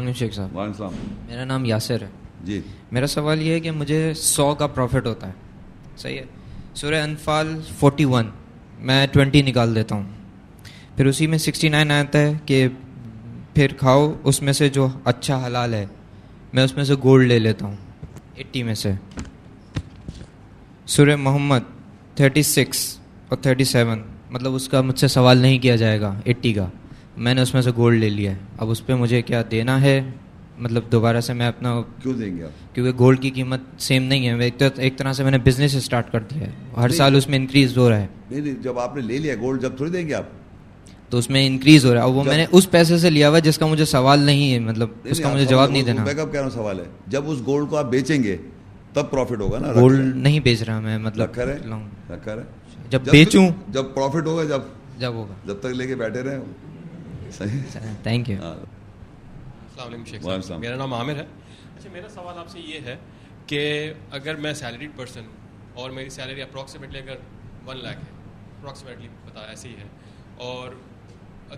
[0.00, 2.08] ہیں۔ شیخ صاحب۔ وعلیکم السلام۔ میرا نام یاسر ہے۔
[2.44, 2.60] جی۔
[2.92, 5.32] میرا سوال یہ ہے کہ مجھے سو کا پروفٹ ہوتا ہے۔
[5.96, 6.24] صحیح ہے؟
[6.74, 8.26] سورہ انفال فورٹی ون
[8.78, 10.02] میں ٹوینٹی نکال دیتا ہوں۔
[10.96, 12.68] پھر اسی میں سکسٹی نائن آتا ہے کہ
[13.54, 15.86] پھر کھاؤ، اس میں سے جو اچھا حلال ہے،
[16.52, 17.76] میں اس میں سے گولڈ لے لیتا ہوں۔
[18.34, 18.92] ایٹی میں سے۔
[20.86, 21.58] سورہ محمد
[22.14, 22.98] تھرٹی سکس
[23.28, 26.66] اور تھرٹی سیون مطلب اس کا مجھ سے سوال نہیں کیا جائے گا، ایٹی کا۔
[27.16, 29.80] میں نے اس میں سے گولڈ لے لیا ہے۔ اب اس پہ مجھے کیا دینا
[29.80, 30.00] ہے؟
[30.58, 34.28] مطلب دوبارہ سے میں اپنا کیوں دیں گے آپ؟ کیونکہ گولڈ کی قیمت سیم نہیں
[34.28, 37.38] ہے۔ ایک طرح سے میں نے بزنس اسٹارٹ کر دیا ہے۔ ہر سال اس میں
[37.38, 40.08] انکریز ہو رہا ہے۔ نہیں نہیں جب آپ نے لے لیا گولڈ جب تھوڑی دیں
[40.08, 40.24] گے آپ؟
[41.08, 43.28] تو اس میں انکریز ہو رہا ہے۔ اور وہ میں نے اس پیسے سے لیا
[43.30, 46.18] ہوا جس کا مجھے سوال نہیں ہے۔ مطلب اس کا مجھے جواب نہیں دینا۔ بیک
[46.18, 48.36] اپ ہوں سوال ہے۔ جب اس گولڈ کو آپ بیچیں گے
[48.92, 51.38] تب پروفٹ ہوگا نا؟ گولڈ نہیں بیچ رہا میں مطلب
[52.90, 54.60] جب بیچوں۔ جب پروفٹ ہوگا جب؟
[54.98, 56.38] جب ہوگا۔ جب تک لے کے بیٹھے رہے۔
[58.02, 58.77] تھینک یو
[59.78, 61.24] السلام علیکم شیخ صاحب۔ میرا نام عامر ہے.
[61.76, 62.96] اچھا میرا سوال آپ سے یہ ہے
[63.46, 65.24] کہ اگر میں سیلریڈ پرسن
[65.74, 67.16] اور میری سیلری اپروکسیمیٹلی اگر
[67.66, 68.10] ون لاکھ ہے
[68.58, 69.86] اپروکسیمیٹلی پتا ایسے ہی ہے
[70.36, 70.68] اور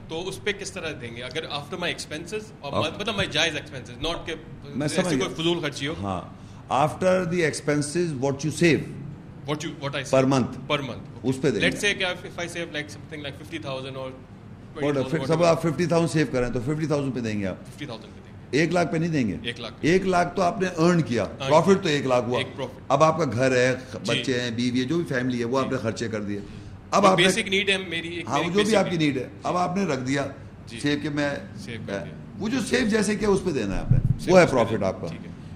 [0.08, 3.56] تو اس پہ کس طرح دیں گے؟ اگر آفٹر مائی ایکسپینسز اور مطلب مائی جائز
[3.56, 6.20] ایکسپینسز ناٹ کہ کوئی۔ فضول خرچی ہو۔ ہاں۔
[6.68, 8.78] After the expenses what you save
[9.46, 10.52] what you what I Per month.
[10.66, 13.96] Per month اس پہ دیں لیٹ سے کہ if I save like something like 50000
[13.96, 14.10] اور
[15.26, 18.06] سب آپ ففٹی تھاؤزینڈ سیو کریں تو ففٹی تھاؤزینڈ پہ دیں گے آپ۔ 50000 پہ
[18.06, 19.36] دیں گے۔ ایک لاکھ پہ نہیں دیں گے۔
[19.80, 22.40] ایک لاکھ تو آپ نے ارن کیا۔ پروفٹ۔ تو ایک لاکھ ہوا۔
[22.88, 25.58] اب آپ کا گھر ہے جی۔ بچے ہیں بیوی ہے جو بھی فیملی ہے وہ
[25.58, 26.40] آپ نے خرچے کر دیے۔
[26.90, 29.76] اب آپ بیسک نیڈ ہے میری ہاں جو بھی آپ کی نیڈ ہے۔ اب آپ
[29.76, 30.26] نے رکھ دیا۔
[30.66, 33.80] جی۔ سیو میں Save کر دیا۔ وہ جو سیو جیسے کیا اس پہ دینا ہے
[33.80, 35.06] آپ نے۔ وہ ہے پروفٹ آپ کا۔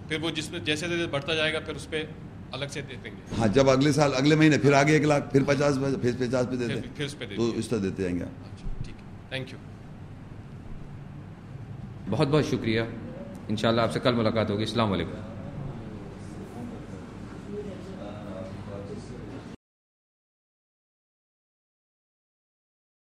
[0.09, 2.05] پھر وہ جس میں جیسے جیسے بڑھتا جائے گا پھر اس پہ
[2.53, 5.33] الگ سے دے دیں گے۔ ہاں جب اگلے سال اگلے مہینے پھر آگے ایک لاکھ
[5.33, 6.81] پھر پچاس پھر پچاس پہ دیتے
[7.27, 8.54] دے تو اس طرح دیتے جائیں گے۔ ٹھیک ہے
[9.35, 9.59] تھینک یو
[12.11, 12.81] بہت بہت شکریہ۔
[13.49, 15.24] انشاءاللہ آپ سے کل ملاقات ہوگی۔ السلام علیکم۔